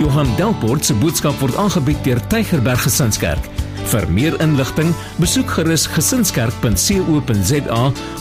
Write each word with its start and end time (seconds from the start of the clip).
Johan 0.00 0.36
Delport 0.36 0.84
se 0.84 0.94
boodskap 0.96 1.36
word 1.42 1.56
aangebied 1.60 1.98
deur 2.06 2.20
Tygerberg 2.32 2.80
Gesinskerk. 2.86 3.44
Vir 3.90 4.06
meer 4.08 4.32
inligting, 4.40 4.94
besoek 5.20 5.50
gerus 5.58 5.82
gesinskerk.co.za 5.92 7.80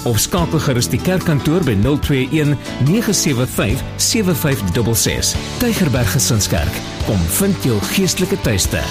of 0.10 0.20
skakel 0.20 0.60
gerus 0.66 0.90
die 0.92 1.00
kerkkantoor 1.00 1.64
by 1.64 1.78
021 1.80 2.58
975 2.84 3.80
7566. 3.96 5.32
Tygerberg 5.62 6.12
Gesinskerk, 6.12 6.82
kom 7.08 7.22
vind 7.38 7.64
jou 7.64 7.78
geestelike 7.94 8.40
tuiste. 8.44 8.84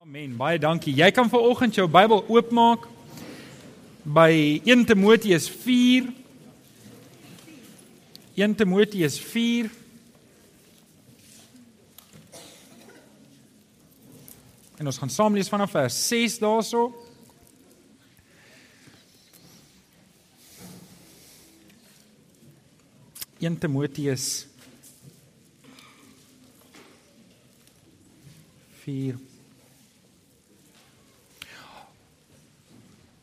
Amen. 0.00 0.32
Baie 0.40 0.56
dankie. 0.56 0.96
Jy 0.96 1.10
kan 1.12 1.28
vanoggend 1.28 1.76
jou 1.76 1.84
Bybel 1.92 2.24
oopmaak 2.24 2.88
by 4.08 4.32
1 4.64 4.88
Timoteus 4.88 5.50
4 5.66 6.08
1 8.38 8.54
Timoteus 8.54 9.18
4 9.18 9.70
En 14.78 14.86
ons 14.86 14.98
gaan 15.02 15.10
saam 15.10 15.34
lees 15.34 15.50
vanaf 15.50 15.72
vers 15.74 15.94
6 16.06 16.38
daarso. 16.38 16.84
In 23.42 23.58
Timoteus 23.58 24.46
4 28.84 29.18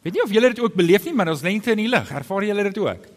Weet 0.04 0.14
nie 0.14 0.22
of 0.22 0.32
julle 0.32 0.52
dit 0.52 0.60
ook 0.60 0.76
beleef 0.76 1.08
nie, 1.08 1.16
maar 1.16 1.32
ons 1.32 1.42
lente 1.42 1.72
in 1.72 1.86
die 1.86 1.90
lig. 1.90 2.12
Ervaar 2.12 2.44
julle 2.46 2.68
dit 2.68 2.84
ook? 2.84 3.15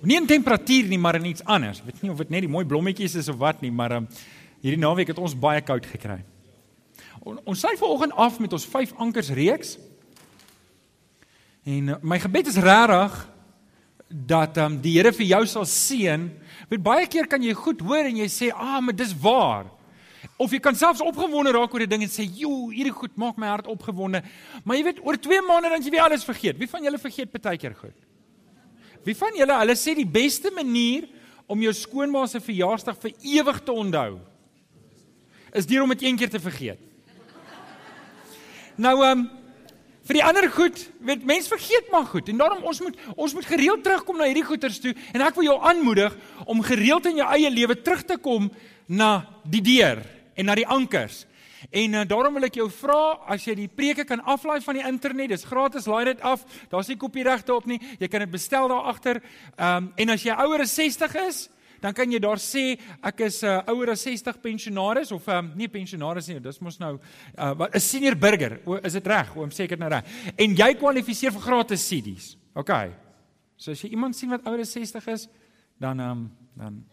Nie 0.00 0.16
in 0.20 0.26
temperatuur 0.26 0.86
nie, 0.86 0.98
maar 0.98 1.18
in 1.18 1.24
iets 1.32 1.44
anders. 1.44 1.82
Weet 1.84 2.02
nie 2.02 2.10
of 2.10 2.20
dit 2.22 2.30
net 2.30 2.44
die 2.46 2.50
mooi 2.50 2.64
blommetjies 2.66 3.16
is 3.18 3.28
of 3.28 3.38
wat 3.40 3.62
nie, 3.64 3.72
maar 3.74 3.96
um, 3.96 4.06
hierdie 4.62 4.78
naweek 4.78 5.10
het 5.10 5.18
ons 5.18 5.34
baie 5.34 5.62
koud 5.66 5.86
gekry. 5.86 6.20
On, 7.26 7.40
ons 7.42 7.58
sluit 7.58 7.78
vanoggend 7.80 8.14
af 8.14 8.38
met 8.38 8.52
ons 8.54 8.66
vyf 8.70 8.92
ankers 9.02 9.32
reeks. 9.34 9.74
En 11.66 11.94
uh, 11.94 11.98
my 12.02 12.20
gebed 12.22 12.46
is 12.52 12.60
regtig 12.62 13.16
dat 14.08 14.56
um, 14.62 14.78
die 14.80 14.94
Here 14.96 15.12
vir 15.12 15.26
jou 15.34 15.42
sal 15.50 15.66
seën. 15.68 16.28
Want 16.70 16.86
baie 16.86 17.08
keer 17.10 17.26
kan 17.28 17.42
jy 17.42 17.56
goed 17.58 17.82
hoor 17.82 18.06
en 18.06 18.22
jy 18.22 18.28
sê, 18.30 18.52
"Ah, 18.54 18.78
maar 18.80 18.96
dis 18.96 19.12
waar." 19.18 19.66
Of 20.38 20.52
jy 20.54 20.60
kan 20.62 20.74
selfs 20.74 21.02
opgewonde 21.02 21.50
raak 21.52 21.74
oor 21.74 21.82
'n 21.82 21.88
ding 21.88 22.02
en 22.02 22.08
sê, 22.08 22.22
"Jo, 22.22 22.70
hierdie 22.70 22.94
goed 22.94 23.16
maak 23.16 23.36
my 23.36 23.46
hart 23.46 23.66
opgewonde." 23.66 24.22
Maar 24.64 24.76
jy 24.76 24.84
weet, 24.84 25.00
oor 25.02 25.16
2 25.16 25.42
maande 25.42 25.68
dan 25.68 25.82
jy 25.82 25.90
weer 25.90 26.06
alles 26.06 26.24
vergeet. 26.24 26.56
Wie 26.58 26.68
van 26.68 26.82
julle 26.82 26.98
vergeet 26.98 27.30
baie 27.42 27.58
keer 27.58 27.74
goed? 27.74 28.07
Wie 29.08 29.16
van 29.16 29.32
julle, 29.32 29.54
hulle 29.62 29.76
sê 29.78 29.94
die 29.96 30.08
beste 30.08 30.50
manier 30.52 31.06
om 31.48 31.62
jou 31.64 31.72
skoonma 31.72 32.26
se 32.28 32.42
verjaarsdag 32.44 32.98
vir 33.00 33.14
ewig 33.38 33.62
te 33.64 33.72
onthou 33.72 34.18
is 35.56 35.64
deur 35.64 35.86
om 35.86 35.94
dit 35.94 36.02
een 36.04 36.18
keer 36.20 36.28
te 36.28 36.40
vergeet. 36.44 36.80
Nou 38.76 38.98
ehm 39.00 39.24
um, 39.24 39.28
vir 40.08 40.16
die 40.16 40.24
ander 40.24 40.46
goed, 40.48 40.78
weet 41.04 41.24
mense 41.28 41.50
vergeet 41.52 41.90
maar 41.92 42.06
goed 42.08 42.30
en 42.32 42.38
daarom 42.40 42.62
ons 42.64 42.78
moet 42.80 43.00
ons 43.12 43.34
moet 43.36 43.48
gereeld 43.48 43.82
terugkom 43.84 44.16
na 44.16 44.28
hierdie 44.28 44.46
goeters 44.48 44.78
toe 44.80 44.94
en 45.12 45.24
ek 45.24 45.36
wil 45.36 45.44
jou 45.50 45.56
aanmoedig 45.68 46.14
om 46.48 46.62
gereeld 46.64 47.08
in 47.10 47.20
jou 47.20 47.26
eie 47.34 47.50
lewe 47.52 47.76
terug 47.80 48.06
te 48.08 48.16
kom 48.16 48.46
na 48.88 49.10
die 49.44 49.60
deur 49.64 50.00
en 50.32 50.48
na 50.48 50.56
die 50.56 50.68
ankers. 50.68 51.26
En 51.70 51.94
uh, 51.94 52.04
daarom 52.06 52.34
wil 52.34 52.48
ek 52.48 52.58
jou 52.60 52.68
vra 52.70 53.18
as 53.34 53.44
jy 53.44 53.54
die 53.54 53.68
preke 53.68 54.04
kan 54.04 54.22
aflaai 54.24 54.60
van 54.64 54.78
die 54.78 54.86
internet, 54.86 55.28
dis 55.34 55.44
gratis, 55.44 55.86
laai 55.90 56.04
dit 56.12 56.20
af. 56.20 56.44
Daar's 56.70 56.88
nie 56.88 56.96
kopieregte 56.96 57.54
op 57.54 57.66
nie. 57.66 57.80
Jy 57.98 58.08
kan 58.08 58.24
dit 58.24 58.30
bestel 58.30 58.68
daar 58.68 58.90
agter. 58.92 59.22
Ehm 59.56 59.88
um, 59.88 59.92
en 59.96 60.10
as 60.14 60.22
jy 60.22 60.34
ouer 60.34 60.62
as 60.62 60.74
60 60.74 61.14
is, 61.26 61.48
dan 61.80 61.94
kan 61.94 62.10
jy 62.10 62.18
daar 62.22 62.40
sê 62.42 62.78
ek 63.02 63.20
is 63.26 63.42
'n 63.42 63.46
uh, 63.46 63.58
eh, 63.58 63.72
ouer 63.72 63.90
as 63.90 64.02
60 64.02 64.40
pensionaris 64.40 65.12
of 65.12 65.26
um, 65.28 65.52
nie 65.54 65.68
pensionaris 65.68 66.28
nie, 66.28 66.40
dis 66.40 66.60
mos 66.60 66.78
nou 66.78 66.98
'n 67.36 67.60
uh, 67.60 67.78
senior 67.78 68.16
burger. 68.16 68.60
O, 68.64 68.76
is 68.76 68.92
dit 68.92 69.06
reg? 69.06 69.36
Oom 69.36 69.50
sê 69.50 69.64
ek 69.64 69.70
dit 69.70 69.78
nou 69.78 69.88
reg. 69.90 70.04
En 70.36 70.54
jy 70.54 70.74
kwalifiseer 70.74 71.32
vir 71.32 71.40
gratis 71.40 71.88
CD's. 71.88 72.36
OK. 72.54 72.70
So 73.56 73.70
as 73.70 73.82
jy 73.82 73.90
iemand 73.90 74.16
sien 74.16 74.30
wat 74.30 74.46
ouer 74.46 74.60
as 74.60 74.72
60 74.72 75.06
is, 75.06 75.28
dan 75.78 76.00
ehm 76.00 76.10
um, 76.10 76.30
dan 76.54 76.84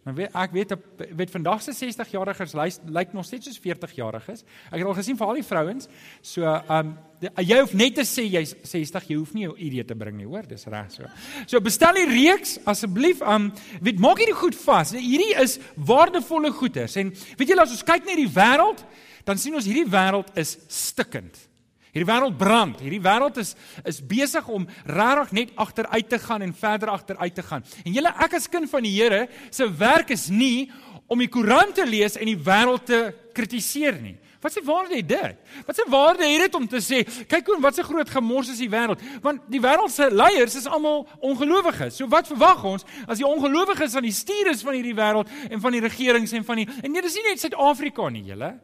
Maar 0.00 0.14
weet, 0.16 0.36
ek 0.40 0.52
weet 0.56 0.70
weet 1.16 1.30
vandag 1.30 1.60
se 1.60 1.74
60-jariges 1.76 2.54
lyk 2.88 3.12
nog 3.12 3.26
steeds 3.28 3.50
soos 3.50 3.60
40-jariges. 3.60 4.46
Ek 4.70 4.78
het 4.78 4.86
al 4.88 4.96
gesien 4.96 5.18
vir 5.18 5.26
al 5.26 5.40
die 5.40 5.44
vrouens. 5.44 5.90
So, 6.22 6.46
ehm 6.48 6.92
um, 6.92 6.94
jy 7.20 7.58
hoef 7.60 7.74
net 7.76 7.98
te 7.98 8.04
sê 8.08 8.24
jy's 8.24 8.54
60, 8.64 9.10
jy 9.10 9.18
hoef 9.18 9.34
nie 9.36 9.42
jou 9.44 9.52
ID 9.60 9.82
te 9.84 9.96
bring 9.98 10.16
nie, 10.16 10.24
hoor, 10.24 10.46
dis 10.48 10.64
reg 10.72 10.88
so. 10.88 11.04
So 11.44 11.60
bestel 11.60 12.00
die 12.00 12.06
reeks 12.08 12.56
asseblief. 12.64 13.20
Ehm 13.20 13.50
um, 13.50 13.52
weet 13.84 14.00
maak 14.00 14.24
hierdie 14.24 14.38
goed 14.40 14.56
vas. 14.62 14.94
Hierdie 14.96 15.34
is 15.42 15.58
waardevolle 15.76 16.54
goederes. 16.56 16.96
En 16.96 17.12
weet 17.36 17.52
julle 17.52 17.68
as 17.68 17.76
ons 17.76 17.84
kyk 17.92 18.08
na 18.08 18.16
die 18.16 18.30
wêreld, 18.40 18.80
dan 19.28 19.36
sien 19.36 19.54
ons 19.54 19.68
hierdie 19.68 19.88
wêreld 19.90 20.32
is 20.40 20.56
stikkend. 20.72 21.49
Hierdie 21.90 22.06
wêreld 22.06 22.36
brand. 22.38 22.78
Hierdie 22.78 23.02
wêreld 23.02 23.40
is 23.42 23.56
is 23.84 24.00
besig 24.06 24.46
om 24.48 24.66
regtig 24.86 25.32
net 25.32 25.52
agteruit 25.58 26.08
te 26.08 26.18
gaan 26.18 26.42
en 26.42 26.54
verder 26.54 26.88
agteruit 26.88 27.34
te 27.34 27.42
gaan. 27.42 27.64
En 27.84 27.92
julle 27.92 28.14
ek 28.26 28.38
as 28.38 28.48
kind 28.48 28.70
van 28.70 28.86
die 28.86 28.94
Here 28.94 29.26
se 29.50 29.66
werk 29.66 30.10
is 30.14 30.28
nie 30.30 30.70
om 31.10 31.18
die 31.18 31.28
koerant 31.28 31.74
te 31.74 31.86
lees 31.86 32.14
en 32.16 32.30
die 32.30 32.38
wêreld 32.38 32.86
te 32.86 33.00
kritiseer 33.34 33.98
nie. 33.98 34.16
Wat 34.40 34.54
se 34.54 34.62
waarde 34.64 34.96
het 34.96 35.08
dit? 35.08 35.36
Wat 35.66 35.76
se 35.76 35.84
waarde 35.88 36.24
het 36.24 36.46
dit 36.46 36.54
om 36.54 36.66
te 36.68 36.80
sê, 36.80 37.02
kyk 37.28 37.50
hoe 37.50 37.58
wat 37.60 37.76
se 37.76 37.84
groot 37.84 38.08
gemors 38.08 38.48
is 38.48 38.62
die 38.62 38.70
wêreld? 38.72 39.02
Want 39.20 39.42
die 39.52 39.60
wêreld 39.60 39.92
se 39.92 40.08
leiers 40.14 40.56
is 40.56 40.68
almal 40.70 41.04
ongelowiges. 41.20 41.98
So 41.98 42.08
wat 42.08 42.30
verwag 42.30 42.64
ons 42.64 42.86
as 43.04 43.20
die 43.20 43.26
ongelowiges 43.26 43.98
aan 43.98 44.06
die 44.08 44.16
stuur 44.16 44.54
is 44.54 44.64
van 44.64 44.78
hierdie 44.78 44.96
wêreld 44.96 45.28
en 45.50 45.60
van 45.60 45.76
die 45.76 45.82
regerings 45.84 46.32
en 46.32 46.46
van 46.46 46.62
die 46.62 46.68
En 46.70 46.92
nee, 46.92 47.02
dis 47.02 47.18
nie 47.18 47.26
net 47.28 47.42
Suid-Afrika 47.42 48.08
nie, 48.08 48.24
julle. 48.30 48.54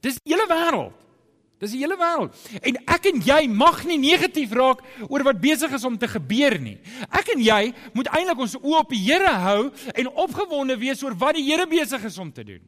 Dis 0.00 0.16
die 0.22 0.32
hele 0.32 0.48
wêreld. 0.48 1.03
Dis 1.64 1.74
die 1.74 1.80
hele 1.80 1.96
wêreld. 1.96 2.36
En 2.60 2.78
ek 2.96 3.08
en 3.08 3.22
jy 3.24 3.40
mag 3.48 3.80
nie 3.88 3.98
negatief 4.00 4.52
raak 4.56 4.82
oor 5.08 5.24
wat 5.24 5.40
besig 5.40 5.72
is 5.72 5.86
om 5.88 5.96
te 6.00 6.08
gebeur 6.10 6.58
nie. 6.60 6.76
Ek 7.08 7.32
en 7.34 7.40
jy 7.40 7.72
moet 7.96 8.10
eintlik 8.12 8.44
ons 8.44 8.56
oë 8.60 8.80
op 8.82 8.92
die 8.92 9.00
Here 9.04 9.32
hou 9.46 9.60
en 9.94 10.10
opgewonde 10.26 10.76
wees 10.80 11.02
oor 11.04 11.16
wat 11.20 11.38
die 11.38 11.46
Here 11.46 11.66
besig 11.70 12.04
is 12.04 12.18
om 12.20 12.32
te 12.32 12.44
doen. 12.44 12.62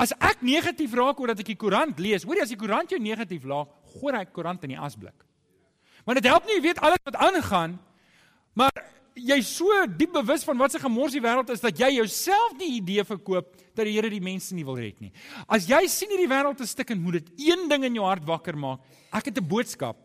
As 0.00 0.14
ek 0.16 0.44
negatief 0.46 0.94
raak 0.96 1.20
oor 1.20 1.32
dat 1.32 1.42
ek 1.42 1.52
die 1.52 1.58
koerant 1.60 2.00
lees, 2.00 2.24
hoorie 2.24 2.44
as 2.44 2.52
die 2.52 2.60
koerant 2.60 2.92
jou 2.92 3.00
negatief 3.02 3.44
laat, 3.48 3.70
gooi 3.96 4.14
hy 4.14 4.24
die 4.24 4.34
koerant 4.36 4.64
in 4.64 4.74
die 4.74 4.80
asblik. 4.80 5.26
Want 6.06 6.20
dit 6.20 6.30
help 6.30 6.46
nie 6.48 6.56
jy 6.56 6.64
weet 6.70 6.82
alles 6.84 7.02
wat 7.04 7.18
aangaan, 7.20 7.76
maar 8.56 8.72
jy 9.14 9.40
so 9.42 9.86
diep 9.86 10.12
bewus 10.12 10.44
van 10.44 10.58
wat 10.58 10.72
se 10.72 10.78
gemors 10.78 11.12
die 11.12 11.22
wêreld 11.22 11.50
is 11.50 11.60
dat 11.60 11.78
jy 11.78 11.90
jouself 11.96 12.54
die 12.58 12.76
idee 12.78 13.04
verkoop 13.04 13.52
dat 13.74 13.84
die 13.86 13.94
Here 13.94 14.10
die 14.10 14.22
mense 14.22 14.54
nie 14.54 14.64
wil 14.64 14.78
red 14.78 15.00
nie. 15.00 15.12
As 15.48 15.68
jy 15.68 15.86
sien 15.88 16.10
hierdie 16.12 16.30
wêreld 16.30 16.60
is 16.60 16.74
stikkend, 16.74 17.02
moet 17.02 17.20
dit 17.20 17.48
een 17.50 17.68
ding 17.68 17.84
in 17.84 17.94
jou 17.94 18.06
hart 18.06 18.24
wakker 18.28 18.56
maak. 18.56 18.80
Ek 19.12 19.30
het 19.30 19.38
'n 19.38 19.46
boodskap. 19.46 19.96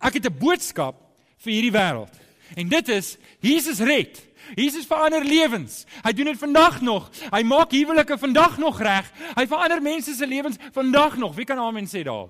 Ek 0.00 0.14
het 0.14 0.26
'n 0.26 0.38
boodskap 0.38 0.96
vir 1.38 1.52
hierdie 1.52 1.72
wêreld. 1.72 2.14
En 2.56 2.68
dit 2.68 2.88
is 2.88 3.16
Jesus 3.40 3.80
red. 3.80 4.20
Jesus 4.54 4.86
verander 4.86 5.24
lewens. 5.24 5.86
Hy 6.02 6.12
doen 6.12 6.24
dit 6.32 6.38
vandag 6.38 6.80
nog. 6.80 7.10
Hy 7.30 7.42
maak 7.42 7.72
huwelike 7.72 8.18
vandag 8.18 8.58
nog 8.58 8.80
reg. 8.80 9.12
Hy 9.34 9.46
verander 9.46 9.82
mense 9.82 10.14
se 10.14 10.26
lewens 10.26 10.58
vandag 10.72 11.16
nog. 11.16 11.34
Wie 11.34 11.44
kan 11.44 11.58
amen 11.58 11.86
sê 11.86 12.02
daar? 12.02 12.28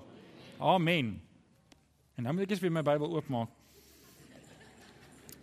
Amen. 0.59 1.21
En 2.15 2.23
dan 2.23 2.35
moet 2.35 2.43
ek 2.43 2.49
eens 2.49 2.59
weer 2.59 2.71
my 2.71 2.81
Bybel 2.81 3.15
oopmaak. 3.15 3.49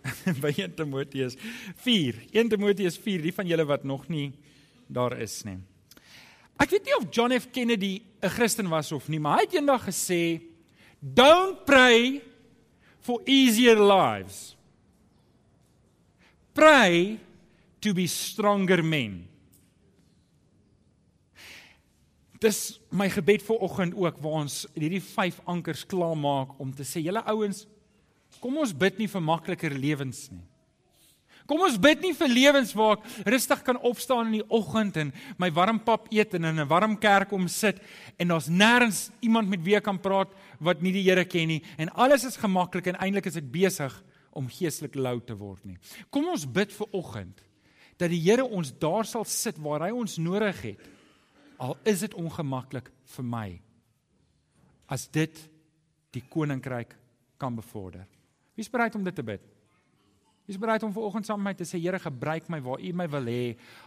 by 0.42 0.52
1 0.52 0.76
Timoteus 0.78 1.36
4. 1.84 2.26
1 2.32 2.48
Timoteus 2.48 2.98
4, 2.98 3.22
die 3.26 3.34
van 3.34 3.48
julle 3.48 3.66
wat 3.68 3.84
nog 3.84 4.08
nie 4.08 4.32
daar 4.90 5.16
is 5.20 5.40
nie. 5.46 5.58
Ek 6.60 6.72
weet 6.74 6.88
nie 6.88 6.96
of 6.98 7.08
John 7.14 7.32
F 7.32 7.48
Kennedy 7.54 8.02
'n 8.20 8.28
Christen 8.28 8.68
was 8.68 8.92
of 8.92 9.08
nie, 9.08 9.20
maar 9.20 9.38
hy 9.38 9.44
het 9.46 9.54
eendag 9.54 9.86
gesê, 9.86 10.42
"Don't 11.00 11.64
pray 11.64 12.20
for 13.00 13.20
easier 13.24 13.80
lives. 13.80 14.56
Pray 16.52 17.18
to 17.80 17.94
be 17.94 18.06
stronger 18.06 18.84
men." 18.84 19.28
Dis 22.40 22.80
my 22.90 23.08
gebed 23.08 23.42
vir 23.42 23.56
oggend 23.56 23.94
ook 23.94 24.18
waar 24.18 24.44
ons 24.44 24.66
hierdie 24.74 25.02
vyf 25.02 25.40
ankers 25.44 25.86
klaarmaak 25.86 26.58
om 26.58 26.72
te 26.72 26.82
sê, 26.82 27.02
julle 27.02 27.24
ouens, 27.24 27.66
kom 28.40 28.58
ons 28.58 28.72
bid 28.72 28.98
nie 28.98 29.08
vir 29.10 29.22
makliker 29.24 29.74
lewens 29.76 30.28
nie. 30.32 30.44
Kom 31.50 31.64
ons 31.66 31.80
bid 31.82 32.04
nie 32.04 32.12
vir 32.14 32.30
lewens 32.30 32.70
waar 32.78 33.00
ek 33.00 33.26
rustig 33.34 33.62
kan 33.66 33.78
opstaan 33.82 34.28
in 34.28 34.36
die 34.38 34.48
oggend 34.54 35.00
en 35.02 35.08
my 35.40 35.48
warm 35.50 35.80
pap 35.82 36.06
eet 36.14 36.36
en 36.38 36.46
in 36.46 36.60
'n 36.60 36.68
warm 36.68 36.94
kerk 36.96 37.32
om 37.32 37.48
sit 37.48 37.80
en 38.18 38.28
daar's 38.28 38.46
nêrens 38.46 39.10
iemand 39.20 39.48
met 39.48 39.64
wie 39.64 39.74
ek 39.74 39.82
kan 39.82 39.98
praat 39.98 40.30
wat 40.60 40.80
nie 40.80 40.92
die 40.92 41.02
Here 41.02 41.24
ken 41.24 41.48
nie 41.48 41.62
en 41.76 41.88
alles 41.88 42.24
is 42.24 42.36
gemaklik 42.36 42.86
en 42.86 42.94
eintlik 43.02 43.26
is 43.26 43.36
ek 43.36 43.50
besig 43.50 43.92
om 44.32 44.46
geestelik 44.46 44.94
lou 44.94 45.20
te 45.20 45.34
word 45.34 45.64
nie. 45.64 45.78
Kom 46.10 46.28
ons 46.28 46.46
bid 46.46 46.70
vir 46.70 46.86
oggend 46.92 47.42
dat 47.98 48.10
die 48.10 48.22
Here 48.22 48.44
ons 48.44 48.70
daar 48.70 49.04
sal 49.04 49.24
sit 49.24 49.58
waar 49.58 49.80
hy 49.80 49.90
ons 49.90 50.18
nodig 50.18 50.62
het. 50.62 50.80
Al 51.58 51.76
is 51.84 52.00
dit 52.00 52.14
ongemaklik 52.14 52.90
vir 53.16 53.24
my. 53.24 53.60
As 54.88 55.08
dit 55.08 55.34
die 56.12 56.22
koninkryk 56.22 56.96
kan 57.38 57.56
bevorder. 57.56 58.06
Wie's 58.54 58.70
bereid 58.70 58.94
om 58.94 59.04
dit 59.04 59.14
te 59.14 59.22
bid? 59.22 59.40
Jy's 60.50 60.58
bereid 60.58 60.82
om 60.82 60.90
vanoggend 60.90 61.28
saam 61.28 61.38
met 61.38 61.52
my 61.52 61.58
te 61.60 61.66
sê 61.68 61.78
Here 61.78 61.98
gebruik 62.02 62.48
my 62.50 62.58
waar 62.64 62.80
U 62.82 62.88
my 62.98 63.04
wil 63.12 63.28
hê. 63.30 63.42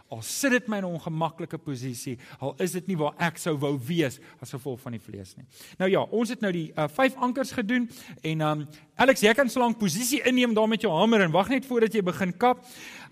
Al 0.08 0.22
sit 0.24 0.54
dit 0.54 0.68
my 0.68 0.78
in 0.80 0.84
'n 0.84 0.96
ongemaklike 0.96 1.58
posisie, 1.58 2.16
al 2.40 2.54
is 2.58 2.72
dit 2.72 2.86
nie 2.88 2.96
waar 2.96 3.12
ek 3.18 3.36
sou 3.36 3.52
wou 3.58 3.76
wees 3.76 4.18
as 4.40 4.50
gevolg 4.50 4.80
van 4.80 4.92
die 4.92 5.00
vlees 5.00 5.36
nie. 5.36 5.44
Nou 5.78 5.90
ja, 5.90 6.00
ons 6.00 6.28
het 6.28 6.40
nou 6.40 6.52
die 6.52 6.72
uh, 6.72 6.88
vyf 6.88 7.16
ankers 7.16 7.52
gedoen 7.52 7.90
en 8.22 8.40
um 8.40 8.66
Alex, 8.96 9.20
jy 9.20 9.34
kan 9.34 9.48
so 9.48 9.60
lank 9.60 9.78
posisie 9.78 10.22
inneem 10.22 10.54
daar 10.54 10.68
met 10.68 10.80
jou 10.80 10.92
hamer 10.92 11.20
en 11.20 11.32
wag 11.32 11.48
net 11.48 11.66
voordat 11.66 11.92
jy 11.92 12.02
begin 12.02 12.32
kap. 12.32 12.64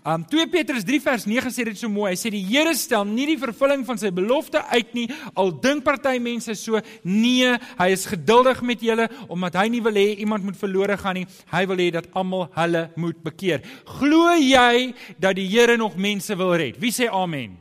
Um 0.03 0.25
2 0.27 0.49
Petrus 0.51 0.83
3 0.83 0.99
vers 0.99 1.23
9 1.23 1.51
sê 1.55 1.63
dit 1.63 1.77
so 1.79 1.87
mooi. 1.87 2.09
Hy 2.11 2.17
sê 2.19 2.29
die 2.33 2.41
Here 2.43 2.73
stel 2.75 3.05
nie 3.07 3.23
die 3.29 3.37
vervulling 3.39 3.85
van 3.87 3.99
sy 3.99 4.09
belofte 4.11 4.59
uit 4.73 4.89
nie. 4.97 5.05
Al 5.39 5.53
dink 5.63 5.85
party 5.85 6.17
mense 6.19 6.57
so, 6.59 6.81
nee, 7.07 7.53
hy 7.79 7.87
is 7.93 8.03
geduldig 8.11 8.59
met 8.67 8.83
julle 8.83 9.05
omdat 9.31 9.55
hy 9.61 9.69
nie 9.71 9.79
wil 9.85 9.95
hê 9.95 10.09
iemand 10.25 10.43
moet 10.43 10.59
verlore 10.59 10.97
gaan 10.99 11.21
nie. 11.21 11.27
Hy 11.53 11.61
wil 11.71 11.79
hê 11.79 11.87
dat 11.95 12.09
almal 12.19 12.49
hulle 12.57 12.81
moet 12.99 13.21
bekeer. 13.23 13.63
Glo 14.01 14.33
jy 14.35 14.91
dat 15.23 15.37
die 15.39 15.47
Here 15.53 15.77
nog 15.79 15.95
mense 15.95 16.35
wil 16.35 16.51
red? 16.59 16.79
Wie 16.83 16.91
sê 16.91 17.07
amen? 17.07 17.55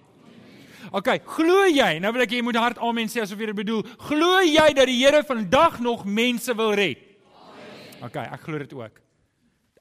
OK, 0.90 1.12
glo 1.36 1.68
jy? 1.70 1.92
Nou 2.02 2.10
wil 2.16 2.24
ek 2.24 2.34
jy 2.34 2.42
moet 2.42 2.58
hard 2.58 2.80
amen 2.82 3.12
sê 3.12 3.22
asof 3.22 3.38
jy 3.38 3.52
dit 3.52 3.60
bedoel. 3.60 3.84
Glo 4.08 4.40
jy 4.42 4.66
dat 4.74 4.90
die 4.90 4.98
Here 4.98 5.22
vandag 5.28 5.78
nog 5.84 6.02
mense 6.10 6.58
wil 6.58 6.74
red? 6.74 7.06
Amen. 7.38 8.02
OK, 8.10 8.18
ek 8.18 8.44
glo 8.48 8.64
dit 8.64 8.74
ook. 8.80 8.98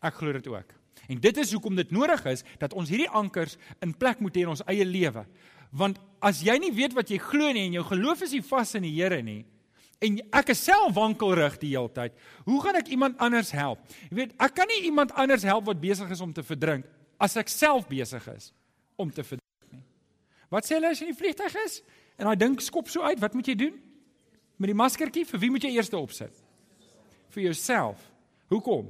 Ek 0.06 0.22
glo 0.22 0.38
dit 0.38 0.52
ook. 0.54 0.78
En 1.12 1.20
dit 1.20 1.38
is 1.44 1.52
hoekom 1.52 1.76
dit 1.76 1.92
nodig 1.92 2.24
is 2.32 2.46
dat 2.62 2.74
ons 2.74 2.90
hierdie 2.90 3.10
ankers 3.10 3.58
in 3.84 3.92
plek 3.92 4.22
moet 4.24 4.38
hê 4.38 4.46
in 4.46 4.54
ons 4.54 4.64
eie 4.72 4.86
lewe. 4.88 5.26
Want 5.76 6.00
as 6.24 6.40
jy 6.46 6.56
nie 6.62 6.72
weet 6.76 6.96
wat 6.96 7.12
jy 7.12 7.20
glo 7.20 7.52
nie 7.52 7.68
en 7.68 7.80
jou 7.80 7.84
geloof 7.90 8.24
is 8.28 8.36
nie 8.36 8.46
vas 8.46 8.76
in 8.80 8.88
die 8.88 8.96
Here 8.96 9.22
nie 9.26 9.42
en 10.02 10.18
ek 10.34 10.50
is 10.56 10.64
self 10.66 10.96
wankelrig 10.98 11.60
die 11.62 11.76
hele 11.76 11.92
tyd, 11.94 12.16
hoe 12.48 12.58
gaan 12.64 12.80
ek 12.80 12.90
iemand 12.94 13.20
anders 13.22 13.52
help? 13.54 13.84
Jy 14.10 14.18
weet, 14.18 14.32
ek 14.42 14.56
kan 14.58 14.70
nie 14.72 14.82
iemand 14.90 15.14
anders 15.20 15.46
help 15.46 15.68
wat 15.70 15.82
besig 15.82 16.10
is 16.14 16.24
om 16.26 16.34
te 16.34 16.44
verdrink 16.46 16.88
as 17.22 17.38
ek 17.38 17.52
self 17.54 17.86
besig 17.90 18.26
is 18.34 18.50
om 18.98 19.12
te 19.14 19.22
verdrink 19.22 19.76
nie. 19.76 19.84
Wat 20.50 20.66
sê 20.66 20.80
hulle 20.80 20.90
as 20.90 21.02
jy 21.02 21.06
in 21.06 21.14
die 21.14 21.20
vliegtuig 21.20 21.58
is 21.68 21.82
en 22.18 22.26
daai 22.28 22.40
ding 22.42 22.58
skop 22.62 22.90
so 22.90 23.06
uit, 23.06 23.22
wat 23.22 23.38
moet 23.38 23.52
jy 23.52 23.56
doen? 23.58 23.78
Met 24.62 24.70
die 24.70 24.78
maskertjie, 24.78 25.26
vir 25.26 25.42
wie 25.42 25.52
moet 25.54 25.66
jy 25.66 25.72
eers 25.74 25.94
opsit? 25.98 26.34
Vir 27.34 27.48
jouself. 27.48 28.02
Hoekom? 28.52 28.90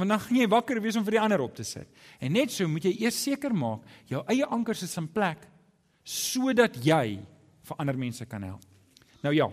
Want 0.00 0.14
dan 0.14 0.22
gaan 0.24 0.40
jy 0.40 0.48
wakker 0.48 0.80
wees 0.80 0.96
om 0.96 1.04
vir 1.04 1.18
die 1.18 1.20
ander 1.20 1.42
op 1.44 1.52
te 1.58 1.64
sit. 1.66 1.88
En 2.20 2.32
net 2.32 2.52
so 2.54 2.68
moet 2.68 2.86
jy 2.88 2.94
eers 3.04 3.18
seker 3.20 3.52
maak 3.52 3.84
jou 4.08 4.22
eie 4.32 4.46
ankers 4.48 4.86
is 4.86 4.96
in 4.96 5.08
plek 5.12 5.44
sodat 6.10 6.78
jy 6.80 7.20
vir 7.68 7.82
ander 7.82 7.98
mense 8.00 8.24
kan 8.26 8.42
help. 8.48 8.64
Nou 9.20 9.34
ja, 9.36 9.50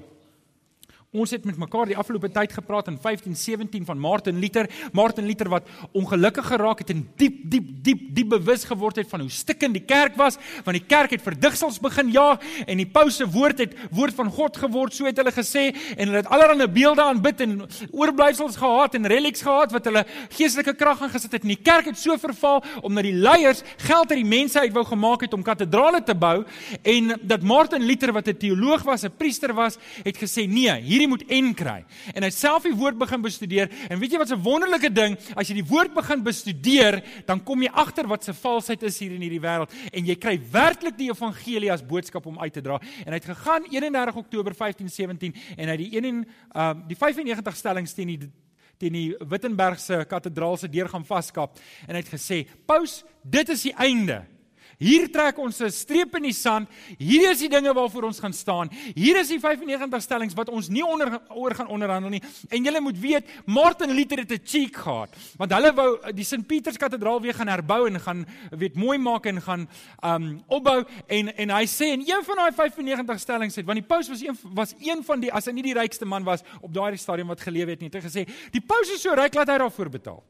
Ons 1.16 1.32
het 1.32 1.46
met 1.48 1.56
mekaar 1.56 1.88
die 1.88 1.96
afgelope 1.96 2.28
tyd 2.36 2.52
gepraat 2.52 2.90
in 2.92 2.98
1517 3.00 3.86
van 3.88 4.00
Martin 4.04 4.42
Luther, 4.44 4.68
Martin 4.92 5.24
Luther 5.24 5.48
wat 5.48 5.68
ongelukkig 5.96 6.50
geraak 6.52 6.82
het 6.84 6.90
en 6.92 7.06
diep 7.16 7.38
diep 7.48 7.70
diep 7.86 8.02
diep 8.18 8.34
bewus 8.34 8.66
geword 8.68 9.00
het 9.00 9.08
van 9.08 9.24
hoe 9.24 9.32
stikkend 9.32 9.78
die 9.78 9.86
kerk 9.88 10.18
was, 10.20 10.36
want 10.66 10.76
die 10.76 10.84
kerk 10.84 11.14
het 11.16 11.24
verdigsels 11.24 11.78
begin 11.80 12.12
jaag 12.12 12.44
en 12.66 12.82
die 12.82 12.88
paus 12.92 13.22
se 13.22 13.28
woord 13.32 13.62
het 13.64 13.78
woord 13.96 14.18
van 14.18 14.32
God 14.36 14.60
geword, 14.60 14.98
so 14.98 15.08
het 15.08 15.22
hulle 15.22 15.32
gesê 15.32 15.70
en 15.96 16.10
hulle 16.10 16.26
het 16.26 16.28
allerlei 16.28 16.68
beelde 16.68 17.06
aanbid 17.06 17.46
en 17.46 17.56
oorblyfsels 17.88 18.60
gehad 18.60 19.00
en 19.00 19.08
relics 19.08 19.46
gehad 19.48 19.72
wat 19.78 19.88
hulle 19.88 20.04
geestelike 20.36 20.76
krag 20.76 21.06
aangesit 21.08 21.32
het. 21.32 21.48
En 21.48 21.56
die 21.56 21.64
kerk 21.72 21.88
het 21.88 22.02
so 22.04 22.20
verval 22.20 22.60
omdat 22.82 23.08
die 23.08 23.16
leiers 23.16 23.64
geld 23.86 24.12
uit 24.12 24.20
die 24.26 24.28
mense 24.28 24.60
uit 24.60 24.76
wou 24.76 24.84
gemaak 24.92 25.24
het 25.24 25.40
om 25.40 25.48
katedrale 25.54 26.04
te 26.04 26.20
bou. 26.20 26.44
En 26.84 27.16
dat 27.24 27.48
Martin 27.48 27.88
Luther 27.88 28.12
wat 28.12 28.28
'n 28.28 28.38
teoloog 28.44 28.84
was, 28.84 29.08
'n 29.08 29.16
priester 29.16 29.54
was, 29.54 29.80
het 30.04 30.18
gesê 30.20 30.44
nee, 30.52 30.97
hierdie 30.98 31.10
moet 31.12 31.26
en 31.30 31.52
kry. 31.58 31.78
En 32.16 32.26
hy 32.26 32.32
self 32.34 32.66
die 32.68 32.76
woord 32.78 32.98
begin 33.00 33.22
bestudeer 33.24 33.70
en 33.88 34.02
weet 34.02 34.16
jy 34.16 34.22
wat 34.22 34.32
'n 34.34 34.42
wonderlike 34.42 34.90
ding, 34.94 35.18
as 35.36 35.50
jy 35.50 35.62
die 35.62 35.70
woord 35.70 35.94
begin 35.94 36.24
bestudeer, 36.24 37.04
dan 37.26 37.44
kom 37.44 37.62
jy 37.62 37.70
agter 37.70 38.08
wat 38.08 38.24
se 38.24 38.34
valsheid 38.34 38.84
is 38.84 39.00
hier 39.00 39.12
in 39.12 39.22
hierdie 39.22 39.42
wêreld 39.42 39.72
en 39.94 40.06
jy 40.06 40.16
kry 40.16 40.40
werklik 40.52 40.98
die 40.98 41.12
evangelie 41.12 41.72
as 41.72 41.86
boodskap 41.86 42.26
om 42.26 42.40
uit 42.40 42.54
te 42.54 42.62
dra. 42.62 42.80
En 43.06 43.14
hy 43.14 43.20
het 43.20 43.26
gegaan 43.26 43.64
31 43.70 44.16
Oktober 44.16 44.54
1517 44.54 45.34
en 45.58 45.70
hy 45.70 45.78
die 45.78 45.92
1 45.98 46.06
en 46.06 46.26
uh 46.56 46.74
die 46.88 46.96
95 46.96 47.56
stellings 47.56 47.94
teen 47.94 48.08
die 48.08 48.30
teen 48.78 48.94
die 48.94 49.16
Wittenbergse 49.20 50.06
kathedraal 50.06 50.58
se 50.58 50.70
deur 50.70 50.90
gaan 50.90 51.06
vaskap 51.06 51.58
en 51.88 51.96
hy 51.96 52.02
het 52.02 52.14
gesê: 52.14 52.48
"Paus, 52.66 53.04
dit 53.24 53.50
is 53.50 53.62
die 53.62 53.74
einde." 53.74 54.37
Hier 54.78 55.08
trek 55.10 55.40
ons 55.42 55.60
'n 55.60 55.72
streep 55.72 56.16
in 56.18 56.24
die 56.24 56.34
sand. 56.34 56.70
Hier 57.00 57.32
is 57.32 57.40
die 57.40 57.50
dinge 57.50 57.74
waarvoor 57.74 58.04
ons 58.04 58.20
gaan 58.20 58.34
staan. 58.34 58.70
Hier 58.94 59.18
is 59.18 59.28
die 59.28 59.40
95 59.40 60.02
stellings 60.02 60.36
wat 60.36 60.50
ons 60.50 60.70
nie 60.70 60.86
onder 60.86 61.20
oor 61.30 61.56
gaan 61.56 61.68
onderhandel 61.68 62.10
nie. 62.10 62.22
En 62.50 62.64
julle 62.64 62.82
moet 62.82 63.00
weet, 63.00 63.26
Martin 63.46 63.92
Luther 63.92 64.20
het 64.20 64.32
'n 64.32 64.46
cheek 64.46 64.76
gehad, 64.76 65.10
want 65.38 65.52
hulle 65.52 65.74
wou 65.74 66.14
die 66.14 66.24
St 66.24 66.46
Pieters 66.46 66.78
kathedraal 66.78 67.22
weer 67.22 67.34
gaan 67.34 67.48
herbou 67.48 67.88
en 67.88 68.00
gaan 68.00 68.26
weet 68.52 68.76
mooi 68.76 68.98
maak 68.98 69.26
en 69.26 69.42
gaan 69.42 69.68
um 70.04 70.44
opbou 70.48 70.86
en 71.08 71.36
en 71.36 71.50
hy 71.50 71.66
sê 71.66 71.94
in 71.94 72.04
een 72.06 72.24
van 72.24 72.36
daai 72.36 72.52
95 72.52 73.20
stellings 73.20 73.56
het 73.56 73.66
want 73.66 73.80
die 73.80 73.88
paus 73.88 74.10
was 74.10 74.22
een 74.22 74.38
was 74.54 74.76
een 74.80 75.04
van 75.04 75.20
die 75.20 75.34
as 75.34 75.46
hy 75.46 75.52
nie 75.54 75.64
die 75.64 75.74
rykste 75.74 76.06
man 76.06 76.24
was 76.24 76.44
op 76.62 76.74
daardie 76.74 77.00
stadium 77.00 77.28
wat 77.28 77.42
geleef 77.42 77.68
het 77.68 77.80
nie. 77.80 77.90
Hy 77.90 78.00
het 78.00 78.06
gesê 78.06 78.28
die 78.52 78.62
paus 78.62 78.90
is 78.94 79.02
so 79.02 79.14
ryk 79.14 79.34
dat 79.34 79.48
hy 79.48 79.58
daarvoor 79.58 79.90
betaal. 79.90 80.24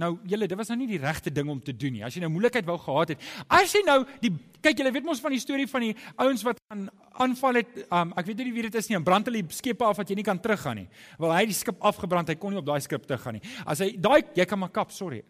Nou 0.00 0.14
julle, 0.24 0.46
dit 0.48 0.56
was 0.56 0.70
nou 0.72 0.78
nie 0.80 0.88
die 0.88 1.00
regte 1.00 1.30
ding 1.34 1.50
om 1.52 1.60
te 1.60 1.74
doen 1.76 1.92
nie. 1.92 2.04
As 2.06 2.14
jy 2.16 2.22
nou 2.24 2.30
moeilikheid 2.32 2.64
wou 2.68 2.78
gehad 2.80 3.12
het. 3.12 3.26
As 3.52 3.74
jy 3.76 3.82
nou 3.84 3.98
die 4.22 4.32
kyk 4.64 4.80
julle 4.80 4.92
weet 4.94 5.04
mos 5.04 5.20
van 5.20 5.34
die 5.34 5.42
storie 5.42 5.66
van 5.68 5.84
die 5.84 5.92
ouens 6.16 6.44
wat 6.46 6.62
aan 6.72 6.86
aanval 7.20 7.60
het. 7.60 7.82
Um, 7.90 8.14
ek 8.16 8.30
weet 8.30 8.40
nie 8.40 8.54
wie 8.56 8.64
dit 8.68 8.78
is 8.80 8.88
nie. 8.88 8.96
'n 8.96 9.04
Brand 9.04 9.26
hulle 9.28 9.42
skepe 9.52 9.84
af 9.84 9.96
wat 10.00 10.08
jy 10.08 10.16
nie 10.16 10.24
kan 10.24 10.40
teruggaan 10.40 10.76
nie. 10.76 10.88
Wel 11.18 11.34
hy 11.34 11.40
het 11.44 11.52
die 11.52 11.60
skip 11.60 11.76
afgebrand. 11.80 12.28
Hy 12.28 12.34
kon 12.34 12.50
nie 12.50 12.58
op 12.58 12.66
daai 12.66 12.80
skip 12.80 13.04
teruggaan 13.06 13.34
nie. 13.34 13.42
As 13.66 13.80
hy 13.80 13.92
daai 13.98 14.22
jy 14.34 14.46
kan 14.46 14.58
maar 14.58 14.70
kap, 14.70 14.90
sorry. 14.90 15.22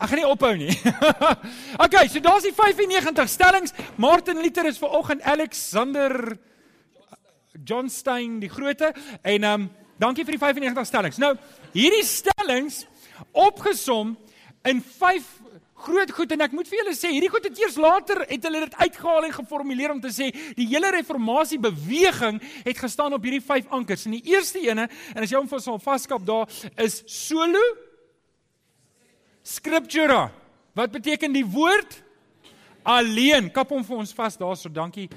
Ek 0.00 0.08
gaan 0.08 0.18
nie 0.22 0.28
ophou 0.28 0.54
nie. 0.56 0.72
okay, 1.84 2.06
so 2.08 2.20
daar's 2.20 2.46
die 2.46 2.54
95 2.56 3.28
stellings. 3.28 3.74
Martin 3.96 4.40
Luther 4.40 4.64
is 4.66 4.78
vanoggend 4.78 5.22
Alexander 5.22 6.38
Johnstein 7.64 8.38
die 8.40 8.48
grootte 8.48 8.94
en 9.22 9.44
um 9.44 9.70
dankie 10.00 10.24
vir 10.24 10.38
die 10.38 10.40
95 10.40 10.86
stellings. 10.88 11.18
Nou 11.20 11.34
hierdie 11.74 12.04
stellings 12.06 12.84
opgesom 13.32 14.16
in 14.68 14.82
5 14.82 15.28
groot 15.80 16.10
goed 16.12 16.32
en 16.34 16.44
ek 16.44 16.54
moet 16.56 16.68
vir 16.68 16.82
julle 16.82 16.94
sê 16.96 17.10
hierdie 17.14 17.30
goed 17.32 17.46
het 17.48 17.60
eers 17.60 17.78
later 17.80 18.22
het 18.28 18.44
hulle 18.46 18.64
dit 18.66 18.76
uitgehaal 18.82 19.28
en 19.28 19.36
geformuleer 19.36 19.94
om 19.94 20.02
te 20.02 20.12
sê 20.12 20.28
die 20.58 20.66
hele 20.68 20.90
reformatie 20.92 21.60
beweging 21.62 22.40
het 22.66 22.80
gestaan 22.80 23.16
op 23.16 23.24
hierdie 23.24 23.44
5 23.44 23.70
ankers. 23.76 24.04
En 24.06 24.18
die 24.18 24.34
eerste 24.34 24.60
ene 24.66 24.88
en 25.14 25.24
as 25.24 25.32
jy 25.32 25.40
hom 25.40 25.48
vir 25.50 25.64
sal 25.64 25.80
vaskap 25.80 26.26
daar 26.26 26.50
is 26.84 27.00
solo 27.08 27.62
scriptura. 29.46 30.28
Wat 30.76 30.92
beteken 30.92 31.32
die 31.34 31.46
woord? 31.46 31.96
Alleen. 32.86 33.50
Kap 33.52 33.72
hom 33.72 33.82
vir 33.84 34.02
ons 34.04 34.12
vas 34.16 34.38
daarso 34.40 34.70
dankie 34.72 35.08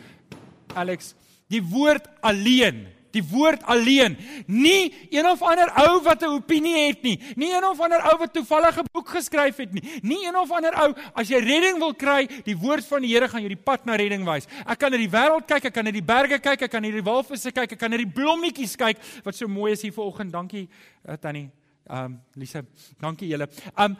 Alex. 0.80 1.14
Die 1.52 1.62
woord 1.62 2.08
alleen 2.26 2.86
Die 3.14 3.24
woord 3.30 3.64
alleen, 3.70 4.18
nie 4.48 4.94
een 5.14 5.28
of 5.30 5.42
ander 5.46 5.70
ou 5.86 6.02
wat 6.02 6.24
'n 6.24 6.34
opinie 6.34 6.88
het 6.88 7.04
nie, 7.04 7.20
nie 7.36 7.54
een 7.54 7.66
of 7.66 7.80
ander 7.80 8.02
ou 8.02 8.18
wat 8.18 8.34
toevallig 8.34 8.80
'n 8.80 8.90
boek 8.92 9.10
geskryf 9.10 9.58
het 9.58 9.74
nie, 9.74 9.84
nie 10.02 10.26
een 10.26 10.36
of 10.36 10.52
ander 10.52 10.74
ou 10.74 10.94
as 11.14 11.30
jy 11.30 11.38
redding 11.38 11.78
wil 11.78 11.94
kry, 11.94 12.28
die 12.44 12.58
woord 12.58 12.86
van 12.86 13.02
die 13.02 13.14
Here 13.14 13.28
gaan 13.30 13.42
jou 13.42 13.50
die 13.50 13.64
pad 13.64 13.86
na 13.86 13.96
redding 13.96 14.26
wys. 14.26 14.48
Ek 14.66 14.80
kan 14.80 14.92
na 14.92 14.98
die 14.98 15.10
wêreld 15.10 15.46
kyk, 15.46 15.66
ek 15.66 15.74
kan 15.74 15.86
na 15.86 15.92
die 15.92 16.02
berge 16.02 16.40
kyk, 16.40 16.62
ek 16.62 16.72
kan 16.72 16.82
na 16.82 16.90
die 16.90 17.04
walvisse 17.04 17.52
kyk, 17.52 17.72
ek 17.72 17.80
kan 17.80 17.92
na 17.92 17.98
die 17.98 18.10
blommetjies 18.10 18.76
kyk 18.76 18.98
wat 19.24 19.36
so 19.36 19.48
mooi 19.48 19.72
is 19.72 19.82
hier 19.82 19.94
vanoggend. 19.94 20.32
Dankie 20.32 20.68
uh, 21.08 21.14
Tannie. 21.14 21.52
Ehm 21.90 22.06
um, 22.06 22.22
Lisa, 22.36 22.64
dankie 23.00 23.28
julle. 23.28 23.48
Ehm 23.76 23.92
um, 23.92 23.98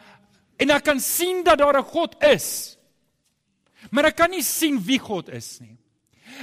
en 0.56 0.70
ek 0.70 0.84
kan 0.84 1.00
sien 1.00 1.44
dat 1.44 1.58
daar 1.58 1.78
'n 1.78 1.84
God 1.84 2.22
is. 2.24 2.78
Maar 3.90 4.04
ek 4.04 4.16
kan 4.16 4.30
nie 4.30 4.42
sien 4.42 4.80
wie 4.82 4.98
God 4.98 5.28
is 5.28 5.58
nie. 5.60 5.76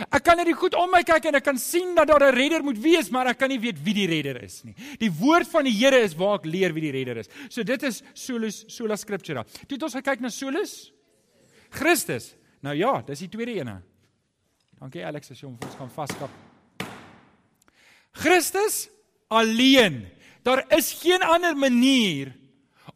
Ek 0.10 0.24
kan 0.24 0.38
net 0.40 0.48
die 0.48 0.56
goed 0.58 0.76
om 0.80 0.90
my 0.92 1.02
kyk 1.08 1.28
en 1.30 1.38
ek 1.40 1.46
kan 1.46 1.58
sien 1.58 1.96
dat 1.96 2.08
daar 2.08 2.32
'n 2.32 2.36
redder 2.36 2.64
moet 2.64 2.78
wees, 2.78 3.10
maar 3.10 3.28
ek 3.28 3.38
kan 3.38 3.50
nie 3.50 3.60
weet 3.60 3.84
wie 3.84 3.94
die 3.94 4.08
redder 4.08 4.44
is 4.44 4.64
nie. 4.64 4.76
Die 5.00 5.12
woord 5.12 5.48
van 5.48 5.64
die 5.64 5.74
Here 5.74 6.00
is 6.00 6.16
waar 6.16 6.40
ek 6.40 6.46
leer 6.46 6.74
wie 6.74 6.82
die 6.82 6.92
redder 6.92 7.18
is. 7.18 7.30
So 7.50 7.64
dit 7.64 7.84
is 7.84 8.02
solus 8.14 8.64
sola 8.68 8.96
scriptura. 8.96 9.44
Toe 9.44 9.76
het 9.76 9.84
ons 9.84 9.96
gekyk 9.96 10.20
na 10.20 10.30
solus 10.30 10.92
Christus. 11.70 12.36
Nou 12.62 12.76
ja, 12.76 13.02
dis 13.02 13.20
die 13.20 13.30
tweede 13.30 13.56
ene. 13.60 13.82
Dankie 14.80 15.06
Alex 15.06 15.32
as 15.32 15.40
jy 15.40 15.48
hom 15.48 15.58
vir 15.58 15.68
ons 15.68 15.78
gaan 15.78 15.90
vaskap. 15.90 16.30
Christus 18.12 18.90
alleen. 19.30 20.08
Daar 20.44 20.66
is 20.78 20.92
geen 21.02 21.22
ander 21.22 21.56
manier 21.56 22.34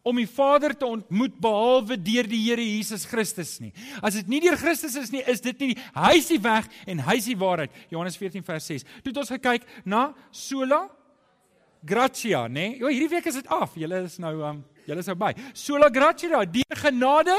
om 0.05 0.19
die 0.21 0.29
Vader 0.29 0.75
te 0.77 0.85
ontmoet 0.85 1.33
behalwe 1.41 1.97
deur 1.97 2.27
die 2.29 2.41
Here 2.43 2.61
Jesus 2.61 3.07
Christus 3.09 3.55
nie. 3.63 3.71
As 4.05 4.13
dit 4.19 4.29
nie 4.29 4.41
deur 4.43 4.57
Christus 4.61 4.93
is 5.01 5.09
nie, 5.13 5.23
is 5.25 5.41
dit 5.41 5.63
nie 5.63 5.73
hy 5.95 6.13
is 6.19 6.29
die 6.29 6.41
weg 6.41 6.69
en 6.85 7.01
hy 7.07 7.17
is 7.17 7.29
die 7.31 7.39
waarheid. 7.41 7.73
Johannes 7.89 8.19
14 8.21 8.45
vers 8.45 8.69
6. 8.69 8.85
Toe 9.01 9.11
het 9.11 9.21
ons 9.23 9.33
gekyk 9.33 9.65
na 9.83 10.07
sola 10.29 10.83
gratia, 11.85 12.45
nê? 12.45 12.53
Nee? 12.53 12.79
Jo, 12.83 12.93
hierdie 12.93 13.11
week 13.17 13.29
is 13.31 13.41
dit 13.41 13.49
af. 13.53 13.73
Julle 13.81 14.05
is 14.05 14.19
nou 14.21 14.35
um 14.45 14.63
julle 14.85 15.01
is 15.01 15.09
nou 15.09 15.17
by. 15.17 15.33
Sola 15.57 15.89
gratia, 15.93 16.45
deur 16.45 16.81
genade 16.85 17.37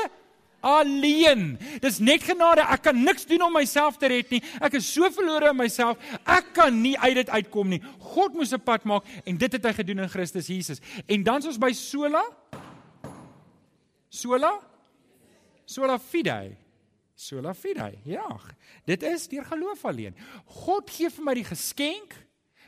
alleen. 0.66 1.54
Dis 1.82 2.00
net 2.02 2.24
genade. 2.26 2.64
Ek 2.66 2.82
kan 2.88 2.98
niks 2.98 3.26
doen 3.28 3.44
om 3.46 3.54
myself 3.54 3.98
te 4.00 4.10
red 4.10 4.32
nie. 4.34 4.42
Ek 4.58 4.78
is 4.80 4.88
so 4.88 5.08
verlore 5.14 5.52
in 5.52 5.58
myself. 5.58 6.00
Ek 6.24 6.50
kan 6.56 6.74
nie 6.74 6.96
uit 6.98 7.14
dit 7.20 7.30
uitkom 7.30 7.76
nie. 7.76 7.80
God 8.16 8.34
moes 8.34 8.52
'n 8.52 8.60
pad 8.60 8.84
maak 8.84 9.04
en 9.24 9.36
dit 9.36 9.52
het 9.52 9.64
hy 9.64 9.72
gedoen 9.72 10.02
in 10.02 10.08
Christus 10.08 10.46
Jesus. 10.46 10.80
En 11.06 11.22
dan 11.22 11.38
is 11.38 11.46
ons 11.46 11.58
by 11.58 11.72
sola. 11.72 12.22
Sola? 14.08 14.52
Sola 15.66 15.98
fide. 15.98 16.56
Sola 17.14 17.54
fide. 17.54 17.94
Ja. 18.04 18.28
Dit 18.84 19.02
is 19.02 19.28
deur 19.28 19.44
geloof 19.44 19.84
alleen. 19.84 20.16
God 20.62 20.90
gee 20.90 21.10
vir 21.10 21.24
my 21.24 21.34
die 21.38 21.46
geskenk. 21.48 22.16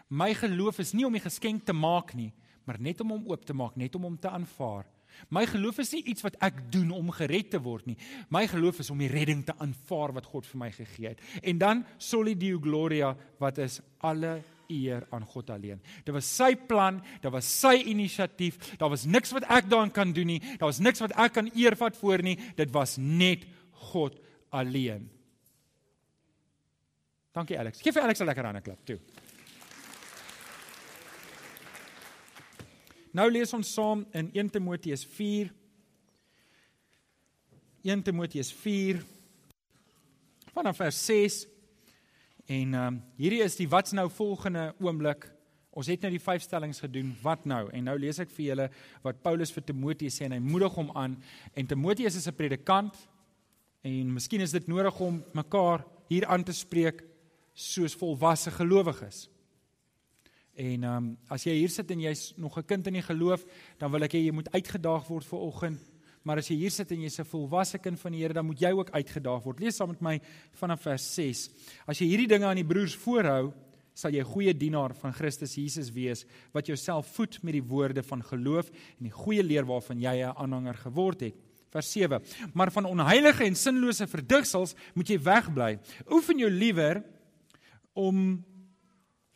My 0.09 0.33
geloof 0.35 0.81
is 0.81 0.95
nie 0.97 1.05
om 1.07 1.13
die 1.13 1.23
geskenk 1.23 1.67
te 1.69 1.75
maak 1.77 2.15
nie, 2.17 2.31
maar 2.65 2.79
net 2.81 3.03
om 3.05 3.13
hom 3.13 3.27
oop 3.29 3.45
te 3.45 3.53
maak, 3.53 3.77
net 3.77 3.95
om 3.99 4.07
hom 4.09 4.17
te 4.17 4.31
aanvaar. 4.33 4.87
My 5.29 5.43
geloof 5.49 5.81
is 5.83 5.93
nie 5.93 6.05
iets 6.13 6.25
wat 6.25 6.37
ek 6.45 6.61
doen 6.73 6.91
om 6.95 7.11
gered 7.13 7.51
te 7.53 7.61
word 7.61 7.89
nie. 7.91 7.97
My 8.33 8.47
geloof 8.49 8.81
is 8.85 8.91
om 8.95 9.01
die 9.03 9.11
redding 9.11 9.43
te 9.45 9.57
aanvaar 9.61 10.15
wat 10.17 10.29
God 10.31 10.47
vir 10.49 10.61
my 10.63 10.71
gegee 10.73 11.13
het. 11.13 11.21
En 11.43 11.59
dan 11.61 11.83
soli 11.99 12.37
deo 12.39 12.61
gloria 12.63 13.15
wat 13.41 13.59
is 13.65 13.81
alle 13.99 14.39
eer 14.69 15.07
aan 15.11 15.25
God 15.27 15.51
alleen. 15.51 15.81
Dit 16.05 16.15
was 16.15 16.29
sy 16.29 16.55
plan, 16.69 17.01
dit 17.23 17.33
was 17.33 17.49
sy 17.61 17.75
inisiatief. 17.91 18.59
Daar 18.81 18.93
was 18.93 19.07
niks 19.09 19.33
wat 19.37 19.47
ek 19.49 19.69
daarin 19.71 19.93
kan 19.95 20.13
doen 20.13 20.27
nie. 20.35 20.41
Daar 20.57 20.69
was 20.71 20.83
niks 20.85 21.01
wat 21.05 21.15
ek 21.17 21.37
kan 21.39 21.51
eervat 21.55 21.97
voor 21.97 22.23
nie. 22.23 22.37
Dit 22.57 22.73
was 22.75 22.97
net 23.01 23.47
God 23.91 24.19
alleen. 24.51 25.09
Dankie 27.33 27.59
Alex. 27.59 27.81
Geef 27.85 27.95
vir 27.95 28.03
Alex 28.03 28.21
'n 28.21 28.27
lekker 28.27 28.45
hande 28.45 28.61
klap 28.61 28.85
toe. 28.85 28.99
Nou 33.13 33.31
lees 33.31 33.53
ons 33.53 33.73
saam 33.75 34.07
in 34.13 34.31
1 34.35 34.51
Timoteus 34.51 35.05
4 35.05 35.53
1 37.83 38.03
Timoteus 38.03 38.53
4 38.53 39.01
vanaf 40.53 40.77
vers 40.77 40.99
6 41.07 41.47
en 42.49 42.75
ehm 42.75 42.87
um, 42.87 43.03
hierdie 43.21 43.43
is 43.45 43.57
die 43.59 43.69
wat's 43.69 43.93
nou 43.93 44.09
volgende 44.11 44.73
oomblik. 44.81 45.29
Ons 45.71 45.91
het 45.93 46.03
nou 46.03 46.11
die 46.11 46.23
vyf 46.23 46.43
stellings 46.43 46.81
gedoen. 46.81 47.13
Wat 47.23 47.45
nou? 47.45 47.69
En 47.77 47.85
nou 47.85 47.97
lees 48.01 48.19
ek 48.19 48.33
vir 48.35 48.47
julle 48.47 48.69
wat 49.05 49.21
Paulus 49.23 49.53
vir 49.53 49.67
Timoteus 49.69 50.17
sê 50.17 50.27
en 50.27 50.35
hy 50.35 50.41
moedig 50.43 50.79
hom 50.81 50.89
aan. 50.97 51.19
En 51.55 51.69
Timoteus 51.69 52.17
is 52.17 52.27
'n 52.27 52.35
predikant 52.35 52.97
en 53.85 54.15
miskien 54.15 54.41
is 54.41 54.53
dit 54.53 54.67
nodig 54.67 55.01
om 55.01 55.23
mekaar 55.35 55.85
hier 56.09 56.27
aan 56.27 56.45
te 56.45 56.53
spreek 56.53 57.05
soos 57.55 57.95
volwasse 57.95 58.51
gelowiges. 58.51 59.29
En 60.57 60.83
ehm 60.83 60.97
um, 60.97 61.19
as 61.29 61.45
jy 61.45 61.53
hier 61.53 61.71
sit 61.71 61.91
en 61.91 62.01
jy's 62.01 62.33
nog 62.37 62.59
'n 62.59 62.65
kind 62.65 62.87
in 62.87 62.95
die 62.95 63.03
geloof, 63.03 63.45
dan 63.79 63.91
wil 63.91 64.03
ek 64.03 64.13
hê 64.13 64.25
jy 64.25 64.33
moet 64.33 64.51
uitgedaag 64.51 65.07
word 65.07 65.25
vir 65.25 65.39
oggend. 65.39 65.81
Maar 66.29 66.43
as 66.43 66.51
jy 66.51 66.59
hier 66.61 66.73
sit 66.75 66.91
en 66.93 67.07
jy's 67.07 67.21
'n 67.21 67.25
volwasse 67.25 67.79
kind 67.81 67.99
van 67.99 68.13
die 68.13 68.21
Here, 68.21 68.35
dan 68.35 68.45
moet 68.45 68.61
jy 68.61 68.71
ook 68.71 68.91
uitgedaag 68.91 69.43
word. 69.45 69.61
Lees 69.61 69.77
saam 69.77 69.89
met 69.89 70.01
my 70.03 70.21
vanaf 70.53 70.83
vers 70.83 71.15
6. 71.15 71.49
As 71.87 71.99
jy 71.99 72.07
hierdie 72.07 72.29
dinge 72.29 72.45
aan 72.45 72.61
die 72.61 72.69
broers 72.69 72.95
voorhou, 72.95 73.55
sal 73.95 74.13
jy 74.13 74.21
'n 74.21 74.35
goeie 74.35 74.53
dienaar 74.53 74.95
van 74.95 75.13
Christus 75.13 75.55
Jesus 75.55 75.91
wees 75.91 76.27
wat 76.53 76.67
jouself 76.67 77.07
voed 77.17 77.43
met 77.43 77.53
die 77.53 77.63
woorde 77.63 78.03
van 78.03 78.23
geloof 78.23 78.69
en 78.69 79.05
die 79.05 79.11
goeie 79.11 79.43
leer 79.43 79.65
waarvan 79.65 80.01
jy 80.01 80.23
'n 80.23 80.37
aanhanger 80.37 80.75
geword 80.75 81.21
het. 81.21 81.35
Vers 81.71 81.93
7. 81.93 82.23
Maar 82.53 82.71
van 82.73 82.85
onheilige 82.85 83.45
en 83.45 83.55
sinlose 83.55 84.07
verdigsels 84.07 84.75
moet 84.95 85.09
jy 85.09 85.19
wegbly. 85.19 85.79
Oefen 86.11 86.39
jou 86.39 86.51
liewer 86.51 87.03
om 87.95 88.45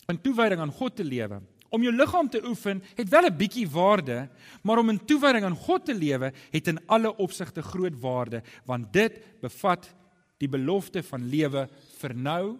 in 0.08 0.20
toewyding 0.20 0.60
aan 0.60 0.72
God 0.72 0.96
te 0.96 1.04
lewe. 1.04 1.40
Om 1.72 1.82
jou 1.86 1.92
liggaam 1.96 2.28
te 2.28 2.42
oefen 2.44 2.82
het 2.96 3.08
wel 3.08 3.26
'n 3.26 3.36
bietjie 3.36 3.68
waarde, 3.68 4.28
maar 4.62 4.78
om 4.78 4.90
in 4.90 5.04
toewyding 5.04 5.44
aan 5.44 5.56
God 5.56 5.84
te 5.84 5.94
lewe 5.94 6.32
het 6.50 6.66
in 6.68 6.86
alle 6.86 7.16
opsigte 7.16 7.62
groot 7.62 8.00
waarde, 8.00 8.42
want 8.66 8.92
dit 8.92 9.40
bevat 9.40 9.94
die 10.38 10.48
belofte 10.48 11.02
van 11.02 11.28
lewe 11.28 11.68
vir 11.98 12.14
nou 12.14 12.58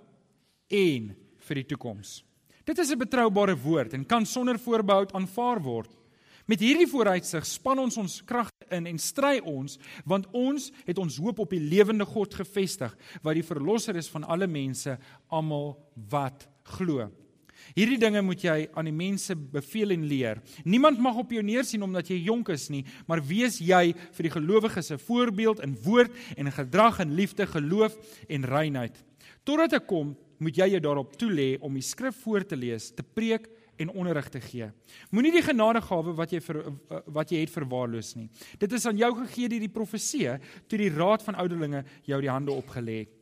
en 0.69 1.16
vir 1.38 1.54
die 1.54 1.66
toekoms. 1.66 2.25
Dit 2.64 2.78
is 2.78 2.90
'n 2.90 2.99
betroubare 2.99 3.57
woord 3.57 3.92
en 3.92 4.07
kan 4.07 4.26
sonder 4.26 4.59
voorbehou 4.59 5.07
aanvaar 5.12 5.61
word. 5.61 5.90
Met 6.47 6.61
hierdie 6.61 6.88
vooruitsig 6.88 7.47
span 7.47 7.78
ons 7.78 7.97
ons 7.97 8.23
kragte 8.25 8.66
in 8.71 8.87
en 8.87 8.99
stry 8.99 9.40
ons 9.45 9.78
want 10.04 10.26
ons 10.33 10.71
het 10.87 10.99
ons 10.99 11.16
hoop 11.16 11.38
op 11.38 11.50
die 11.50 11.61
lewende 11.61 12.04
God 12.04 12.35
gefestig 12.35 12.97
wat 13.23 13.35
die 13.35 13.47
verlosser 13.47 13.97
is 13.97 14.09
van 14.09 14.25
alle 14.25 14.47
mense 14.47 14.99
almal 15.28 15.76
wat 16.11 16.49
glo. 16.62 17.11
Hierdie 17.75 17.99
dinge 17.99 18.23
moet 18.23 18.42
jy 18.42 18.57
aan 18.75 18.88
die 18.88 18.97
mense 18.97 19.37
beveel 19.37 19.95
en 19.95 20.07
leer. 20.11 20.42
Niemand 20.64 20.99
mag 20.99 21.16
op 21.16 21.31
jou 21.33 21.42
neersien 21.42 21.83
omdat 21.83 22.09
jy 22.09 22.21
jonk 22.26 22.49
is 22.49 22.69
nie, 22.71 22.85
maar 23.07 23.23
wees 23.25 23.59
jy 23.59 23.95
vir 23.95 24.28
die 24.28 24.35
gelowiges 24.35 24.92
'n 24.92 24.99
voorbeeld 24.99 25.61
in 25.61 25.76
woord 25.85 26.12
en 26.37 26.47
in 26.47 26.52
gedrag 26.52 27.00
en 27.00 27.14
liefde, 27.14 27.47
geloof 27.47 27.97
en 28.28 28.45
reinheid. 28.45 29.04
Totdat 29.45 29.73
ek 29.73 29.87
kom, 29.87 30.16
moet 30.38 30.57
jy 30.57 30.69
jou 30.75 30.81
daarop 30.81 31.16
toelê 31.16 31.57
om 31.61 31.75
die 31.75 31.83
skrif 31.83 32.16
voor 32.25 32.45
te 32.47 32.57
lees, 32.57 32.90
te 32.90 33.02
preek 33.02 33.49
en 33.76 33.90
onderrig 33.90 34.28
te 34.28 34.40
gee. 34.40 34.69
Moenie 35.11 35.33
die 35.33 35.45
genadegawe 35.45 36.14
wat 36.19 36.33
jy 36.35 36.40
vir 36.45 36.61
wat 37.14 37.33
jy 37.33 37.42
het 37.42 37.52
verwaarloos 37.54 38.14
nie. 38.19 38.28
Dit 38.61 38.73
is 38.76 38.87
aan 38.87 39.00
jou 39.00 39.11
gegee 39.23 39.49
deur 39.49 39.64
die 39.64 39.73
profeseë 39.73 40.38
toe 40.69 40.81
die 40.81 40.92
raad 40.92 41.25
van 41.26 41.38
ouderlinge 41.42 41.85
jou 42.09 42.21
die 42.23 42.31
hande 42.31 42.54
opgelê 42.54 43.02
het. 43.04 43.12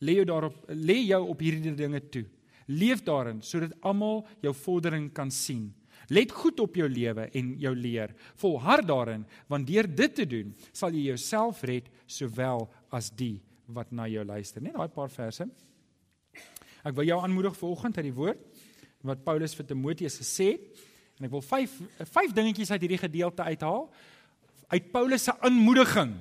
Lê 0.00 0.16
jou 0.20 0.26
daarop 0.30 0.56
lê 0.72 1.02
jou 1.04 1.20
op 1.28 1.42
hierdie 1.44 1.74
dinge 1.76 2.00
toe. 2.08 2.24
Leef 2.70 3.02
daarin 3.06 3.42
sodat 3.42 3.74
almal 3.82 4.22
jou 4.44 4.54
vordering 4.54 5.10
kan 5.14 5.30
sien. 5.34 5.70
Let 6.10 6.32
goed 6.34 6.58
op 6.62 6.74
jou 6.78 6.88
lewe 6.90 7.28
en 7.38 7.52
jou 7.60 7.74
leer. 7.76 8.14
Volhard 8.40 8.86
daarin, 8.88 9.24
want 9.50 9.66
deur 9.68 9.86
dit 9.86 10.14
te 10.14 10.26
doen, 10.26 10.54
sal 10.72 10.94
jy 10.94 11.10
jouself 11.10 11.62
red 11.66 11.90
sowel 12.10 12.66
as 12.90 13.12
die 13.14 13.38
wat 13.70 13.92
na 13.94 14.08
jou 14.10 14.24
luister. 14.26 14.62
Net 14.62 14.74
daai 14.74 14.90
paar 14.90 15.10
verse. 15.12 15.46
Ek 16.80 16.96
wil 16.96 17.06
jou 17.06 17.20
aanmoedig 17.22 17.58
vanoggend 17.58 18.00
uit 18.00 18.08
die 18.08 18.16
woord 18.16 18.40
wat 19.06 19.22
Paulus 19.24 19.54
vir 19.56 19.68
Timoteus 19.68 20.18
gesê 20.20 20.54
het 20.54 20.80
en 21.20 21.28
ek 21.28 21.32
wil 21.32 21.44
vyf 21.44 21.76
vyf 22.08 22.34
dingetjies 22.36 22.72
uit 22.72 22.82
hierdie 22.84 23.00
gedeelte 23.00 23.44
uithaal 23.44 23.86
uit 24.72 24.90
Paulus 24.92 25.24
se 25.28 25.34
aanmoediging 25.40 26.14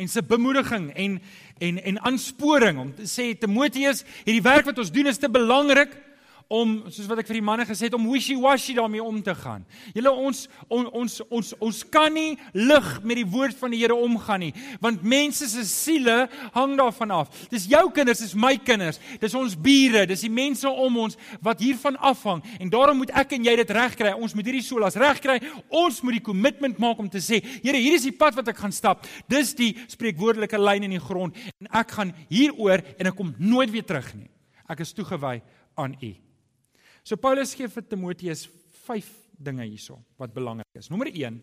en 0.00 0.08
se 0.08 0.22
bemoediging 0.24 0.90
en 0.96 1.20
en 1.60 1.82
en 1.84 1.98
aansporing 2.08 2.78
om 2.80 2.94
te 2.96 3.04
sê 3.04 3.34
Timoteus, 3.36 4.04
hierdie 4.24 4.44
werk 4.44 4.64
wat 4.70 4.78
ons 4.80 4.92
doen 4.92 5.10
is 5.12 5.20
te 5.20 5.28
belangrik 5.28 5.92
om 6.50 6.72
soos 6.90 7.06
wat 7.06 7.20
ek 7.22 7.28
vir 7.30 7.38
die 7.38 7.44
manne 7.46 7.64
gesê 7.68 7.86
het 7.86 7.94
om 7.94 8.08
wishy-washy 8.10 8.74
daarmee 8.74 9.02
om 9.04 9.20
te 9.22 9.34
gaan. 9.38 9.62
Julle 9.94 10.10
ons 10.10 10.42
on, 10.66 10.88
ons 10.98 11.20
ons 11.30 11.52
ons 11.62 11.82
kan 11.94 12.10
nie 12.10 12.34
lig 12.56 12.88
met 13.06 13.20
die 13.20 13.26
woord 13.28 13.54
van 13.60 13.70
die 13.70 13.78
Here 13.80 13.94
omgaan 13.94 14.42
nie, 14.42 14.50
want 14.82 15.04
mense 15.06 15.46
se 15.48 15.62
siele 15.68 16.24
hang 16.56 16.74
daarvan 16.78 17.12
af. 17.20 17.44
Dis 17.52 17.68
jou 17.70 17.84
kinders, 17.94 18.22
dis 18.24 18.34
my 18.34 18.56
kinders, 18.58 18.98
dis 19.22 19.36
ons 19.38 19.54
bure, 19.54 20.02
dis 20.10 20.24
die 20.26 20.32
mense 20.32 20.68
om 20.68 20.98
ons 21.04 21.18
wat 21.44 21.62
hiervan 21.62 21.98
afhang 22.10 22.42
en 22.58 22.72
daarom 22.72 22.98
moet 23.00 23.12
ek 23.22 23.36
en 23.36 23.46
jy 23.46 23.54
dit 23.62 23.70
regkry. 23.78 24.10
Ons 24.18 24.34
moet 24.34 24.50
hierdie 24.50 24.64
solas 24.66 24.98
regkry. 24.98 25.38
Ons 25.70 26.00
moet 26.02 26.18
die 26.18 26.24
kommitment 26.26 26.80
maak 26.82 26.98
om 26.98 27.08
te 27.10 27.22
sê, 27.22 27.38
Here, 27.60 27.78
hier 27.78 27.94
is 27.94 28.08
die 28.08 28.16
pad 28.16 28.34
wat 28.38 28.50
ek 28.50 28.58
gaan 28.58 28.74
stap. 28.74 29.06
Dis 29.30 29.54
die 29.58 29.70
spreekwoordelike 29.92 30.58
lyn 30.58 30.88
in 30.88 30.96
die 30.96 31.04
grond 31.04 31.38
en 31.60 31.70
ek 31.78 31.94
gaan 31.94 32.10
hieroor 32.32 32.82
en 32.98 33.12
ek 33.12 33.16
kom 33.16 33.32
nooit 33.38 33.70
weer 33.70 33.86
terug 33.86 34.10
nie. 34.18 34.28
Ek 34.70 34.82
is 34.82 34.92
toegewy 34.96 35.38
aan 35.78 35.94
U. 36.02 36.12
So 37.04 37.16
Paulus 37.16 37.54
gee 37.54 37.68
vir 37.68 37.86
Timoteus 37.88 38.48
5 38.86 39.08
dinge 39.40 39.64
hierso 39.64 39.98
wat 40.20 40.34
belangrik 40.34 40.68
is. 40.76 40.90
Nommer 40.90 41.08
1. 41.08 41.40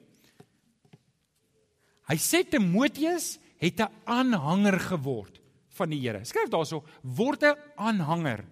Hy 2.07 2.17
sê 2.21 2.43
Timoteus 2.47 3.37
het 3.59 3.81
'n 3.81 3.91
aanhanger 4.05 4.79
geword 4.79 5.41
van 5.77 5.89
die 5.89 5.99
Here. 5.99 6.23
Skryf 6.25 6.49
daarso 6.49 6.83
word 7.03 7.43
'n 7.43 7.57
aanhanger 7.75 8.45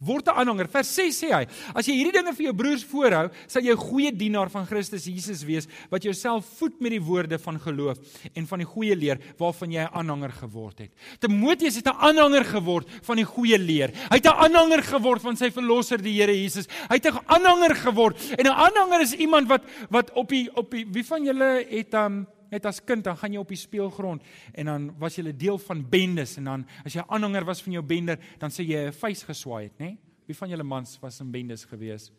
word 0.00 0.26
'n 0.26 0.36
aanhanger. 0.36 0.68
Vers 0.68 0.94
6 0.94 1.22
sê 1.22 1.32
hy: 1.32 1.46
As 1.74 1.86
jy 1.86 1.94
hierdie 1.94 2.12
dinge 2.12 2.34
vir 2.34 2.46
jou 2.46 2.54
broers 2.54 2.84
voorhou, 2.84 3.30
sal 3.46 3.62
jy 3.62 3.72
'n 3.72 3.76
goeie 3.76 4.12
dienaar 4.12 4.50
van 4.50 4.66
Christus 4.66 5.04
Jesus 5.04 5.44
wees 5.44 5.66
wat 5.90 6.02
jouself 6.02 6.44
voed 6.58 6.80
met 6.80 6.90
die 6.90 7.00
woorde 7.00 7.38
van 7.38 7.58
geloof 7.58 7.98
en 8.34 8.46
van 8.46 8.58
die 8.58 8.66
goeie 8.66 8.96
leer 8.96 9.18
waarvan 9.38 9.70
jy 9.72 9.82
'n 9.82 9.94
aanhanger 9.94 10.32
geword 10.32 10.78
het. 10.78 10.90
Timoteus 11.20 11.76
het 11.76 11.86
'n 11.86 11.96
aanhanger 11.98 12.44
geword 12.44 12.88
van 13.02 13.16
die 13.16 13.24
goeie 13.24 13.58
leer. 13.58 13.90
Hy 14.10 14.16
het 14.16 14.26
'n 14.26 14.38
aanhanger 14.44 14.82
geword 14.82 15.22
van 15.22 15.36
sy 15.36 15.50
verlosser 15.50 16.02
die 16.02 16.16
Here 16.16 16.32
Jesus. 16.32 16.66
Hy 16.88 16.96
het 16.96 17.06
'n 17.06 17.18
aanhanger 17.26 17.74
geword 17.74 18.16
en 18.38 18.46
'n 18.46 18.52
aanhanger 18.52 19.00
is 19.00 19.14
iemand 19.14 19.48
wat 19.48 19.62
wat 19.90 20.10
op 20.12 20.28
die 20.28 20.50
op 20.54 20.70
die 20.70 20.86
wie 20.90 21.04
van 21.04 21.24
julle 21.24 21.66
het 21.68 21.94
um 21.94 22.26
net 22.56 22.66
as 22.68 22.80
kind 22.80 23.04
dan 23.04 23.16
gaan 23.20 23.34
jy 23.34 23.42
op 23.42 23.52
die 23.52 23.60
speelgrond 23.60 24.24
en 24.54 24.72
dan 24.72 24.88
was 25.00 25.16
jy 25.16 25.24
'n 25.28 25.36
deel 25.36 25.58
van 25.58 25.84
bendes 25.88 26.36
en 26.36 26.44
dan 26.44 26.66
as 26.84 26.94
jy 26.94 27.00
'n 27.00 27.10
aanhanger 27.10 27.44
was 27.44 27.62
van 27.62 27.72
jou 27.72 27.82
bender 27.82 28.18
dan 28.38 28.50
sê 28.50 28.64
jy 28.64 28.88
'n 28.88 28.92
vuis 28.92 29.22
geswaai 29.22 29.64
het, 29.64 29.78
nê? 29.78 29.96
Wie 30.26 30.36
van 30.36 30.48
julle 30.48 30.62
mans 30.62 30.98
was 31.00 31.20
in 31.20 31.30
bendes 31.30 31.64
gewees? 31.64 32.10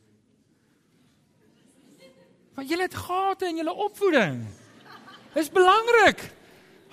Want 2.55 2.69
julle 2.69 2.81
het 2.81 2.95
gate 2.95 3.45
in 3.45 3.57
julle 3.57 3.73
opvoeding. 3.73 4.45
Dis 5.33 5.49
belangrik. 5.49 6.31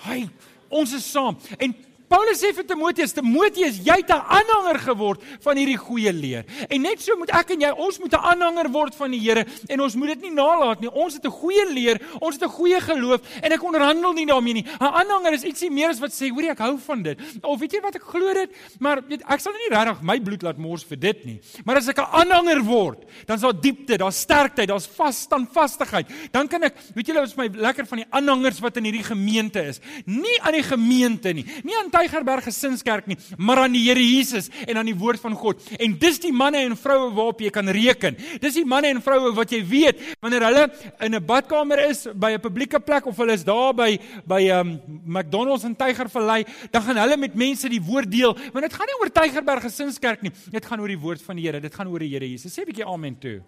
Hy, 0.05 0.29
ons 0.69 0.93
is 0.93 1.11
saam. 1.11 1.39
En 1.59 1.75
Paulus 2.09 2.41
sê 2.41 2.53
vir 2.53 2.65
Timoteus, 2.65 3.13
Timoteus, 3.13 3.79
jy 3.85 3.97
het 3.97 4.11
'n 4.11 4.21
aanhanger 4.21 4.79
geword 4.79 5.21
van 5.41 5.57
hierdie 5.57 5.77
goeie 5.77 6.13
leer. 6.13 6.45
En 6.69 6.83
net 6.83 7.01
so 7.01 7.17
moet 7.17 7.31
ek 7.31 7.51
en 7.51 7.61
jy, 7.61 7.71
ons 7.71 7.99
moet 7.99 8.13
'n 8.13 8.25
aanhanger 8.25 8.71
word 8.71 8.95
van 8.95 9.11
die 9.11 9.21
Here 9.21 9.47
en 9.69 9.81
ons 9.81 9.95
moet 9.95 10.09
dit 10.09 10.23
nie 10.23 10.31
nalat 10.31 10.81
nie. 10.81 10.91
Ons 10.91 11.15
het 11.15 11.25
'n 11.25 11.31
goeie 11.31 11.73
leer, 11.73 12.01
ons 12.21 12.35
het 12.35 12.45
'n 12.45 12.53
goeie 12.53 12.81
geloof 12.81 13.21
en 13.43 13.53
ek 13.53 13.63
onderhandel 13.63 14.13
nie 14.13 14.27
daarmee 14.27 14.55
nie. 14.55 14.65
'n 14.65 14.85
Aanhanger 14.85 15.33
is 15.33 15.45
ietsie 15.45 15.71
meer 15.71 15.89
as 15.89 16.01
wat 16.01 16.13
sê, 16.13 16.31
hoor 16.31 16.51
ek 16.51 16.59
hou 16.59 16.79
van 16.79 17.03
dit. 17.03 17.19
Of 17.43 17.59
weet 17.61 17.73
jy 17.73 17.81
wat 17.81 17.95
ek 17.97 18.03
glo 18.03 18.35
dit, 18.35 18.51
maar 18.79 19.01
weet 19.09 19.23
ek 19.29 19.41
sal 19.41 19.53
nie 19.53 19.77
regtig 19.77 20.03
my 20.03 20.21
bloed 20.21 20.43
laat 20.43 20.59
mors 20.59 20.85
vir 20.85 20.97
dit 20.97 21.25
nie. 21.25 21.41
Maar 21.65 21.77
as 21.77 21.89
ek 21.89 21.99
'n 21.99 22.13
aanhanger 22.13 22.63
word, 22.63 23.05
dan 23.27 23.37
is 23.37 23.43
daar 23.43 23.61
diepte, 23.61 23.97
daar's 23.97 24.21
sterkte, 24.21 24.67
daar's 24.67 24.87
vas 24.87 25.21
standvastigheid. 25.21 26.07
Dan 26.33 26.49
kan 26.49 26.63
ek, 26.63 26.75
weet 26.95 27.07
julle, 27.07 27.21
wat 27.21 27.29
is 27.29 27.37
my 27.37 27.49
lekker 27.49 27.87
van 27.87 27.99
die 27.99 28.07
aanhangers 28.11 28.61
wat 28.61 28.77
in 28.77 28.85
hierdie 28.85 29.05
gemeente 29.05 29.63
is. 29.63 29.81
Nie 30.07 30.41
aan 30.43 30.53
die 30.53 30.63
gemeente 30.63 31.33
nie, 31.33 31.45
nie 31.65 31.77
aan 31.77 31.91
Tygerberg 31.95 32.49
Gesinskerk 32.49 33.07
nie, 33.07 33.17
maar 33.39 33.65
aan 33.65 33.75
die 33.77 33.85
Here 33.87 34.03
Jesus 34.03 34.51
en 34.67 34.81
aan 34.81 34.91
die 34.91 34.97
woord 34.99 35.23
van 35.23 35.37
God. 35.39 35.63
En 35.79 35.97
dis 36.01 36.19
die 36.23 36.33
manne 36.35 36.65
en 36.65 36.77
vroue 36.79 37.13
waarop 37.15 37.43
jy 37.45 37.53
kan 37.55 37.69
reken. 37.69 38.19
Dis 38.43 38.59
die 38.59 38.67
manne 38.67 38.91
en 38.95 39.03
vroue 39.05 39.33
wat 39.37 39.55
jy 39.55 39.63
weet 39.69 40.03
wanneer 40.25 40.47
hulle 40.49 40.65
in 41.07 41.15
'n 41.15 41.25
badkamer 41.25 41.79
is 41.89 42.07
by 42.15 42.35
'n 42.35 42.41
publieke 42.41 42.81
plek 42.81 43.07
of 43.07 43.17
hulle 43.17 43.33
is 43.33 43.45
daar 43.45 43.75
by 43.75 43.99
by 44.27 44.51
um 44.51 44.81
McDonald's 45.05 45.65
in 45.65 45.77
Tygervallei, 45.77 46.45
dan 46.71 46.83
gaan 46.83 46.97
hulle 46.97 47.17
met 47.17 47.35
mense 47.35 47.69
die 47.69 47.83
woord 47.83 48.11
deel. 48.11 48.35
Want 48.53 48.65
dit 48.65 48.75
gaan 48.75 48.87
nie 48.87 49.01
oor 49.01 49.11
Tygerberg 49.11 49.63
Gesinskerk 49.63 50.23
nie. 50.23 50.33
Dit 50.51 50.67
gaan 50.67 50.81
oor 50.81 50.89
die 50.89 50.99
woord 50.99 51.23
van 51.23 51.37
die 51.37 51.45
Here. 51.45 51.61
Dit 51.61 51.75
gaan 51.75 51.89
oor 51.89 51.99
die 51.99 52.09
Here 52.09 52.29
Jesus. 52.29 52.53
Sê 52.53 52.63
'n 52.63 52.67
bietjie 52.67 52.87
amen 52.87 53.19
toe. 53.19 53.41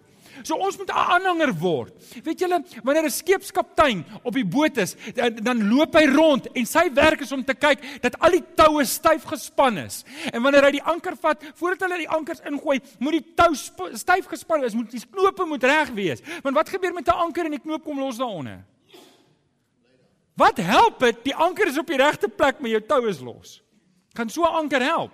So 0.43 0.55
ons 0.55 0.77
moet 0.77 0.89
'n 0.89 0.97
aanhanger 0.97 1.53
word. 1.53 1.93
Weet 2.23 2.39
julle, 2.39 2.63
wanneer 2.83 3.03
'n 3.03 3.09
skeepskaptein 3.09 4.05
op 4.23 4.33
die 4.33 4.45
boot 4.45 4.77
is, 4.77 4.95
dan, 5.13 5.35
dan 5.35 5.69
loop 5.69 5.95
hy 5.95 6.05
rond 6.05 6.51
en 6.51 6.65
sy 6.65 6.93
werk 6.93 7.21
is 7.21 7.31
om 7.31 7.43
te 7.43 7.53
kyk 7.53 8.01
dat 8.01 8.19
al 8.19 8.31
die 8.31 8.43
toue 8.55 8.85
styf 8.85 9.23
gespan 9.23 9.77
is. 9.77 10.03
En 10.33 10.41
wanneer 10.41 10.63
hy 10.63 10.71
die 10.71 10.83
anker 10.83 11.15
vat, 11.15 11.43
voordat 11.55 11.81
hulle 11.87 11.97
die 11.97 12.09
ankers 12.09 12.39
ingooi, 12.45 12.79
moet 12.99 13.11
die 13.11 13.33
tou 13.35 13.53
styf 13.93 14.27
gespan 14.27 14.61
wees, 14.61 14.73
moet 14.73 14.91
die 14.91 15.01
knope 15.11 15.45
moet 15.45 15.63
reg 15.63 15.89
wees. 15.93 16.21
Want 16.43 16.55
wat 16.55 16.69
gebeur 16.69 16.93
met 16.93 17.07
'n 17.07 17.11
anker 17.11 17.45
en 17.45 17.51
die 17.51 17.59
knoop 17.59 17.83
kom 17.83 17.99
los 17.99 18.17
daaronder? 18.17 18.65
Wat 20.37 20.57
help 20.57 20.99
dit? 20.99 21.23
Die 21.23 21.35
anker 21.35 21.67
is 21.67 21.77
op 21.77 21.87
die 21.87 21.97
regte 21.97 22.27
plek, 22.29 22.59
maar 22.59 22.69
jou 22.69 22.81
tou 22.85 23.07
is 23.09 23.19
los. 23.19 23.61
Kan 24.13 24.29
so 24.29 24.41
'n 24.41 24.53
anker 24.53 24.81
help? 24.81 25.11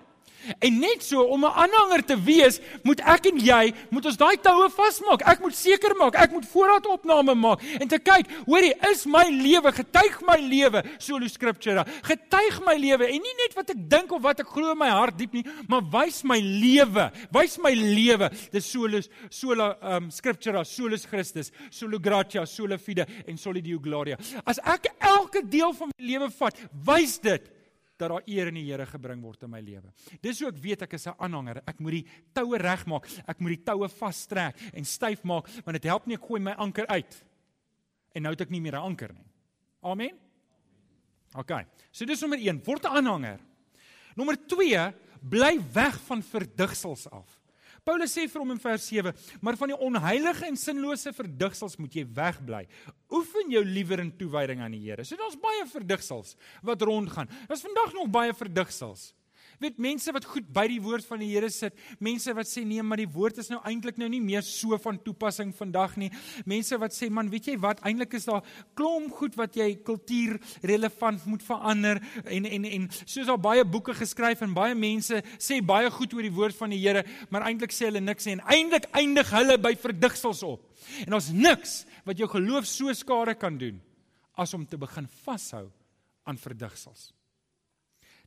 En 0.59 0.79
net 0.79 1.03
so 1.03 1.23
om 1.23 1.45
'n 1.45 1.51
aanhanger 1.51 2.05
te 2.05 2.17
wees, 2.19 2.59
moet 2.83 2.99
ek 2.99 3.25
en 3.31 3.39
jy 3.39 3.73
moet 3.89 4.05
ons 4.05 4.17
daai 4.17 4.37
toue 4.37 4.69
vasmaak. 4.69 5.21
Ek 5.27 5.39
moet 5.39 5.55
seker 5.55 5.95
maak, 5.95 6.15
ek 6.15 6.31
moet 6.31 6.45
voorraadopname 6.45 7.35
maak 7.35 7.61
en 7.79 7.87
te 7.87 7.99
kyk, 7.99 8.27
hoorie, 8.45 8.73
is 8.91 9.05
my 9.05 9.23
lewe 9.29 9.71
getuig 9.71 10.21
my 10.27 10.37
lewe 10.37 10.83
solo 10.97 11.27
scriptura. 11.27 11.85
Getuig 12.03 12.59
my 12.65 12.75
lewe 12.75 13.07
en 13.07 13.21
nie 13.21 13.35
net 13.41 13.55
wat 13.55 13.69
ek 13.69 13.89
dink 13.89 14.11
of 14.11 14.21
wat 14.21 14.39
ek 14.39 14.47
glo 14.47 14.71
in 14.71 14.77
my 14.77 14.89
hart 14.89 15.17
diep 15.17 15.33
nie, 15.33 15.45
maar 15.67 15.81
wys 15.81 16.23
my 16.23 16.39
lewe. 16.39 17.11
Wys 17.31 17.57
my 17.57 17.73
lewe. 17.73 18.29
Dis 18.51 18.69
solo 18.69 19.01
solo 19.29 19.75
um 19.81 20.09
scriptura, 20.11 20.63
solus 20.65 21.05
Christus, 21.05 21.51
solo 21.71 21.99
gratia, 21.99 22.45
solo 22.45 22.77
fide 22.77 23.05
en 23.27 23.37
soli 23.37 23.61
deo 23.61 23.79
gloria. 23.79 24.17
As 24.45 24.59
ek 24.63 24.91
elke 24.99 25.43
deel 25.47 25.73
van 25.73 25.91
my 25.93 26.07
lewe 26.07 26.29
vat, 26.39 26.57
wys 26.85 27.17
dit 27.23 27.49
dat 27.97 28.09
daar 28.09 28.23
eer 28.25 28.47
in 28.47 28.55
die 28.55 28.65
Here 28.65 28.85
gebring 28.85 29.21
word 29.21 29.43
in 29.43 29.51
my 29.53 29.61
lewe. 29.61 29.91
Dis 30.21 30.39
hoe 30.41 30.49
ek 30.49 30.57
weet 30.61 30.81
ek 30.81 30.93
is 30.93 31.07
'n 31.07 31.15
aanhanger. 31.17 31.61
Ek 31.67 31.79
moet 31.79 31.91
die 31.91 32.07
toue 32.33 32.57
regmaak. 32.57 33.07
Ek 33.27 33.39
moet 33.39 33.57
die 33.57 33.63
toue 33.63 33.89
vastrek 33.89 34.55
en 34.73 34.85
styf 34.85 35.23
maak 35.23 35.47
want 35.65 35.81
dit 35.81 35.83
help 35.83 36.07
nie 36.07 36.15
ek 36.15 36.25
gooi 36.25 36.39
my 36.39 36.53
anker 36.53 36.87
uit. 36.87 37.23
En 38.15 38.23
nou 38.23 38.31
het 38.31 38.41
ek 38.41 38.49
nie 38.49 38.61
meer 38.61 38.75
'n 38.75 38.85
anker 38.85 39.13
nie. 39.13 39.25
Amen. 39.81 40.17
OK. 41.35 41.51
So 41.91 42.05
dis 42.05 42.21
nommer 42.21 42.39
1, 42.39 42.61
word 42.63 42.85
'n 42.85 42.97
aanhanger. 42.97 43.39
Nommer 44.15 44.35
2, 44.35 44.93
bly 45.21 45.59
weg 45.73 45.99
van 46.01 46.21
verdigsels 46.21 47.09
af. 47.09 47.42
Paulus 47.83 48.13
sê 48.15 48.29
vir 48.31 48.39
hom 48.39 48.53
in 48.53 48.61
vers 48.63 48.85
7, 48.87 49.11
maar 49.43 49.57
van 49.59 49.73
die 49.73 49.79
onheilige 49.87 50.47
en 50.47 50.59
sinlose 50.59 51.11
verdigsels 51.15 51.75
moet 51.81 51.97
jy 51.99 52.05
wegbly. 52.15 52.61
Oefen 53.11 53.51
jou 53.51 53.63
liewer 53.67 53.99
in 53.99 54.13
toewyding 54.15 54.63
aan 54.63 54.71
die 54.71 54.85
Here. 54.85 55.03
So 55.03 55.19
daar's 55.19 55.35
baie 55.39 55.65
verdigsels 55.67 56.37
wat 56.63 56.85
rondgaan. 56.87 57.31
Daar's 57.49 57.65
vandag 57.65 57.91
nog 57.97 58.07
baie 58.13 58.35
verdigsels 58.37 59.11
weet 59.63 59.79
mense 59.81 60.11
wat 60.15 60.25
goed 60.27 60.47
by 60.53 60.65
die 60.69 60.79
woord 60.83 61.05
van 61.07 61.21
die 61.23 61.29
Here 61.31 61.49
sit, 61.53 61.75
mense 62.03 62.33
wat 62.35 62.49
sê 62.49 62.63
nee, 62.67 62.83
maar 62.83 62.99
die 63.01 63.09
woord 63.09 63.39
is 63.41 63.49
nou 63.51 63.59
eintlik 63.67 63.99
nou 64.01 64.09
nie 64.11 64.21
meer 64.23 64.43
so 64.45 64.77
van 64.81 64.99
toepassing 65.05 65.53
vandag 65.55 65.95
nie. 66.01 66.09
Mense 66.49 66.77
wat 66.81 66.95
sê 66.95 67.09
man, 67.13 67.31
weet 67.31 67.51
jy 67.51 67.55
wat, 67.63 67.81
eintlik 67.87 68.17
is 68.19 68.27
daar 68.29 68.43
klomp 68.77 69.13
goed 69.17 69.37
wat 69.39 69.55
jy 69.57 69.69
kultuur 69.85 70.39
relevant 70.65 71.25
moet 71.29 71.45
verander 71.45 72.01
en 72.23 72.49
en 72.49 72.67
en 72.73 72.89
soos 73.05 73.29
daar 73.29 73.41
baie 73.41 73.63
boeke 73.65 73.95
geskryf 73.97 74.43
en 74.45 74.55
baie 74.55 74.75
mense 74.77 75.23
sê 75.37 75.61
baie 75.63 75.89
goed 75.93 76.13
oor 76.17 76.27
die 76.27 76.35
woord 76.35 76.59
van 76.59 76.75
die 76.75 76.81
Here, 76.83 77.05
maar 77.31 77.47
eintlik 77.47 77.73
sê 77.73 77.87
hulle 77.87 78.03
niks 78.03 78.27
en 78.31 78.43
eintlik 78.51 78.89
eindig 78.91 79.31
hulle 79.31 79.57
by 79.61 79.73
verdigsels 79.79 80.43
op. 80.45 80.67
En 81.07 81.15
ons 81.15 81.31
niks 81.31 81.83
wat 82.03 82.19
jou 82.19 82.27
geloof 82.29 82.67
so 82.67 82.93
skade 82.93 83.37
kan 83.39 83.57
doen 83.57 83.79
as 84.35 84.53
om 84.53 84.65
te 84.65 84.77
begin 84.77 85.07
vashou 85.23 85.67
aan 86.27 86.39
verdigsels. 86.39 87.11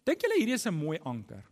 Dink 0.06 0.22
julle 0.22 0.38
hierdie 0.38 0.54
is 0.54 0.66
'n 0.66 0.74
mooi 0.74 0.98
anker? 1.04 1.42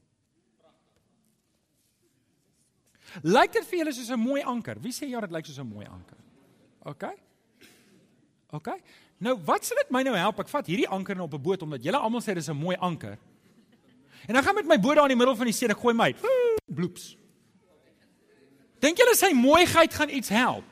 Lyk 3.23 3.53
dit 3.53 3.67
vir 3.67 3.79
julle 3.79 3.93
soos 3.93 4.11
'n 4.11 4.19
mooi 4.19 4.43
anker? 4.43 4.81
Wie 4.81 4.93
sê 4.93 5.09
ja, 5.09 5.21
dit 5.21 5.31
lyk 5.31 5.47
soos 5.47 5.59
'n 5.59 5.67
mooi 5.67 5.87
anker? 5.87 6.19
OK? 6.85 7.05
OK. 8.51 8.69
Nou, 9.19 9.37
wat 9.45 9.65
sal 9.65 9.77
dit 9.77 9.91
my 9.91 10.03
nou 10.03 10.15
help? 10.17 10.41
Ek 10.41 10.49
vat 10.49 10.67
hierdie 10.67 10.89
anker 10.89 11.17
nou 11.17 11.27
op 11.27 11.35
'n 11.35 11.43
boot 11.43 11.63
omdat 11.63 11.83
julle 11.83 11.99
almal 11.99 12.21
sê 12.21 12.35
dis 12.35 12.49
'n 12.49 12.57
mooi 12.57 12.77
anker. 12.77 13.19
En 14.27 14.35
dan 14.35 14.43
gaan 14.43 14.55
met 14.55 14.67
my 14.67 14.81
boot 14.81 14.97
daar 14.97 15.11
in 15.11 15.17
die 15.17 15.17
middel 15.17 15.37
van 15.37 15.47
die 15.47 15.53
see 15.53 15.69
en 15.69 15.75
ek 15.75 15.81
gooi 15.81 15.95
my 15.95 16.05
uit. 16.05 16.17
Bloeps. 16.67 17.17
Dink 18.81 18.99
julle 18.99 19.15
sy 19.17 19.33
mooiheid 19.33 19.95
gaan 19.95 20.09
iets 20.09 20.29
help? 20.29 20.65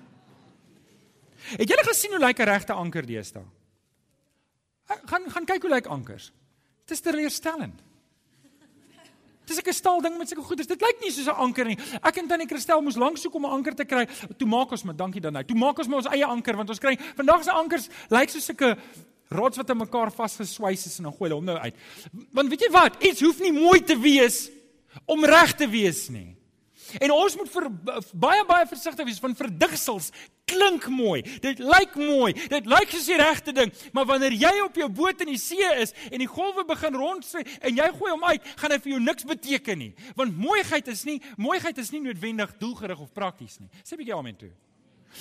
Het 1.59 1.69
julle 1.69 1.85
gesien 1.85 2.11
hoe 2.11 2.21
lyk 2.21 2.39
'n 2.39 2.45
regte 2.45 2.73
anker 2.73 3.07
deesdae? 3.07 3.45
Gaan 4.87 5.31
gaan 5.31 5.45
kyk 5.45 5.63
hoe 5.63 5.71
lyk 5.71 5.87
ankers. 5.87 6.33
Dit 6.93 7.01
is 7.01 7.07
teleurstellend. 7.09 7.81
Dis 9.49 9.59
'n 9.59 9.73
staal 9.73 10.01
ding 10.01 10.19
met 10.19 10.29
sulke 10.29 10.45
goeders. 10.45 10.69
Dit 10.69 10.81
lyk 10.81 11.01
nie 11.01 11.11
soos 11.11 11.27
'n 11.27 11.41
anker 11.41 11.65
nie. 11.65 11.79
Ek 12.03 12.17
en 12.17 12.29
tannie 12.29 12.47
Christel 12.47 12.83
moes 12.83 12.97
lank 12.97 13.17
soek 13.17 13.35
om 13.35 13.47
'n 13.47 13.51
anker 13.51 13.75
te 13.75 13.85
kry. 13.85 14.07
Toe 14.37 14.47
maak 14.47 14.71
ons 14.71 14.83
met 14.83 14.99
dankie 14.99 15.21
dan 15.21 15.33
nou. 15.33 15.45
Toe 15.45 15.57
maak 15.57 15.79
ons 15.79 15.89
met 15.89 15.97
ons 15.97 16.07
eie 16.07 16.25
anker 16.25 16.57
want 16.57 16.69
ons 16.69 16.79
kry 16.79 16.99
vandag 17.17 17.45
se 17.45 17.51
ankers 17.51 17.89
lyk 18.09 18.29
soos 18.29 18.45
sulke 18.45 18.77
rots 19.31 19.57
wat 19.57 19.71
aan 19.71 19.79
mekaar 19.79 20.13
vasgeswys 20.13 20.87
is 20.87 20.99
en 20.99 21.05
dan 21.05 21.13
gooi 21.13 21.31
hulle 21.31 21.35
hom 21.35 21.45
nou 21.45 21.59
uit. 21.59 21.75
Want 22.33 22.49
weet 22.49 22.61
jy 22.61 22.71
wat? 22.71 23.03
Iets 23.03 23.21
hoef 23.21 23.41
nie 23.41 23.53
mooi 23.53 23.83
te 23.83 23.99
wees 23.99 24.51
om 25.07 25.25
reg 25.25 25.55
te 25.55 25.69
wees 25.69 26.09
nie. 26.09 26.37
En 27.01 27.13
ons 27.15 27.37
moet 27.37 27.51
vir, 27.55 27.69
baie 28.15 28.45
baie 28.49 28.67
versigtig 28.67 29.07
wees 29.09 29.21
van 29.23 29.35
verdigsels. 29.37 30.11
Klink 30.49 30.89
mooi. 30.93 31.23
Dit 31.41 31.63
lyk 31.63 31.95
mooi. 31.97 32.33
Dit 32.51 32.67
lyk 32.69 32.91
soos 32.93 33.07
die 33.09 33.19
regte 33.21 33.55
ding, 33.57 33.73
maar 33.95 34.09
wanneer 34.11 34.35
jy 34.37 34.53
op 34.65 34.77
jou 34.77 34.89
boot 34.93 35.23
in 35.25 35.33
die 35.33 35.41
see 35.41 35.69
is 35.81 35.95
en 36.11 36.19
die 36.23 36.31
golwe 36.31 36.65
begin 36.69 36.99
rondsê 36.99 37.45
en 37.61 37.79
jy 37.79 37.89
gooi 37.95 38.11
hom 38.11 38.27
uit, 38.29 38.51
gaan 38.61 38.75
dit 38.75 38.85
vir 38.85 38.95
jou 38.95 39.01
niks 39.03 39.29
beteken 39.29 39.79
nie. 39.79 39.93
Want 40.19 40.37
mooiheid 40.37 40.91
is 40.93 41.07
nie 41.09 41.21
mooiheid 41.41 41.79
is 41.79 41.93
nie 41.95 42.03
noodwendig 42.05 42.53
doelgerig 42.61 43.01
of 43.01 43.15
prakties 43.17 43.59
nie. 43.61 43.71
Sê 43.85 43.95
'n 43.95 44.03
bietjie 44.03 44.17
amen 44.17 44.37
toe. 44.37 44.53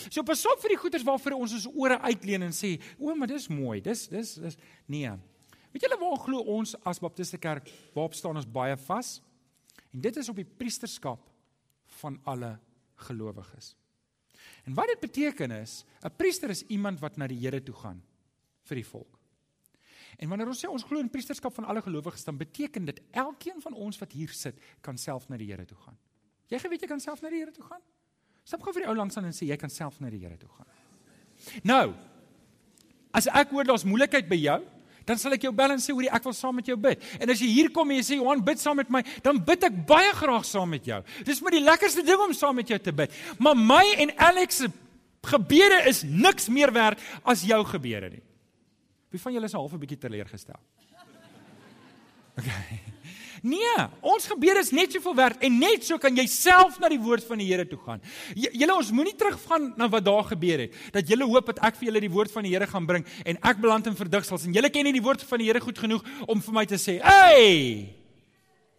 So 0.10 0.23
pas 0.23 0.45
op 0.45 0.62
vir 0.62 0.69
die 0.69 0.79
goeders 0.79 1.03
waarvoor 1.03 1.34
ons 1.34 1.53
ons 1.53 1.67
ore 1.75 1.99
uitleen 1.99 2.43
en 2.43 2.51
sê, 2.51 2.79
"O, 2.99 3.13
maar 3.15 3.27
dis 3.27 3.47
mooi. 3.47 3.81
Dis 3.81 4.07
dis 4.07 4.36
dis 4.36 4.57
nee." 4.88 5.12
Weet 5.71 5.84
julle 5.84 5.99
waar 5.99 6.17
glo 6.19 6.39
ons 6.39 6.75
as 6.84 6.99
Baptiste 6.99 7.38
Kerk? 7.38 7.69
Waarop 7.93 8.13
staan 8.13 8.36
ons 8.36 8.45
baie 8.45 8.77
vas? 8.77 9.21
En 9.93 10.01
dit 10.01 10.17
is 10.17 10.29
op 10.29 10.36
die 10.36 10.45
priesterskap 10.45 11.31
van 12.02 12.20
alle 12.30 12.58
gelowiges. 13.08 13.76
En 14.66 14.74
wat 14.78 14.90
dit 14.94 15.00
beteken 15.00 15.52
is, 15.52 15.86
'n 16.02 16.16
priester 16.18 16.50
is 16.50 16.66
iemand 16.68 17.00
wat 17.00 17.18
na 17.18 17.28
die 17.28 17.40
Here 17.40 17.64
toe 17.64 17.76
gaan 17.76 18.02
vir 18.64 18.76
die 18.76 18.86
volk. 18.86 19.20
En 20.18 20.30
wanneer 20.30 20.48
ons 20.48 20.60
sê 20.66 20.70
ons 20.70 20.84
glo 20.84 21.00
in 21.00 21.10
priesterskap 21.10 21.54
van 21.54 21.66
alle 21.66 21.82
gelowiges, 21.82 22.24
dan 22.24 22.38
beteken 22.38 22.86
dit 22.86 23.02
elkeen 23.12 23.62
van 23.62 23.74
ons 23.74 23.98
wat 23.98 24.12
hier 24.12 24.30
sit, 24.30 24.60
kan 24.82 24.98
self 24.98 25.28
na 25.30 25.38
die 25.38 25.48
Here 25.48 25.66
toe 25.66 25.78
gaan. 25.78 25.98
Jy 26.48 26.60
geweet 26.60 26.82
jy 26.82 26.88
kan 26.88 27.00
self 27.00 27.22
na 27.22 27.30
die 27.30 27.40
Here 27.40 27.52
toe 27.52 27.64
gaan? 27.64 27.82
Stap 28.44 28.62
gou 28.62 28.74
vir 28.74 28.82
die 28.82 28.90
ou 28.90 28.96
langs 28.96 29.18
aan 29.18 29.26
en 29.26 29.36
sê 29.36 29.48
jy 29.48 29.58
kan 29.58 29.70
self 29.70 30.00
na 30.00 30.10
die 30.10 30.20
Here 30.20 30.38
toe 30.38 30.50
gaan. 30.50 30.68
Nou, 31.64 31.94
as 33.12 33.28
ek 33.28 33.50
hoor 33.50 33.64
daar's 33.64 33.86
moeilikheid 33.88 34.30
by 34.30 34.36
jou, 34.36 34.60
dan 35.06 35.18
sal 35.18 35.34
ek 35.34 35.48
jou 35.48 35.54
bel 35.56 35.76
en 35.76 35.82
sê 35.82 35.94
hoor 35.96 36.10
ek 36.10 36.24
wil 36.24 36.34
saam 36.34 36.56
met 36.56 36.68
jou 36.68 36.78
bid. 36.78 37.04
En 37.20 37.30
as 37.34 37.42
jy 37.42 37.50
hier 37.52 37.72
kom 37.74 37.90
en 37.92 38.00
jy 38.00 38.06
sê 38.06 38.20
Johan 38.20 38.44
bid 38.46 38.60
saam 38.62 38.80
met 38.82 38.90
my, 38.90 39.04
dan 39.24 39.40
bid 39.46 39.64
ek 39.64 39.82
baie 39.90 40.12
graag 40.18 40.46
saam 40.46 40.70
met 40.70 40.86
jou. 40.86 41.02
Dis 41.28 41.42
maar 41.42 41.56
die 41.56 41.64
lekkerste 41.64 42.06
ding 42.06 42.22
om 42.22 42.34
saam 42.34 42.56
met 42.56 42.68
jou 42.68 42.80
te 42.80 42.94
bid. 42.94 43.14
Maar 43.40 43.58
my 43.58 43.84
en 44.06 44.16
Alex 44.18 44.62
se 44.64 44.72
gebede 45.22 45.84
is 45.90 46.04
niks 46.04 46.50
meer 46.50 46.72
werd 46.74 47.00
as 47.24 47.44
jou 47.46 47.62
gebede 47.66 48.10
nie. 48.18 48.24
Wie 49.12 49.22
van 49.22 49.36
julle 49.36 49.46
is 49.46 49.54
al 49.54 49.68
half 49.68 49.74
'n 49.74 49.80
bietjie 49.80 49.98
teleurgestel? 49.98 50.60
Okay. 52.32 52.80
Nee, 53.41 53.86
ons 54.06 54.27
gebede 54.30 54.62
is 54.62 54.69
net 54.69 54.93
soveel 54.93 55.15
werd 55.17 55.41
en 55.41 55.56
net 55.58 55.82
so 55.88 55.97
kan 55.97 56.13
jy 56.13 56.27
self 56.30 56.75
na 56.82 56.91
die 56.93 56.99
woord 57.01 57.25
van 57.25 57.39
die 57.41 57.47
Here 57.49 57.65
toe 57.65 57.80
gaan. 57.82 58.04
Julle 58.38 58.75
ons 58.75 58.91
moenie 58.93 59.15
teruggaan 59.17 59.71
na 59.80 59.88
wat 59.89 60.06
daar 60.06 60.27
gebeur 60.30 60.67
het. 60.67 60.75
Dat 60.93 61.10
julle 61.10 61.25
hoop 61.25 61.49
dat 61.49 61.62
ek 61.65 61.80
vir 61.80 61.89
julle 61.89 62.04
die 62.06 62.12
woord 62.13 62.34
van 62.36 62.45
die 62.45 62.54
Here 62.54 62.69
gaan 62.69 62.86
bring 62.86 63.08
en 63.25 63.39
ek 63.41 63.63
beland 63.63 63.89
in 63.89 63.97
verdigsels 63.97 64.45
en 64.45 64.54
julle 64.54 64.69
ken 64.69 64.86
nie 64.86 64.93
die 64.93 65.01
woord 65.01 65.25
van 65.25 65.41
die 65.41 65.49
Here 65.49 65.63
goed 65.63 65.82
genoeg 65.82 66.06
om 66.30 66.43
vir 66.45 66.58
my 66.60 66.65
te 66.69 66.77
sê, 66.77 66.99
"Hey! 67.01 67.97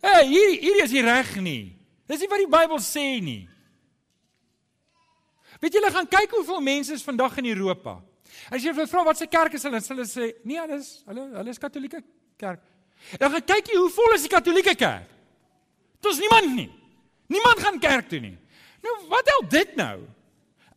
Hey, 0.03 0.27
hier 0.27 0.61
hier 0.61 0.85
is 0.85 0.93
nie 0.93 1.03
reg 1.03 1.37
nie." 1.43 1.77
Dis 2.07 2.21
nie 2.21 2.29
wat 2.29 2.39
die 2.39 2.47
Bybel 2.47 2.79
sê 2.79 3.21
nie. 3.21 3.49
Weet 5.61 5.75
julle 5.75 5.91
gaan 5.91 6.07
kyk 6.07 6.31
hoeveel 6.31 6.61
mense 6.61 6.93
is 6.93 7.03
vandag 7.03 7.37
in 7.39 7.47
Europa. 7.47 8.01
As 8.51 8.63
jy 8.63 8.73
vra 8.73 9.05
wat 9.05 9.19
se 9.19 9.27
kerk 9.27 9.55
is 9.55 9.63
hulle, 9.63 9.81
hulle 9.81 10.05
sê, 10.05 10.35
"Nee, 10.45 10.61
hulle 10.61 10.79
is 10.79 11.03
hulle 11.07 11.37
hulle 11.37 11.51
is 11.51 11.59
Katolieke 11.59 12.03
kerk." 12.39 12.61
Dan 13.19 13.31
gaan 13.31 13.45
kyk 13.45 13.71
jy 13.73 13.79
hoe 13.79 13.91
vol 13.91 14.15
is 14.17 14.27
die 14.27 14.33
Katolieke 14.33 14.75
kerk. 14.79 15.09
Dit's 16.03 16.19
niemand 16.19 16.55
nie. 16.57 16.71
Niemand 17.31 17.61
gaan 17.63 17.79
kerk 17.81 18.09
toe 18.09 18.21
nie. 18.21 18.37
Nou 18.83 18.95
wat 19.09 19.29
help 19.35 19.51
dit 19.51 19.77
nou? 19.79 19.97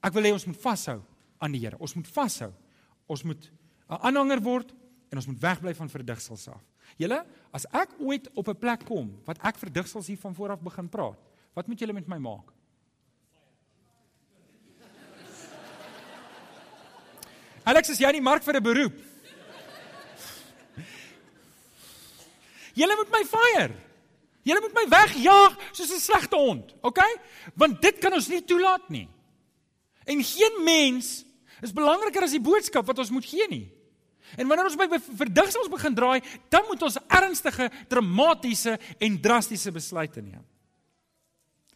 Ek 0.05 0.13
wil 0.13 0.27
hê 0.27 0.31
ons 0.35 0.45
moet 0.45 0.61
vashou 0.61 0.99
aan 1.41 1.55
die 1.55 1.61
Here. 1.63 1.77
Ons 1.81 1.95
moet 1.97 2.07
vashou. 2.07 2.51
Ons 3.07 3.23
moet 3.23 3.51
'n 3.89 4.01
aanhanger 4.01 4.41
word 4.41 4.73
en 5.11 5.17
ons 5.17 5.27
moet 5.27 5.39
wegbly 5.39 5.73
van 5.73 5.89
verdigsels 5.89 6.47
af. 6.47 6.61
Julle, 6.97 7.25
as 7.51 7.65
ek 7.73 7.89
ooit 7.99 8.29
op 8.33 8.47
'n 8.47 8.57
plek 8.57 8.85
kom 8.85 9.21
wat 9.25 9.37
ek 9.43 9.57
verdigsels 9.57 10.07
hier 10.07 10.17
van 10.17 10.35
vooraf 10.35 10.61
begin 10.61 10.89
praat, 10.89 11.19
wat 11.53 11.67
moet 11.67 11.79
julle 11.79 11.93
met 11.93 12.07
my 12.07 12.17
maak? 12.17 12.51
Alex, 17.65 17.89
is 17.89 17.97
jy 17.97 18.07
in 18.07 18.19
die 18.19 18.21
mark 18.21 18.43
vir 18.43 18.55
'n 18.55 18.63
beroep? 18.63 19.14
Julle 22.75 22.95
moet 22.99 23.11
my 23.13 23.23
fire. 23.27 23.75
Julle 24.45 24.61
moet 24.61 24.75
my 24.77 24.85
wegjaag 24.91 25.55
soos 25.71 25.91
'n 25.91 25.99
slegte 25.99 26.35
hond, 26.35 26.75
okay? 26.81 27.15
Want 27.55 27.81
dit 27.81 27.97
kan 27.99 28.13
ons 28.13 28.27
nie 28.27 28.43
toelaat 28.43 28.89
nie. 28.89 29.07
En 30.05 30.23
geen 30.23 30.63
mens 30.63 31.25
is 31.61 31.73
belangriker 31.73 32.23
as 32.23 32.35
die 32.35 32.43
boodskap 32.43 32.85
wat 32.85 32.99
ons 32.99 33.09
moet 33.09 33.25
gee 33.25 33.47
nie. 33.49 33.71
En 34.37 34.47
wanneer 34.47 34.65
ons 34.65 34.77
by 34.77 34.99
verdigsels 34.99 35.69
begin 35.69 35.95
draai, 35.95 36.21
dan 36.49 36.65
moet 36.67 36.81
ons 36.81 36.97
ernstige, 37.07 37.69
dramatiese 37.87 38.79
en 38.99 39.21
drastiese 39.21 39.71
besluite 39.71 40.21
neem. 40.21 40.43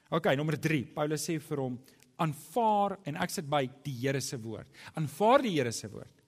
Okay, 0.10 0.36
nommer 0.36 0.58
3. 0.58 0.84
Paulus 0.94 1.24
sê 1.30 1.40
vir 1.40 1.58
hom: 1.58 1.80
"Aanvaar 2.18 2.98
en 3.06 3.16
ek 3.16 3.30
sit 3.30 3.50
by 3.50 3.70
die 3.84 3.94
Here 4.02 4.22
se 4.22 4.38
woord. 4.38 4.68
Aanvaar 4.96 5.42
die 5.42 5.52
Here 5.52 5.72
se 5.72 5.88
woord." 5.88 6.19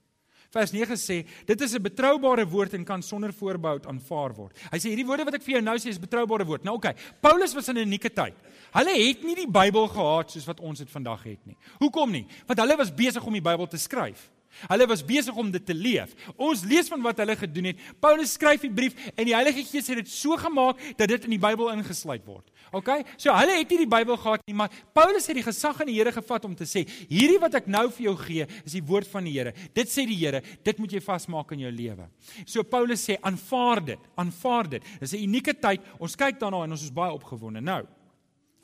Vers 0.52 0.72
9 0.74 0.96
sê, 1.00 1.22
dit 1.48 1.60
is 1.60 1.74
'n 1.74 1.82
betroubare 1.82 2.44
woord 2.44 2.74
en 2.74 2.84
kan 2.84 3.02
sonder 3.02 3.32
voorbehoud 3.32 3.86
aanvaar 3.86 4.34
word. 4.34 4.58
Hy 4.70 4.78
sê 4.78 4.88
hierdie 4.92 5.06
woorde 5.06 5.24
wat 5.24 5.34
ek 5.34 5.42
vir 5.42 5.54
jou 5.54 5.62
nou 5.62 5.76
sê 5.78 5.88
is 5.88 5.98
betroubare 5.98 6.44
woord. 6.44 6.64
Nou 6.64 6.76
oké, 6.76 6.88
okay, 6.88 7.02
Paulus 7.20 7.54
was 7.54 7.68
in 7.68 7.78
'n 7.78 7.88
unieke 7.88 8.12
tyd. 8.12 8.34
Hulle 8.72 8.92
het 9.08 9.24
nie 9.24 9.34
die 9.34 9.50
Bybel 9.50 9.88
gehad 9.88 10.30
soos 10.30 10.44
wat 10.44 10.60
ons 10.60 10.78
dit 10.78 10.90
vandag 10.90 11.22
het 11.24 11.46
nie. 11.46 11.56
Hoekom 11.78 12.10
nie? 12.10 12.26
Want 12.46 12.58
hulle 12.58 12.76
was 12.76 12.94
besig 12.94 13.24
om 13.24 13.32
die 13.32 13.40
Bybel 13.40 13.66
te 13.66 13.78
skryf. 13.78 14.30
Hulle 14.68 14.86
was 14.86 15.02
besig 15.04 15.34
om 15.34 15.50
dit 15.50 15.64
te 15.64 15.74
leef. 15.74 16.12
Ons 16.36 16.64
lees 16.68 16.88
van 16.88 17.00
wat 17.02 17.18
hulle 17.22 17.36
gedoen 17.36 17.70
het. 17.72 17.78
Paulus 18.00 18.34
skryf 18.36 18.60
die 18.60 18.72
brief 18.72 18.94
en 19.16 19.24
die 19.24 19.34
Heilige 19.34 19.64
Gees 19.64 19.88
het 19.88 20.02
dit 20.02 20.08
so 20.08 20.36
gemaak 20.36 20.80
dat 20.98 21.08
dit 21.08 21.24
in 21.24 21.30
die 21.30 21.40
Bybel 21.40 21.72
ingesluit 21.72 22.24
word. 22.28 22.44
OK? 22.72 22.88
So 23.20 23.32
hulle 23.36 23.58
het 23.58 23.72
nie 23.72 23.82
die 23.82 23.90
Bybel 23.90 24.16
gehad 24.16 24.44
nie, 24.48 24.56
maar 24.56 24.72
Paulus 24.96 25.28
het 25.28 25.36
die 25.36 25.44
gesag 25.44 25.82
in 25.84 25.90
die 25.92 25.96
Here 25.98 26.12
gevat 26.14 26.46
om 26.48 26.54
te 26.56 26.66
sê, 26.68 26.84
hierdie 27.10 27.40
wat 27.42 27.58
ek 27.60 27.68
nou 27.70 27.84
vir 27.92 28.06
jou 28.08 28.14
gee, 28.24 28.46
is 28.64 28.76
die 28.78 28.84
woord 28.88 29.08
van 29.12 29.28
die 29.28 29.34
Here. 29.36 29.52
Dit 29.76 29.92
sê 29.92 30.06
die 30.08 30.16
Here, 30.16 30.40
dit 30.64 30.80
moet 30.80 30.96
jy 30.96 31.02
vasmaak 31.04 31.52
in 31.56 31.66
jou 31.66 31.72
lewe. 31.72 32.08
So 32.46 32.64
Paulus 32.64 33.04
sê, 33.04 33.18
aanvaar 33.20 33.84
dit, 33.92 34.10
aanvaar 34.16 34.70
dit. 34.76 34.92
Dis 35.00 35.12
'n 35.12 35.24
unieke 35.28 35.54
tyd. 35.54 35.80
Ons 36.00 36.16
kyk 36.16 36.40
daarna 36.40 36.64
en 36.64 36.72
ons 36.72 36.82
is 36.82 36.92
baie 36.92 37.12
opgewonde. 37.12 37.60
Nou, 37.60 37.84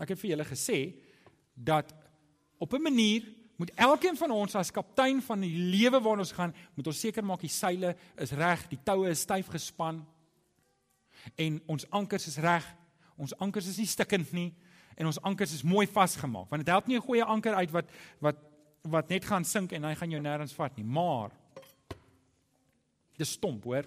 ek 0.01 0.09
het 0.09 0.18
vir 0.18 0.31
julle 0.31 0.44
gesê 0.44 0.94
dat 1.55 1.92
op 2.59 2.73
'n 2.73 2.83
manier 2.83 3.23
moet 3.57 3.73
elkeen 3.75 4.16
van 4.16 4.31
ons 4.31 4.55
as 4.55 4.71
kaptein 4.71 5.23
van 5.23 5.40
die 5.40 5.57
lewe 5.59 6.01
waarin 6.01 6.23
ons 6.23 6.33
gaan, 6.33 6.55
moet 6.75 6.87
ons 6.87 7.01
seker 7.01 7.25
maak 7.25 7.40
die 7.40 7.51
seile 7.51 7.97
is 8.16 8.31
reg, 8.31 8.68
die 8.68 8.79
toue 8.85 9.11
is 9.11 9.21
styf 9.21 9.49
gespan 9.51 10.07
en 11.35 11.61
ons 11.66 11.90
ankers 11.90 12.27
is 12.27 12.38
reg. 12.38 12.78
Ons 13.18 13.35
ankers 13.42 13.66
is 13.66 13.78
nie 13.81 13.88
stikkend 13.90 14.33
nie 14.33 14.52
en 14.98 15.11
ons 15.11 15.20
ankers 15.26 15.52
is 15.54 15.66
mooi 15.66 15.87
vasgemaak. 15.90 16.48
Want 16.50 16.64
dit 16.64 16.72
help 16.72 16.87
nie 16.87 16.96
'n 16.96 17.07
goeie 17.07 17.24
anker 17.24 17.54
uit 17.54 17.70
wat 17.70 17.87
wat 18.20 18.37
wat 18.83 19.09
net 19.09 19.24
gaan 19.24 19.44
sink 19.44 19.72
en 19.72 19.85
hy 19.85 19.94
gaan 19.94 20.11
jou 20.11 20.20
nêrens 20.20 20.54
vat 20.54 20.76
nie. 20.76 20.85
Maar 20.85 21.31
dis 23.18 23.31
stomp, 23.31 23.64
hoor. 23.64 23.85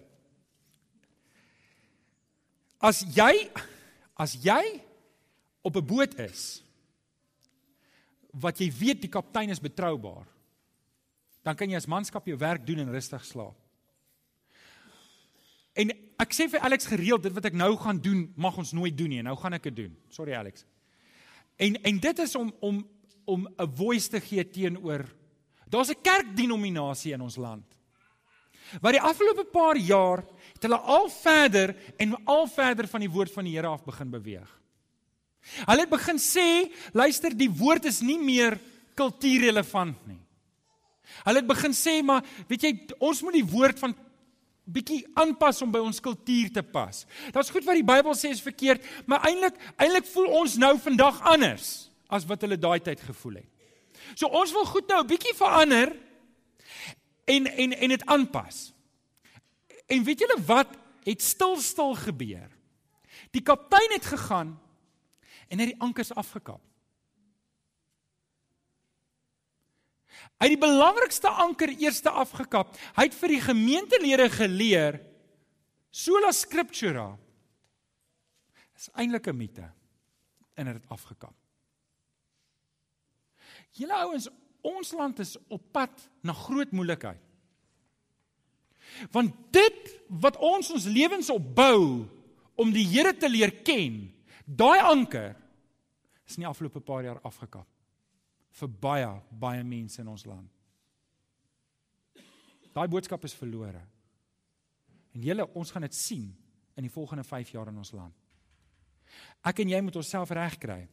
As 2.79 3.01
jy 3.01 3.49
as 4.17 4.35
jy 4.35 4.81
op 5.63 5.75
'n 5.75 5.85
boot 5.85 6.19
is 6.19 6.63
wat 8.33 8.59
jy 8.59 8.71
weet 8.71 9.01
die 9.01 9.11
kaptein 9.11 9.49
is 9.49 9.59
betroubaar, 9.59 10.25
dan 11.43 11.55
kan 11.55 11.69
jy 11.69 11.75
as 11.75 11.87
manskap 11.87 12.25
jou 12.25 12.37
werk 12.37 12.65
doen 12.65 12.79
en 12.79 12.91
rustig 12.91 13.25
slaap. 13.25 13.55
En 15.73 15.91
ek 16.21 16.35
sê 16.37 16.47
vir 16.51 16.61
Alex 16.61 16.85
gereeld 16.85 17.23
dit 17.23 17.33
wat 17.33 17.45
ek 17.49 17.57
nou 17.57 17.75
gaan 17.81 17.99
doen, 18.01 18.27
mag 18.37 18.57
ons 18.61 18.73
nooit 18.77 18.97
doen 18.97 19.09
nie. 19.09 19.23
Nou 19.25 19.35
gaan 19.39 19.57
ek 19.57 19.63
dit 19.69 19.75
doen. 19.75 19.95
Sorry 20.09 20.35
Alex. 20.37 20.65
En 21.57 21.75
en 21.81 21.99
dit 21.99 22.19
is 22.19 22.35
om 22.35 22.53
om 22.59 22.87
om 23.25 23.47
'n 23.47 23.75
voice 23.75 24.09
te 24.09 24.19
gee 24.19 24.43
teenoor 24.43 25.05
daar's 25.71 25.89
'n 25.89 26.01
kerkdenominasie 26.01 27.13
in 27.13 27.21
ons 27.21 27.35
land. 27.35 27.65
Wat 28.81 28.91
die 28.91 29.01
afgelope 29.01 29.45
paar 29.51 29.77
jaar 29.77 30.23
het 30.53 30.63
hulle 30.63 30.77
al 30.77 31.09
verder 31.09 31.75
en 31.97 32.25
al 32.25 32.47
verder 32.47 32.87
van 32.87 32.99
die 32.99 33.09
woord 33.09 33.31
van 33.31 33.43
die 33.43 33.55
Here 33.55 33.67
af 33.67 33.83
begin 33.83 34.09
beweeg. 34.09 34.59
Hulle 35.65 35.79
het 35.79 35.89
begin 35.89 36.19
sê, 36.19 36.71
luister, 36.93 37.37
die 37.37 37.49
woord 37.49 37.85
is 37.85 38.01
nie 38.01 38.19
meer 38.19 38.59
kultuurrelevant 38.93 40.07
nie. 40.07 40.21
Hulle 41.25 41.41
het 41.41 41.47
begin 41.47 41.73
sê, 41.73 42.03
maar 42.03 42.23
weet 42.47 42.61
jy, 42.61 42.71
ons 42.99 43.21
moet 43.21 43.33
die 43.33 43.45
woord 43.45 43.79
van 43.79 43.95
bietjie 44.73 45.01
aanpas 45.19 45.61
om 45.61 45.71
by 45.71 45.79
ons 45.83 46.01
kultuur 46.03 46.51
te 46.55 46.63
pas. 46.63 47.05
Dit's 47.33 47.51
goed 47.53 47.65
wat 47.67 47.79
die 47.79 47.87
Bybel 47.87 48.15
sê 48.17 48.31
is 48.33 48.43
verkeerd, 48.43 48.85
maar 49.05 49.25
eintlik 49.27 49.57
eintlik 49.77 50.07
voel 50.13 50.29
ons 50.41 50.57
nou 50.61 50.77
vandag 50.79 51.21
anders 51.33 51.89
as 52.11 52.27
wat 52.27 52.41
hulle 52.45 52.59
daai 52.59 52.79
tyd 52.83 53.01
gevoel 53.03 53.41
het. 53.41 53.49
So 54.15 54.27
ons 54.27 54.51
wil 54.55 54.65
goed 54.65 54.87
nou 54.87 55.03
'n 55.03 55.07
bietjie 55.07 55.35
verander 55.35 55.95
en 57.25 57.47
en 57.47 57.73
en 57.73 57.89
dit 57.89 58.05
aanpas. 58.05 58.73
En 59.87 60.03
weet 60.03 60.19
julle 60.19 60.39
wat 60.45 60.67
het 61.03 61.21
stil 61.21 61.57
stil 61.57 61.95
gebeur? 61.95 62.49
Die 63.31 63.41
kaptein 63.41 63.91
het 63.91 64.05
gegaan 64.05 64.59
en 65.47 65.59
het 65.59 65.67
die 65.67 65.81
ankers 65.81 66.13
afgekap. 66.13 66.61
Hy 70.41 70.47
het 70.49 70.55
die 70.55 70.61
belangrikste 70.61 71.29
anker 71.29 71.69
eerste 71.77 72.09
afgekap. 72.09 72.73
Hy 72.97 73.05
het 73.05 73.17
vir 73.17 73.35
die 73.35 73.43
gemeentelede 73.45 74.27
geleer 74.33 74.99
sola 75.93 76.31
scriptura. 76.33 77.11
Dis 78.73 78.89
eintlik 78.97 79.27
'n 79.27 79.37
mite 79.37 79.67
en 80.55 80.67
het 80.67 80.81
dit 80.81 80.89
afgekap. 80.89 81.35
Julle 83.77 83.93
ouens, 83.93 84.27
ons 84.61 84.91
land 84.91 85.19
is 85.19 85.37
op 85.47 85.61
pad 85.71 86.09
na 86.21 86.33
groot 86.33 86.71
moeilikheid. 86.71 87.21
Want 89.11 89.35
dit 89.51 90.01
wat 90.07 90.37
ons 90.37 90.71
ons 90.71 90.85
lewens 90.85 91.29
opbou 91.29 92.07
om 92.55 92.71
die 92.71 92.85
Here 92.85 93.13
te 93.17 93.29
leer 93.29 93.51
ken, 93.63 94.13
daai 94.45 94.79
anker 94.79 95.35
is 96.27 96.37
nie 96.37 96.47
afgelope 96.47 96.79
paar 96.79 97.03
jaar 97.03 97.21
afgekap 97.21 97.70
vir 98.59 98.71
baie 98.83 99.11
baie 99.31 99.63
mense 99.63 100.01
in 100.01 100.09
ons 100.11 100.25
land. 100.27 100.49
Daai 102.71 102.87
boodskap 102.87 103.23
is 103.27 103.35
verlore. 103.35 103.81
En 105.11 105.23
julle, 105.25 105.47
ons 105.59 105.71
gaan 105.71 105.83
dit 105.83 105.95
sien 105.95 106.29
in 106.79 106.87
die 106.87 106.93
volgende 106.93 107.23
5 107.27 107.51
jaar 107.51 107.67
in 107.71 107.79
ons 107.81 107.91
land. 107.95 108.15
Ek 109.43 109.59
en 109.59 109.73
jy 109.73 109.81
moet 109.83 109.97
onsself 109.99 110.31
regkry 110.35 110.85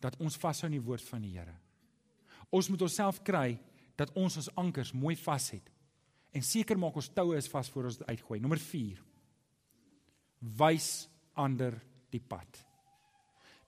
dat 0.00 0.16
ons 0.20 0.38
vashou 0.40 0.68
aan 0.68 0.76
die 0.78 0.84
woord 0.84 1.04
van 1.08 1.24
die 1.24 1.34
Here. 1.36 1.56
Ons 2.54 2.70
moet 2.72 2.84
onsself 2.86 3.20
kry 3.24 3.58
dat 3.98 4.12
ons 4.18 4.36
ons 4.40 4.50
ankers 4.60 4.92
mooi 4.96 5.14
vashet 5.16 5.70
en 6.34 6.42
seker 6.42 6.78
maak 6.80 6.96
ons 6.98 7.12
toue 7.14 7.36
is 7.38 7.48
vas 7.50 7.68
voor 7.70 7.90
ons 7.90 8.00
uitgooi. 8.08 8.40
Nommer 8.42 8.58
4. 8.58 9.00
Wys 10.58 10.88
ander 11.38 11.76
die 12.10 12.22
pad. 12.22 12.64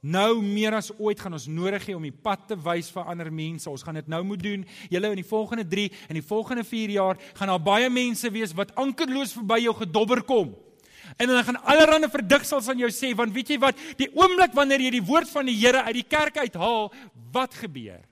Nou 0.01 0.43
meer 0.45 0.77
as 0.77 0.91
ooit 0.99 1.21
gaan 1.21 1.35
ons 1.35 1.49
nodig 1.49 1.87
hê 1.89 1.95
om 1.97 2.05
die 2.05 2.13
pad 2.13 2.45
te 2.51 2.57
wys 2.67 2.91
vir 2.93 3.09
ander 3.09 3.31
mense. 3.33 3.71
Ons 3.71 3.83
gaan 3.83 3.97
dit 3.99 4.09
nou 4.13 4.23
moet 4.27 4.43
doen. 4.43 4.67
Julle 4.93 5.11
in 5.15 5.23
die 5.23 5.27
volgende 5.27 5.65
3 5.67 5.89
en 6.09 6.19
die 6.21 6.27
volgende 6.27 6.65
4 6.65 6.95
jaar 6.99 7.21
gaan 7.35 7.53
daar 7.53 7.63
baie 7.63 7.91
mense 7.91 8.31
wees 8.31 8.55
wat 8.57 8.75
ankerloos 8.77 9.35
verby 9.39 9.63
jou 9.65 9.75
gedobber 9.81 10.23
kom. 10.23 10.55
En 11.17 11.31
hulle 11.31 11.45
gaan 11.47 11.63
allerlei 11.63 12.11
verdigsels 12.11 12.69
aan 12.69 12.83
jou 12.83 12.91
sê 12.93 13.13
want 13.17 13.33
weet 13.35 13.55
jy 13.55 13.61
wat, 13.63 13.79
die 14.01 14.11
oomblik 14.19 14.55
wanneer 14.57 14.83
jy 14.83 14.97
die 14.99 15.07
woord 15.07 15.31
van 15.31 15.47
die 15.49 15.57
Here 15.57 15.85
uit 15.87 16.01
die 16.01 16.09
kerk 16.09 16.43
uithaal, 16.43 16.91
wat 17.33 17.55
gebeur? 17.55 18.03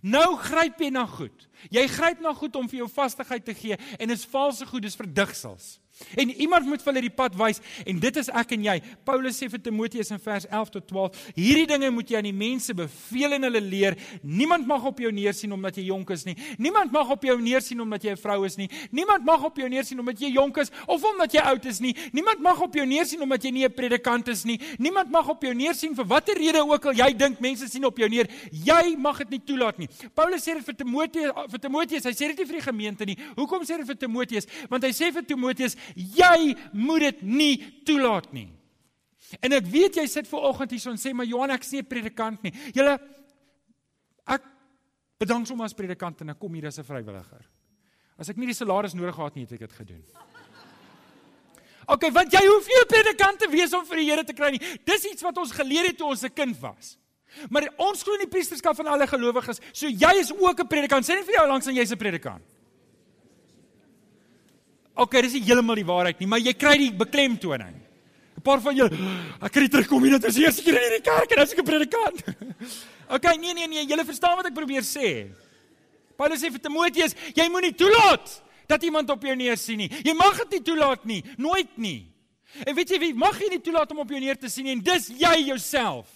Nou 0.00 0.38
gryp 0.40 0.80
jy 0.80 0.88
na 0.94 1.04
goed. 1.06 1.46
Jy 1.70 1.84
gryp 1.92 2.22
na 2.24 2.32
goed 2.34 2.56
om 2.56 2.68
vir 2.70 2.82
jou 2.82 2.88
vastigheid 2.90 3.44
te 3.44 3.54
gee 3.54 3.76
en 3.76 4.08
dit 4.08 4.16
is 4.16 4.28
valse 4.32 4.66
goed, 4.66 4.82
dis 4.82 4.96
verdigsels. 4.96 5.76
En 6.16 6.30
iemand 6.30 6.66
moet 6.66 6.82
vir 6.82 6.92
hulle 6.92 7.04
die 7.04 7.12
pad 7.12 7.34
wys 7.36 7.60
en 7.88 7.98
dit 8.00 8.16
is 8.20 8.30
ek 8.32 8.54
en 8.56 8.64
jy. 8.64 8.76
Paulus 9.06 9.36
sê 9.38 9.48
vir 9.52 9.60
Timoteus 9.62 10.10
in 10.14 10.20
vers 10.22 10.46
11 10.48 10.72
tot 10.76 10.86
12: 10.88 11.18
Hierdie 11.36 11.66
dinge 11.68 11.90
moet 11.92 12.10
jy 12.10 12.18
aan 12.18 12.28
die 12.28 12.36
mense 12.36 12.74
beveel 12.76 13.36
en 13.36 13.46
hulle 13.48 13.60
leer. 13.60 13.96
Niemand 14.22 14.66
mag 14.68 14.84
op 14.88 15.00
jou 15.02 15.12
neersien 15.12 15.52
omdat 15.52 15.76
jy 15.78 15.86
jonk 15.90 16.10
is 16.16 16.24
nie. 16.28 16.36
Niemand 16.58 16.92
mag 16.92 17.10
op 17.12 17.24
jou 17.28 17.36
neersien 17.40 17.80
omdat 17.80 18.04
jy 18.04 18.12
'n 18.12 18.22
vrou 18.22 18.44
is 18.46 18.56
nie. 18.56 18.68
Niemand 18.90 19.24
mag 19.24 19.44
op 19.44 19.56
jou 19.56 19.68
neersien 19.68 20.00
omdat 20.00 20.20
jy 20.20 20.32
jonk 20.32 20.56
is 20.58 20.70
of 20.86 21.04
omdat 21.04 21.32
jy 21.32 21.40
oud 21.40 21.64
is 21.66 21.80
nie. 21.80 21.94
Niemand 22.12 22.40
mag 22.40 22.60
op 22.60 22.74
jou 22.74 22.86
neersien 22.86 23.22
omdat 23.22 23.42
jy 23.44 23.50
nie 23.50 23.64
'n 23.64 23.72
predikant 23.72 24.28
is 24.28 24.44
nie. 24.44 24.60
Niemand 24.78 25.10
mag 25.10 25.28
op 25.28 25.42
jou 25.42 25.54
neersien 25.54 25.94
vir 25.94 26.04
watter 26.04 26.36
rede 26.36 26.60
ook 26.60 26.86
al 26.86 26.94
jy 26.94 27.12
dink 27.16 27.40
mense 27.40 27.68
sien 27.68 27.84
op 27.84 27.98
jou 27.98 28.08
neer. 28.08 28.28
Jy 28.50 28.96
mag 28.96 29.18
dit 29.18 29.30
nie 29.30 29.42
toelaat 29.44 29.78
nie. 29.78 29.88
Paulus 30.14 30.42
sê 30.42 30.54
dit 30.54 30.64
vir 30.64 30.74
Timoteus 30.74 31.32
vir 31.48 31.58
Timoteus. 31.60 32.04
Hy 32.04 32.12
sê 32.12 32.28
dit 32.28 32.38
nie 32.38 32.46
vir 32.46 32.56
die 32.56 32.66
gemeente 32.66 33.04
nie. 33.04 33.16
Hoekom 33.36 33.62
sê 33.62 33.74
hy 33.74 33.78
dit 33.78 33.86
vir 33.86 33.96
Timoteus? 33.96 34.46
Want 34.68 34.84
hy 34.84 34.90
sê 34.90 35.12
vir 35.12 35.22
Timoteus 35.22 35.76
Jy 35.94 36.56
moet 36.72 37.00
dit 37.00 37.22
nie 37.22 37.82
toelaat 37.84 38.32
nie. 38.32 38.50
En 39.40 39.52
ek 39.52 39.66
weet 39.66 39.96
jy 39.96 40.06
sit 40.06 40.28
ver 40.28 40.44
oggend 40.50 40.70
hier 40.70 40.80
so 40.80 40.90
en 40.90 41.00
sê 41.00 41.14
maar 41.16 41.28
Johan 41.28 41.50
ek 41.50 41.64
is 41.64 41.72
nie 41.72 41.80
'n 41.80 41.88
predikant 41.88 42.42
nie. 42.42 42.52
Julle 42.74 42.98
ek 44.26 44.42
bedank 45.18 45.46
sommer 45.46 45.64
as 45.64 45.74
predikant 45.74 46.20
en 46.20 46.30
ek 46.30 46.38
kom 46.38 46.54
hier 46.54 46.66
as 46.66 46.78
'n 46.78 46.84
vrywilliger. 46.84 47.44
As 48.18 48.28
ek 48.28 48.36
nie 48.36 48.46
die 48.46 48.54
salaris 48.54 48.94
nodig 48.94 49.14
gehad 49.14 49.34
nie, 49.34 49.44
het 49.44 49.52
ek 49.52 49.60
dit 49.60 49.72
gedoen. 49.72 50.04
OK, 51.88 52.10
want 52.12 52.32
jy 52.32 52.42
hoef 52.46 52.66
nie 52.66 52.80
'n 52.82 52.88
predikant 52.88 53.38
te 53.38 53.48
wees 53.48 53.72
om 53.72 53.84
vir 53.84 53.96
die 53.96 54.10
Here 54.10 54.24
te 54.24 54.32
kry 54.32 54.50
nie. 54.50 54.78
Dis 54.84 55.04
iets 55.04 55.22
wat 55.22 55.36
ons 55.38 55.50
geleer 55.50 55.86
het 55.86 55.98
toe 55.98 56.08
ons 56.08 56.22
'n 56.22 56.34
kind 56.34 56.58
was. 56.60 56.98
Maar 57.48 57.68
ons 57.78 58.02
glo 58.02 58.14
in 58.14 58.28
die 58.28 58.28
priesterskap 58.28 58.76
van 58.76 58.86
alle 58.86 59.06
gelowiges. 59.06 59.60
So 59.72 59.86
jy 59.86 60.20
is 60.20 60.32
ook 60.32 60.60
'n 60.60 60.68
predikant. 60.68 61.04
Sê 61.04 61.14
net 61.14 61.24
vir 61.24 61.34
jou 61.34 61.48
langs 61.48 61.66
aan 61.66 61.74
jy's 61.74 61.90
'n 61.90 61.98
predikant. 61.98 62.44
Okay, 64.94 65.22
dis 65.24 65.38
nie 65.38 65.46
heeltemal 65.46 65.78
die 65.80 65.86
waarheid 65.88 66.18
nie, 66.20 66.28
maar 66.28 66.42
jy 66.42 66.52
kry 66.52 66.76
die 66.80 66.92
beklemtoning. 66.92 67.78
'n 68.36 68.42
Paar 68.44 68.60
van 68.60 68.74
julle, 68.76 68.96
ek 69.40 69.52
kry 69.52 69.68
terugkom 69.68 70.02
hier 70.02 70.18
dat 70.18 70.24
ons 70.28 70.36
eers 70.36 70.60
keer 70.60 70.74
in 70.76 70.82
hierdie 70.82 71.04
kerk 71.04 71.32
en 71.32 71.42
as 71.42 71.52
ek 71.52 71.60
'n 71.60 71.64
predikant. 71.64 72.22
Okay, 73.12 73.36
nee 73.36 73.52
nee 73.52 73.68
nee, 73.68 73.84
julle 73.84 74.06
verstaan 74.08 74.38
wat 74.38 74.46
ek 74.46 74.54
probeer 74.56 74.80
sê. 74.80 75.28
Paulus 76.16 76.40
sê 76.40 76.48
vir 76.48 76.62
Timoteus, 76.64 77.12
jy 77.36 77.44
moenie 77.52 77.74
toelaat 77.76 78.30
dat 78.66 78.82
iemand 78.88 79.10
op 79.10 79.20
jou 79.20 79.34
neer 79.36 79.58
sien 79.60 79.76
nie. 79.76 79.90
Jy 80.00 80.14
mag 80.16 80.38
dit 80.38 80.56
nie 80.56 80.62
toelaat 80.64 81.04
nie, 81.04 81.20
nooit 81.36 81.76
nie. 81.76 82.08
En 82.64 82.74
weet 82.74 82.88
jy 82.88 82.98
wie 83.02 83.12
mag 83.12 83.36
jy 83.36 83.50
nie 83.52 83.60
toelaat 83.60 83.92
om 83.92 84.00
op 84.00 84.08
jou 84.08 84.20
neer 84.20 84.38
te 84.40 84.48
sien 84.48 84.64
nie? 84.64 84.72
En 84.72 84.80
dis 84.80 85.10
jy 85.20 85.34
jouself. 85.50 86.08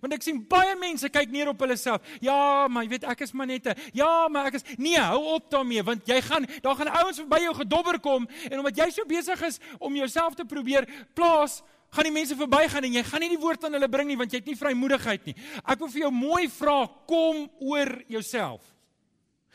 Want 0.00 0.14
ek 0.14 0.22
sien 0.22 0.40
baie 0.48 0.76
mense 0.78 1.08
kyk 1.08 1.30
neer 1.32 1.48
op 1.52 1.60
hulle 1.64 1.76
self. 1.76 2.04
Ja, 2.20 2.68
maar 2.68 2.84
jy 2.84 2.94
weet 2.94 3.08
ek 3.10 3.24
is 3.26 3.32
maar 3.32 3.46
net 3.46 3.66
'n 3.66 3.74
Ja, 3.94 4.28
maar 4.28 4.46
ek 4.46 4.54
is 4.54 4.64
nee, 4.78 4.98
hou 4.98 5.24
op 5.34 5.50
daarmee 5.50 5.82
want 5.82 6.06
jy 6.06 6.20
gaan 6.20 6.46
daar 6.62 6.76
gaan 6.76 6.88
ouens 6.88 7.18
verby 7.18 7.42
jou 7.42 7.54
gedobber 7.54 8.00
kom 8.00 8.28
en 8.50 8.58
omdat 8.58 8.76
jy 8.76 8.90
so 8.90 9.04
besig 9.04 9.42
is 9.42 9.60
om 9.78 9.96
jouself 9.96 10.34
te 10.34 10.44
probeer 10.44 10.86
plaas, 11.14 11.62
gaan 11.90 12.04
die 12.04 12.14
mense 12.14 12.36
verbygaan 12.36 12.84
en 12.84 12.92
jy 12.92 13.02
gaan 13.02 13.20
nie 13.20 13.32
die 13.32 13.40
woord 13.40 13.64
aan 13.64 13.72
hulle 13.72 13.88
bring 13.88 14.08
nie 14.08 14.16
want 14.16 14.32
jy 14.32 14.38
het 14.38 14.46
nie 14.46 14.58
vrymoedigheid 14.58 15.26
nie. 15.26 15.34
Ek 15.64 15.78
wil 15.78 15.88
vir 15.88 16.04
jou 16.06 16.10
mooi 16.14 16.48
vra, 16.48 16.86
kom 17.06 17.48
oor 17.60 18.04
jouself. 18.08 18.62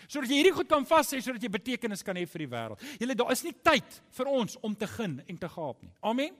Sodat 0.07 0.29
jy 0.29 0.41
hierdie 0.41 0.55
goed 0.55 0.69
kan 0.69 0.85
vas 0.85 1.07
sê 1.09 1.21
sodat 1.23 1.43
jy 1.43 1.49
betekenis 1.49 2.03
kan 2.05 2.17
hê 2.19 2.25
vir 2.29 2.45
die 2.45 2.51
wêreld. 2.51 2.81
Julle 2.99 3.15
daar 3.17 3.31
is 3.31 3.43
nie 3.45 3.55
tyd 3.63 4.01
vir 4.17 4.27
ons 4.29 4.57
om 4.61 4.75
te 4.75 4.89
gin 4.97 5.21
en 5.25 5.38
te 5.38 5.49
gaap 5.49 5.81
nie. 5.81 5.93
Amen. 6.03 6.35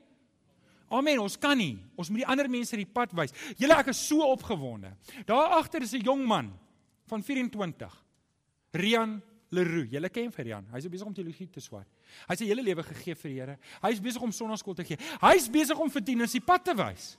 Amen, 0.88 1.18
ons 1.18 1.38
kan 1.38 1.58
nie. 1.58 1.76
Ons 1.98 2.10
moet 2.10 2.22
die 2.22 2.28
ander 2.30 2.48
mense 2.50 2.76
die 2.78 2.86
pad 2.86 3.14
wys. 3.16 3.34
Julle 3.58 3.74
ek 3.74 3.90
is 3.90 4.02
so 4.08 4.26
opgewonde. 4.30 4.92
Daar 5.26 5.58
agter 5.58 5.82
is 5.82 5.94
'n 5.94 6.02
jong 6.02 6.26
man 6.26 6.52
van 7.06 7.22
24. 7.22 8.04
Rian 8.72 9.22
Leroux. 9.50 9.90
Julle 9.90 10.08
ken 10.08 10.32
vir 10.32 10.44
Rian. 10.44 10.66
Hy's 10.72 10.88
besig 10.88 11.06
om 11.06 11.14
teologie 11.14 11.48
te 11.50 11.60
swaai. 11.60 11.84
Hy 12.26 12.34
het 12.34 12.38
sy 12.38 12.46
hele 12.46 12.62
lewe 12.62 12.82
gegee 12.82 13.14
vir 13.14 13.30
die 13.30 13.40
Here. 13.40 13.58
Hy's 13.82 14.00
besig 14.00 14.22
om 14.22 14.32
sonnaskool 14.32 14.74
te 14.74 14.84
gee. 14.84 14.98
Hy's 15.20 15.48
besig 15.48 15.78
om 15.78 15.90
vir 15.90 16.02
tieners 16.02 16.32
die 16.32 16.40
pad 16.40 16.64
te 16.64 16.74
wys. 16.74 17.16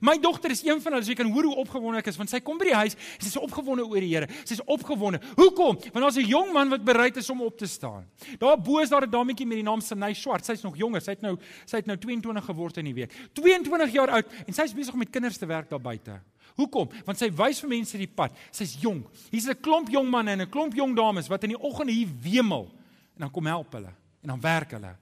My 0.00 0.18
dogter 0.18 0.50
is 0.50 0.62
een 0.62 0.80
van 0.80 0.92
hulle, 0.92 1.04
so 1.04 1.10
jy 1.10 1.16
kan 1.18 1.30
hoor 1.32 1.48
hoe 1.48 1.56
opgewonde 1.64 1.98
ek 1.98 2.10
is 2.12 2.18
want 2.20 2.30
sy 2.30 2.38
kom 2.44 2.58
by 2.60 2.68
die 2.68 2.76
huis, 2.76 2.96
sy 3.18 3.26
is 3.32 3.38
opgewonde 3.40 3.86
oor 3.88 4.04
die 4.04 4.10
Here. 4.12 4.28
Sy's 4.44 4.60
opgewonde. 4.70 5.18
Hoekom? 5.38 5.78
Want 5.90 6.04
daar's 6.04 6.18
'n 6.18 6.28
jong 6.28 6.52
man 6.52 6.68
wat 6.70 6.84
bereid 6.84 7.16
is 7.16 7.30
om 7.30 7.42
op 7.42 7.56
te 7.58 7.66
staan. 7.66 8.06
Daar 8.38 8.56
bo 8.60 8.78
is 8.78 8.90
daar 8.90 9.06
'n 9.06 9.10
dametjie 9.10 9.46
met 9.46 9.56
die 9.56 9.64
naam 9.64 9.80
Sanay 9.80 10.14
Swart. 10.14 10.44
Sy's 10.44 10.62
nog 10.62 10.76
jonger. 10.76 11.00
Sy 11.00 11.10
het 11.10 11.22
nou 11.22 11.36
sy 11.64 11.76
het 11.76 11.86
nou 11.86 11.96
22 11.96 12.44
geword 12.44 12.76
in 12.76 12.84
die 12.84 12.94
week. 12.94 13.12
22 13.32 13.92
jaar 13.92 14.10
oud 14.10 14.26
en 14.46 14.52
sy's 14.52 14.74
besig 14.74 14.92
om 14.92 14.98
met 14.98 15.10
kinders 15.10 15.38
te 15.38 15.46
werk 15.46 15.68
daar 15.68 15.80
buite. 15.80 16.20
Hoekom? 16.56 16.88
Want 17.04 17.18
sy 17.18 17.30
wys 17.30 17.60
vir 17.60 17.68
mense 17.68 17.98
die 17.98 18.06
pad. 18.06 18.32
Sy's 18.50 18.76
jonk. 18.80 19.06
Hier's 19.30 19.48
'n 19.48 19.60
klomp 19.60 19.88
jong 19.88 20.08
manne 20.10 20.30
en 20.30 20.40
'n 20.40 20.50
klomp 20.50 20.74
jong 20.74 20.94
dames 20.94 21.28
wat 21.28 21.42
in 21.44 21.50
die 21.50 21.60
oggend 21.60 21.90
hier 21.90 22.08
wemel 22.22 22.70
en 23.14 23.20
dan 23.20 23.30
kom 23.30 23.46
help 23.46 23.72
hulle 23.72 23.92
en 24.22 24.28
dan 24.28 24.40
werk 24.40 24.70
hulle. 24.70 24.96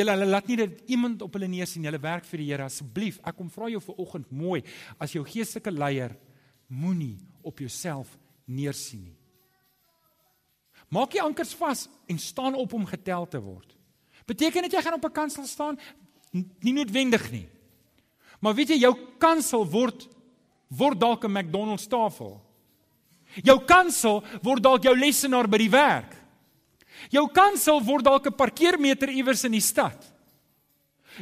Julle 0.00 0.16
hulle 0.16 0.30
laat 0.30 0.48
nie 0.48 0.56
dat 0.56 0.80
iemand 0.88 1.22
op 1.22 1.36
hulle 1.36 1.48
neersien. 1.50 1.84
Julle 1.84 2.00
werk 2.00 2.24
vir 2.24 2.40
die 2.40 2.48
Here 2.48 2.64
asseblief. 2.64 3.20
Ek 3.20 3.36
kom 3.36 3.50
vra 3.52 3.68
jou 3.68 3.82
vir 3.84 4.00
oggend 4.00 4.30
mooi 4.32 4.62
as 4.98 5.12
jou 5.12 5.24
geestelike 5.28 5.72
leier 5.74 6.16
moenie 6.70 7.18
op 7.44 7.60
jouself 7.60 8.16
neersien 8.48 9.04
nie. 9.04 9.16
Maak 10.90 11.14
jy 11.14 11.22
ankers 11.22 11.52
vas 11.54 11.84
en 12.10 12.18
staan 12.18 12.56
op 12.58 12.72
om 12.74 12.86
getel 12.86 13.28
te 13.30 13.38
word. 13.42 13.76
Beteken 14.26 14.66
dit 14.66 14.74
jy 14.74 14.82
gaan 14.82 14.98
op 14.98 15.04
'n 15.04 15.12
kansel 15.12 15.46
staan? 15.46 15.78
Nie 16.32 16.72
noodwendig 16.72 17.30
nie. 17.30 17.48
Maar 18.40 18.54
weet 18.54 18.68
jy 18.68 18.78
jou 18.80 18.96
kansel 19.18 19.66
word 19.66 20.08
word 20.68 21.00
dalk 21.00 21.24
'n 21.24 21.32
McDonald's 21.32 21.86
tafel. 21.86 22.40
Jou 23.42 23.64
kansel 23.64 24.24
word 24.42 24.62
dalk 24.62 24.82
jou 24.82 24.96
lesenaar 24.96 25.48
by 25.48 25.58
die 25.58 25.70
werk. 25.70 26.19
Jou 27.10 27.26
kansel 27.32 27.80
word 27.82 28.04
dalk 28.04 28.26
'n 28.26 28.36
parkeermeter 28.36 29.08
iewers 29.08 29.44
in 29.44 29.52
die 29.52 29.64
stad. 29.64 29.96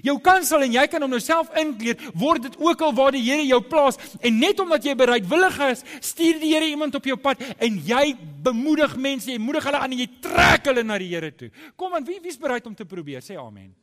Jou 0.04 0.18
kansel 0.20 0.62
en 0.62 0.72
jy 0.72 0.84
kan 0.86 1.02
hom 1.02 1.10
nou 1.10 1.20
self 1.20 1.50
inkleer, 1.58 1.96
word 2.14 2.42
dit 2.42 2.56
ook 2.60 2.80
al 2.80 2.94
waar 2.94 3.12
die 3.12 3.22
Here 3.22 3.44
jou 3.46 3.60
plaas 3.66 3.98
en 4.20 4.38
net 4.38 4.60
omdat 4.60 4.84
jy 4.84 4.94
bereidwillig 4.94 5.58
is, 5.70 5.82
stuur 6.00 6.38
die 6.40 6.52
Here 6.54 6.68
iemand 6.68 6.94
op 6.94 7.04
jou 7.04 7.16
pad 7.16 7.40
en 7.58 7.78
jy 7.78 8.16
bemoedig 8.44 8.96
mense, 8.96 9.30
jy 9.30 9.38
moedig 9.38 9.64
hulle 9.64 9.80
aan 9.80 9.92
en 9.92 9.98
jy 9.98 10.08
trek 10.20 10.70
hulle 10.70 10.84
na 10.84 10.98
die 10.98 11.08
Here 11.08 11.32
toe. 11.34 11.50
Kom 11.76 11.94
aan, 11.94 12.04
wie 12.04 12.20
wie's 12.20 12.38
bereid 12.38 12.66
om 12.66 12.74
te 12.74 12.84
probeer? 12.84 13.24
Sê 13.24 13.38
amen. 13.40 13.74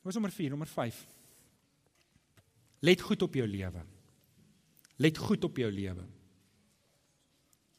Wat 0.00 0.14
is 0.14 0.14
nommer 0.16 0.32
4, 0.32 0.50
nommer 0.50 0.66
5? 0.66 1.06
Let 2.80 3.02
goed 3.04 3.22
op 3.22 3.34
jou 3.36 3.46
lewe. 3.46 3.84
Let 4.96 5.18
goed 5.18 5.44
op 5.44 5.60
jou 5.60 5.68
lewe. 5.70 6.06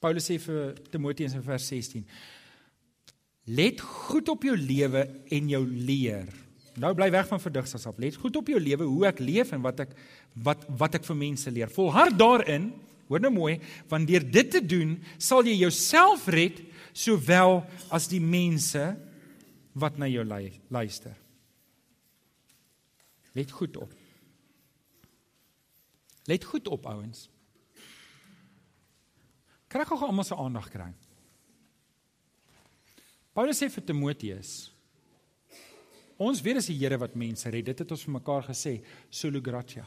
Paulus 0.01 0.25
sê 0.25 0.39
vir 0.41 0.75
Timoteus 0.89 1.35
in 1.37 1.43
vers 1.45 1.65
16: 1.69 2.05
Let 3.53 3.81
goed 3.81 4.29
op 4.33 4.45
jou 4.45 4.55
lewe 4.57 5.05
en 5.29 5.49
jou 5.49 5.61
leer. 5.65 6.29
Nou 6.81 6.93
bly 6.95 7.09
weg 7.11 7.27
van 7.27 7.41
verdigtings 7.41 7.85
af. 7.85 7.99
Let 7.99 8.17
goed 8.17 8.37
op 8.39 8.49
jou 8.49 8.59
lewe, 8.61 8.87
hoe 8.87 9.07
ek 9.09 9.21
leef 9.21 9.51
en 9.53 9.63
wat 9.65 9.83
ek 9.85 9.95
wat 10.45 10.63
wat 10.79 10.97
ek 10.97 11.05
vir 11.05 11.19
mense 11.19 11.51
leer. 11.51 11.69
Volhard 11.69 12.17
daarin, 12.17 12.69
hoor 13.11 13.21
nou 13.21 13.33
mooi, 13.35 13.57
want 13.91 14.07
deur 14.07 14.23
dit 14.23 14.51
te 14.51 14.61
doen, 14.63 14.95
sal 15.19 15.45
jy 15.45 15.57
jouself 15.59 16.29
red 16.31 16.61
sowel 16.93 17.61
as 17.91 18.07
die 18.11 18.21
mense 18.23 18.81
wat 19.77 19.99
na 19.99 20.07
jou 20.09 20.23
luister. 20.25 21.13
Let 23.35 23.51
goed 23.51 23.77
op. 23.79 23.91
Let 26.27 26.43
goed 26.47 26.67
op 26.67 26.87
ouens. 26.87 27.27
Kry 29.71 29.85
gou 29.87 30.01
almal 30.03 30.27
se 30.27 30.35
aandag 30.35 30.67
kry. 30.71 30.91
Paulus 33.31 33.61
sê 33.61 33.69
vir 33.71 33.85
Timoteus: 33.87 34.51
Ons 36.21 36.43
weet 36.43 36.59
dis 36.59 36.69
die 36.73 36.79
Here 36.81 36.99
wat 36.99 37.15
mense 37.15 37.49
red. 37.49 37.71
Dit 37.71 37.83
het 37.83 37.91
ons 37.91 38.05
vir 38.05 38.17
mekaar 38.19 38.43
gesê, 38.51 38.81
solo 39.09 39.41
gratia. 39.41 39.85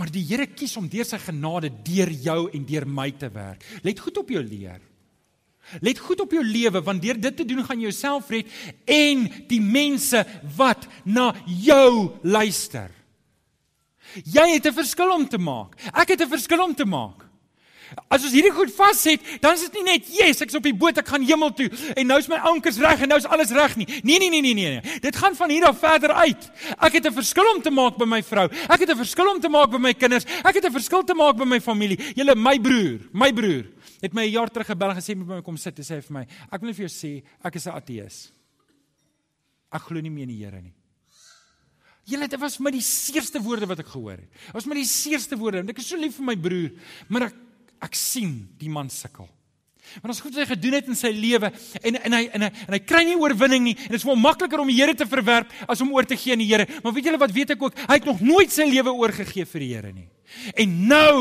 Maar 0.00 0.10
die 0.10 0.24
Here 0.26 0.48
kies 0.50 0.76
om 0.80 0.88
deur 0.90 1.06
sy 1.06 1.20
genade 1.22 1.70
deur 1.84 2.10
jou 2.10 2.40
en 2.48 2.64
deur 2.66 2.86
my 2.88 3.10
te 3.12 3.28
werk. 3.30 3.62
Let 3.84 4.00
goed 4.02 4.24
op 4.24 4.32
jou 4.32 4.42
leer. 4.42 4.80
Let 5.84 6.00
goed 6.00 6.22
op 6.24 6.32
jou 6.32 6.42
lewe 6.42 6.80
want 6.80 7.02
deur 7.04 7.20
dit 7.20 7.36
te 7.36 7.44
doen 7.44 7.60
gaan 7.66 7.78
jy 7.82 7.90
jouself 7.90 8.30
red 8.32 8.48
en 8.88 9.26
die 9.50 9.60
mense 9.60 10.22
wat 10.56 10.88
na 11.04 11.28
jou 11.44 12.16
luister. 12.24 12.88
Jy 14.24 14.48
het 14.56 14.66
'n 14.66 14.72
verskil 14.72 15.12
om 15.12 15.28
te 15.28 15.38
maak. 15.38 15.76
Ek 15.92 16.08
het 16.08 16.22
'n 16.22 16.28
verskil 16.28 16.62
om 16.64 16.74
te 16.74 16.86
maak. 16.86 17.27
As 18.08 18.24
ons 18.24 18.32
hierdie 18.32 18.52
goed 18.52 18.72
vasset, 18.74 19.20
dan 19.40 19.54
is 19.54 19.64
dit 19.66 19.78
nie 19.78 19.84
net 19.92 20.08
yes, 20.12 20.42
ek's 20.44 20.56
op 20.58 20.62
die 20.62 20.74
boot, 20.76 20.98
ek 20.98 21.08
gaan 21.08 21.24
hemel 21.24 21.52
toe 21.56 21.68
en 21.94 22.06
nou 22.06 22.18
is 22.18 22.28
my 22.28 22.40
ankers 22.50 22.78
reg 22.82 23.00
en 23.04 23.08
nou 23.08 23.18
is 23.18 23.28
alles 23.28 23.50
reg 23.56 23.76
nie. 23.80 23.86
Nee 24.04 24.18
nee 24.18 24.30
nee 24.30 24.42
nee 24.42 24.54
nee. 24.54 24.98
Dit 25.00 25.16
gaan 25.16 25.36
van 25.38 25.50
hier 25.50 25.64
af 25.68 25.78
verder 25.78 26.12
uit. 26.12 26.50
Ek 26.76 26.92
het 26.92 27.06
'n 27.06 27.12
verskil 27.12 27.48
om 27.54 27.62
te 27.62 27.70
maak 27.70 27.96
by 27.96 28.04
my 28.04 28.22
vrou. 28.22 28.48
Ek 28.68 28.80
het 28.80 28.90
'n 28.90 28.96
verskil 28.96 29.30
om 29.30 29.40
te 29.40 29.48
maak 29.48 29.70
by 29.70 29.78
my 29.78 29.94
kinders. 29.94 30.24
Ek 30.44 30.54
het 30.54 30.64
'n 30.64 30.72
verskil 30.72 31.04
te 31.04 31.14
maak 31.14 31.36
by 31.36 31.44
my 31.44 31.60
familie. 31.60 31.98
Julle 32.14 32.34
my 32.34 32.58
broer, 32.58 33.00
my 33.12 33.32
broer 33.32 33.64
het 34.00 34.14
my 34.14 34.24
'n 34.24 34.30
jaar 34.30 34.50
terug 34.50 34.66
gebel 34.66 34.90
en 34.90 34.96
gesê 34.96 35.16
moet 35.16 35.26
by 35.26 35.34
my 35.34 35.42
kom 35.42 35.56
sit 35.56 35.78
en 35.78 35.84
sê 35.84 36.02
vir 36.02 36.12
my, 36.12 36.26
ek 36.52 36.60
wil 36.60 36.72
vir 36.72 36.86
jou 36.86 36.92
sê, 36.92 37.22
ek 37.44 37.54
is 37.56 37.66
'n 37.66 37.70
ateïs. 37.72 38.30
Ek 39.72 39.82
glo 39.82 40.00
nie 40.00 40.10
meer 40.10 40.22
in 40.22 40.28
die 40.28 40.44
Here 40.44 40.60
nie. 40.62 40.74
Julle 42.08 42.28
dit 42.28 42.40
was 42.40 42.58
my 42.58 42.70
die 42.70 42.80
seerste 42.80 43.40
woorde 43.42 43.66
wat 43.66 43.80
ek 43.80 43.86
gehoor 43.86 44.16
het. 44.16 44.30
Was 44.54 44.66
my 44.66 44.74
die 44.74 44.84
seerste 44.84 45.36
woorde. 45.36 45.68
Ek 45.68 45.78
is 45.78 45.86
so 45.86 45.96
lief 45.96 46.16
vir 46.16 46.24
my 46.24 46.36
broer, 46.36 46.70
maar 47.08 47.22
ek 47.28 47.34
ek 47.84 47.94
sien 47.98 48.48
die 48.58 48.70
man 48.70 48.90
sukkel. 48.90 49.28
Want 50.02 50.12
ons 50.12 50.20
goed 50.20 50.34
wat 50.36 50.44
hy 50.44 50.50
gedoen 50.50 50.76
het 50.76 50.88
in 50.90 50.98
sy 50.98 51.10
lewe 51.14 51.48
en 51.80 51.96
en 51.96 52.16
hy 52.18 52.24
en 52.36 52.44
hy 52.44 52.50
en 52.66 52.74
hy 52.76 52.80
kry 52.84 53.04
nie 53.08 53.16
oorwinning 53.16 53.64
nie 53.70 53.76
en 53.78 53.94
dit 53.94 53.96
is 53.96 54.04
vir 54.04 54.12
hom 54.12 54.20
makliker 54.20 54.60
om 54.60 54.68
die 54.68 54.76
Here 54.76 54.94
te 54.96 55.06
verwerp 55.08 55.54
as 55.64 55.80
om 55.84 55.94
oor 55.94 56.04
te 56.08 56.18
gee 56.18 56.34
aan 56.36 56.44
die 56.44 56.50
Here. 56.50 56.68
Maar 56.84 56.94
weet 56.96 57.08
julle 57.08 57.22
wat 57.22 57.32
weet 57.32 57.54
ek 57.56 57.64
ook? 57.64 57.80
Hy 57.86 57.96
het 57.96 58.08
nog 58.08 58.20
nooit 58.20 58.52
sy 58.52 58.68
lewe 58.68 58.92
oorgegee 58.92 59.48
vir 59.48 59.64
die 59.64 59.72
Here 59.72 59.94
nie. 59.94 60.06
En 60.60 60.76
nou 60.90 61.16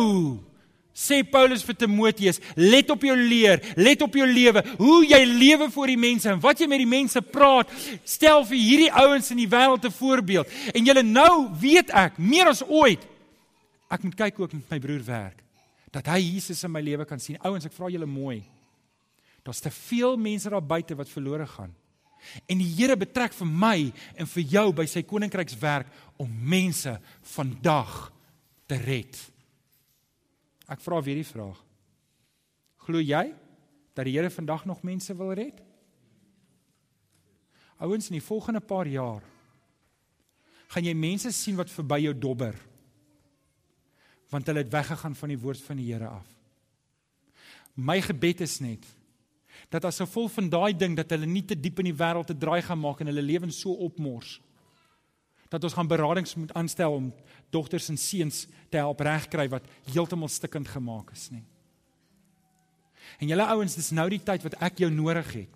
sê 0.97 1.21
Paulus 1.21 1.61
vir 1.61 1.75
Timoteus, 1.77 2.39
let 2.57 2.89
op 2.89 3.03
jou 3.05 3.13
leer, 3.13 3.61
let 3.77 4.01
op 4.01 4.15
jou 4.17 4.25
lewe, 4.25 4.63
hoe 4.79 5.03
jy 5.05 5.19
lewe 5.29 5.67
voor 5.69 5.91
die 5.93 5.99
mense 6.01 6.31
en 6.31 6.41
wat 6.41 6.57
jy 6.57 6.65
met 6.71 6.81
die 6.81 6.89
mense 6.89 7.21
praat, 7.21 7.69
stel 8.01 8.41
vir 8.49 8.57
hierdie 8.57 8.89
ouens 9.05 9.29
in 9.29 9.43
die 9.43 9.51
wêreld 9.51 9.85
'n 9.85 9.93
voorbeeld. 9.93 10.47
En 10.73 10.85
julle 10.85 11.03
nou 11.03 11.49
weet 11.61 11.93
ek 11.93 12.17
meer 12.17 12.49
as 12.49 12.65
ooit 12.65 13.05
ek 13.87 14.03
moet 14.03 14.15
kyk 14.15 14.39
ook 14.39 14.53
met 14.53 14.71
my 14.71 14.79
broer 14.79 15.03
werk 15.05 15.46
dat 15.93 16.07
hy 16.11 16.19
Jesus 16.19 16.63
in 16.67 16.73
my 16.73 16.81
lewe 16.83 17.05
kan 17.07 17.19
sien. 17.21 17.39
Ouens, 17.47 17.65
ek 17.67 17.75
vra 17.75 17.89
julle 17.91 18.09
mooi. 18.09 18.41
Daar's 19.47 19.63
te 19.63 19.71
veel 19.71 20.17
mense 20.19 20.51
daar 20.51 20.63
buite 20.63 20.95
wat 20.99 21.11
verlore 21.11 21.47
gaan. 21.47 21.71
En 22.49 22.59
die 22.59 22.67
Here 22.75 22.97
betrek 22.99 23.35
vir 23.37 23.47
my 23.47 23.77
en 24.19 24.27
vir 24.27 24.43
jou 24.57 24.65
by 24.75 24.85
sy 24.89 25.03
koninkrykswerk 25.07 25.91
om 26.19 26.31
mense 26.49 26.97
vandag 27.35 27.93
te 28.67 28.79
red. 28.81 29.19
Ek 30.67 30.83
vra 30.83 30.99
weer 31.03 31.21
die 31.21 31.27
vraag. 31.27 31.59
Glo 32.87 32.99
jy 33.03 33.29
dat 33.95 34.07
die 34.07 34.17
Here 34.17 34.31
vandag 34.33 34.65
nog 34.67 34.83
mense 34.83 35.15
wil 35.15 35.31
red? 35.37 35.63
Ouens, 37.77 38.09
in 38.09 38.17
die 38.17 38.25
volgende 38.25 38.63
paar 38.65 38.89
jaar 38.89 39.23
gaan 40.67 40.83
jy 40.83 40.93
mense 40.97 41.31
sien 41.31 41.55
wat 41.55 41.71
verby 41.71 42.01
jou 42.03 42.11
dobber. 42.17 42.57
Want 44.29 44.47
hulle 44.49 44.63
het 44.63 44.71
weggegaan 44.71 45.15
van 45.15 45.31
die 45.31 45.39
woord 45.39 45.61
van 45.61 45.79
die 45.79 45.91
Here 45.91 46.07
af. 46.07 46.27
My 47.77 47.99
gebed 48.01 48.41
is 48.41 48.59
net 48.59 48.85
dat 49.69 49.85
as 49.85 49.99
gevolg 49.99 50.31
van 50.35 50.49
daai 50.49 50.73
ding 50.77 50.95
dat 50.95 51.09
hulle 51.13 51.25
nie 51.25 51.43
te 51.45 51.55
diep 51.57 51.79
in 51.81 51.89
die 51.89 51.97
wêreld 51.97 52.29
te 52.29 52.37
draai 52.37 52.61
gaan 52.61 52.79
maak 52.79 53.01
en 53.01 53.09
hulle 53.09 53.23
lewens 53.25 53.57
so 53.59 53.73
opmors 53.87 54.37
dat 55.49 55.63
ons 55.63 55.73
gaan 55.73 55.87
beradings 55.87 56.35
moet 56.35 56.53
aanstel 56.59 56.93
om 56.93 57.11
dogters 57.49 57.89
en 57.89 57.97
seuns 57.97 58.45
te 58.69 58.79
help 58.79 58.99
regkry 59.05 59.47
wat 59.51 59.67
heeltemal 59.93 60.29
stikkend 60.31 60.67
gemaak 60.67 61.13
is 61.15 61.29
nie. 61.31 61.43
En 63.21 63.31
julle 63.31 63.45
ouens, 63.47 63.77
dis 63.79 63.93
nou 63.95 64.09
die 64.11 64.21
tyd 64.23 64.43
wat 64.43 64.57
ek 64.67 64.81
jou 64.83 64.89
nodig 64.91 65.29
het. 65.33 65.53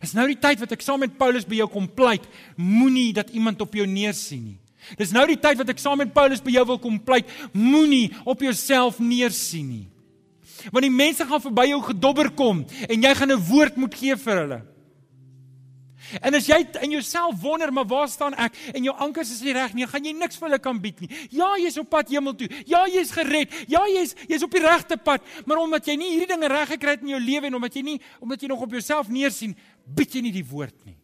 Dis 0.00 0.14
nou 0.16 0.24
die 0.30 0.38
tyd 0.40 0.62
wat 0.62 0.72
ek 0.72 0.84
saam 0.84 1.02
met 1.04 1.18
Paulus 1.18 1.44
by 1.48 1.60
jou 1.60 1.68
kom 1.70 1.86
pleit, 1.92 2.24
moenie 2.56 3.12
dat 3.16 3.30
iemand 3.36 3.60
op 3.60 3.76
jou 3.76 3.84
neersien 3.86 4.54
nie. 4.54 4.60
Dis 4.98 5.12
nou 5.12 5.26
die 5.26 5.40
tyd 5.40 5.58
wat 5.58 5.68
ek 5.68 5.78
saam 5.82 5.98
met 5.98 6.14
Paulus 6.14 6.42
by 6.42 6.50
jou 6.50 6.64
wil 6.66 6.78
kom 6.78 6.98
pleit, 7.00 7.26
moenie 7.52 8.12
op 8.24 8.40
jouself 8.40 8.98
neersien 8.98 9.68
nie 9.68 9.86
want 10.72 10.86
die 10.86 10.92
mense 10.92 11.26
gaan 11.26 11.42
verby 11.42 11.68
jou 11.70 11.82
gedobber 11.90 12.30
kom 12.36 12.64
en 12.88 13.02
jy 13.02 13.12
gaan 13.14 13.32
'n 13.32 13.46
woord 13.50 13.76
moet 13.76 13.94
gee 13.94 14.16
vir 14.16 14.36
hulle. 14.42 14.62
En 16.22 16.34
as 16.34 16.46
jy 16.46 16.60
in 16.82 16.90
jouself 16.90 17.40
wonder, 17.42 17.72
maar 17.72 17.86
waar 17.86 18.08
staan 18.08 18.34
ek? 18.34 18.54
En 18.74 18.84
jou 18.84 18.94
ankers 18.96 19.30
is 19.30 19.40
nie 19.42 19.52
reg 19.52 19.74
nie, 19.74 19.86
gaan 19.86 20.04
jy 20.04 20.12
niks 20.12 20.36
vir 20.36 20.48
hulle 20.48 20.58
kan 20.62 20.78
bied 20.80 21.00
nie. 21.00 21.10
Ja, 21.30 21.56
jy's 21.58 21.78
op 21.78 21.90
pad 21.90 22.08
hemel 22.08 22.34
toe. 22.34 22.48
Ja, 22.66 22.86
jy's 22.86 23.10
gered. 23.10 23.52
Ja, 23.68 23.86
jy's 23.86 24.14
jy's 24.28 24.42
op 24.42 24.50
die 24.50 24.60
regte 24.60 24.96
pad, 24.96 25.22
maar 25.46 25.58
omdat 25.58 25.86
jy 25.86 25.96
nie 25.96 26.10
hierdie 26.12 26.34
dinge 26.34 26.48
reg 26.48 26.68
gekry 26.68 26.90
het 26.90 27.02
in 27.02 27.08
jou 27.08 27.20
lewe 27.20 27.46
en 27.46 27.54
omdat 27.54 27.74
jy 27.74 27.82
nie 27.82 28.00
omdat 28.20 28.40
jy 28.40 28.48
nog 28.48 28.62
op 28.62 28.70
jouself 28.70 29.08
neersien, 29.08 29.56
bied 29.84 30.14
jy 30.14 30.20
nie 30.20 30.32
die 30.32 30.46
woord 30.46 30.84
nie. 30.84 30.96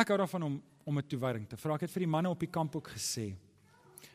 Ek 0.00 0.08
hou 0.08 0.18
daarvan 0.20 0.48
om 0.48 0.60
om 0.84 0.98
'n 0.98 1.06
toewyding 1.06 1.46
te 1.48 1.56
vra. 1.56 1.74
Ek 1.74 1.82
het 1.82 1.90
vir 1.90 2.00
die 2.00 2.10
manne 2.10 2.30
op 2.30 2.40
die 2.40 2.50
kamp 2.50 2.74
ook 2.76 2.88
gesê. 2.88 3.34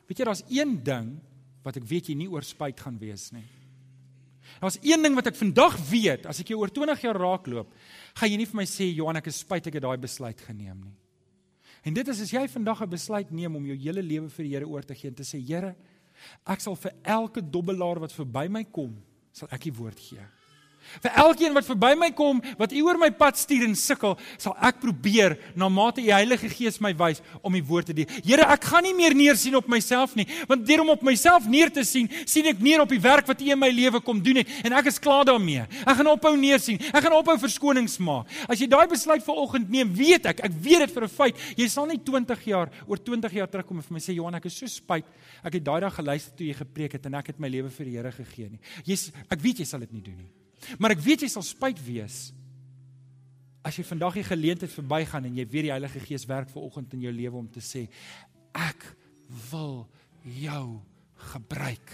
Weet 0.07 0.17
jy, 0.17 0.25
daar's 0.25 0.43
een 0.49 0.83
ding 0.83 1.19
wat 1.63 1.77
ek 1.77 1.83
weet 1.83 2.09
jy 2.09 2.15
nie 2.15 2.29
oor 2.29 2.43
spyt 2.43 2.79
gaan 2.79 2.97
wees 2.99 3.31
nie. 3.31 3.45
Daar's 4.59 4.79
een 4.81 5.01
ding 5.01 5.15
wat 5.15 5.27
ek 5.27 5.35
vandag 5.35 5.77
weet, 5.89 6.25
as 6.25 6.39
ek 6.39 6.47
jou 6.53 6.59
oor 6.59 6.69
20 6.69 7.01
jaar 7.01 7.17
raakloop, 7.17 7.73
gaan 8.15 8.29
jy 8.29 8.37
nie 8.37 8.45
vir 8.45 8.55
my 8.55 8.65
sê 8.65 8.93
Johan 8.93 9.15
ek 9.15 9.27
is 9.27 9.39
spyt 9.39 9.67
ek 9.67 9.73
het 9.73 9.83
daai 9.83 9.97
besluit 9.97 10.41
geneem 10.41 10.83
nie. 10.83 10.95
En 11.85 11.93
dit 11.93 12.07
is 12.07 12.21
as 12.21 12.31
jy 12.31 12.47
vandag 12.47 12.81
'n 12.81 12.89
besluit 12.89 13.31
neem 13.31 13.55
om 13.55 13.65
jou 13.65 13.77
hele 13.77 14.01
lewe 14.01 14.29
vir 14.29 14.43
die 14.43 14.53
Here 14.53 14.67
oor 14.67 14.81
te 14.81 14.95
gee 14.95 15.09
en 15.09 15.15
te 15.15 15.23
sê 15.23 15.39
Here, 15.39 15.75
ek 16.45 16.61
sal 16.61 16.75
vir 16.75 16.93
elke 17.03 17.41
dobbelaar 17.41 17.99
wat 17.99 18.13
verby 18.13 18.47
my 18.49 18.63
kom, 18.63 18.95
sal 19.31 19.47
ek 19.51 19.61
die 19.61 19.73
woord 19.73 19.99
gee. 19.99 20.25
Vir 21.03 21.11
elkeen 21.25 21.55
wat 21.55 21.67
verby 21.67 21.93
my 21.99 22.09
kom, 22.15 22.41
wat 22.59 22.73
u 22.73 22.81
oor 22.85 22.99
my 23.01 23.09
pad 23.11 23.37
stuur 23.39 23.65
en 23.67 23.75
sukkel, 23.75 24.15
sal 24.41 24.55
ek 24.63 24.79
probeer 24.83 25.37
na 25.55 25.69
mate 25.69 26.03
u 26.03 26.09
Heilige 26.11 26.49
Gees 26.51 26.79
my 26.83 26.93
wys 26.97 27.21
om 27.41 27.55
die 27.55 27.63
woord 27.65 27.89
te 27.91 27.95
doen. 27.97 28.09
Here, 28.25 28.45
ek 28.55 28.67
gaan 28.71 28.85
nie 28.87 28.93
meer 28.95 29.15
neersien 29.17 29.55
op 29.59 29.67
myself 29.71 30.15
nie, 30.15 30.27
want 30.49 30.65
deur 30.67 30.83
om 30.85 30.93
op 30.95 31.03
myself 31.05 31.47
neer 31.51 31.71
te 31.73 31.83
sien, 31.87 32.09
sien 32.25 32.47
ek 32.51 32.61
neer 32.63 32.83
op 32.83 32.91
die 32.91 33.01
werk 33.01 33.27
wat 33.27 33.41
u 33.41 33.51
in 33.51 33.59
my 33.59 33.69
lewe 33.73 34.01
kom 34.03 34.21
doen 34.23 34.41
het 34.41 34.51
en 34.65 34.75
ek 34.79 34.89
is 34.91 35.01
klaar 35.01 35.25
daarmee. 35.27 35.65
Ek 35.83 35.99
gaan 35.99 36.11
ophou 36.11 36.33
neersien. 36.39 36.79
Ek 36.91 37.03
gaan 37.05 37.17
ophou 37.17 37.35
verskonings 37.41 37.97
maak. 38.03 38.31
As 38.49 38.61
jy 38.61 38.69
daai 38.71 38.85
besluit 38.91 39.23
vanoggend 39.25 39.69
neem, 39.71 39.91
weet 39.95 40.29
ek, 40.31 40.45
ek 40.47 40.55
weet 40.63 40.85
dit 40.85 40.95
vir 40.95 41.03
'n 41.03 41.11
feit, 41.11 41.35
jy 41.57 41.67
sal 41.67 41.85
nie 41.85 41.99
20 41.99 42.45
jaar 42.45 42.71
oor 42.87 42.97
20 42.97 43.33
jaar 43.33 43.47
terugkom 43.47 43.77
en 43.77 43.83
vir 43.83 43.93
my 43.93 43.99
sê 43.99 44.15
Johan, 44.15 44.35
ek 44.35 44.45
is 44.45 44.57
so 44.57 44.67
spyt. 44.67 45.05
Ek 45.43 45.53
het 45.53 45.63
daai 45.63 45.81
dag 45.81 45.95
geluister 45.95 46.33
toe 46.35 46.47
jy 46.47 46.53
gepreek 46.53 46.93
het 46.93 47.05
en 47.05 47.15
ek 47.15 47.27
het 47.27 47.39
my 47.39 47.47
lewe 47.47 47.69
vir 47.69 47.85
die 47.85 47.95
Here 47.95 48.11
gegee 48.11 48.49
nie. 48.49 48.59
Jy's 48.85 49.11
ek 49.29 49.39
weet 49.41 49.59
jy 49.59 49.65
sal 49.65 49.79
dit 49.79 49.93
nie 49.93 50.01
doen 50.01 50.17
nie. 50.17 50.44
Maar 50.79 50.95
ek 50.95 51.03
weet 51.05 51.25
jy 51.25 51.31
sal 51.31 51.45
spyt 51.45 51.81
wees 51.85 52.29
as 53.65 53.79
jy 53.79 53.85
vandag 53.87 54.19
die 54.19 54.27
geleentheid 54.27 54.69
verbygaan 54.69 55.25
en 55.25 55.37
jy 55.39 55.45
weet 55.49 55.67
die 55.67 55.73
Heilige 55.73 56.01
Gees 56.03 56.27
werk 56.29 56.51
ver 56.53 56.67
oggend 56.67 56.93
in 56.93 57.07
jou 57.07 57.13
lewe 57.13 57.39
om 57.39 57.47
te 57.49 57.63
sê 57.65 57.87
ek 58.53 58.83
wil 59.49 59.87
jou 60.21 60.81
gebruik. 61.33 61.93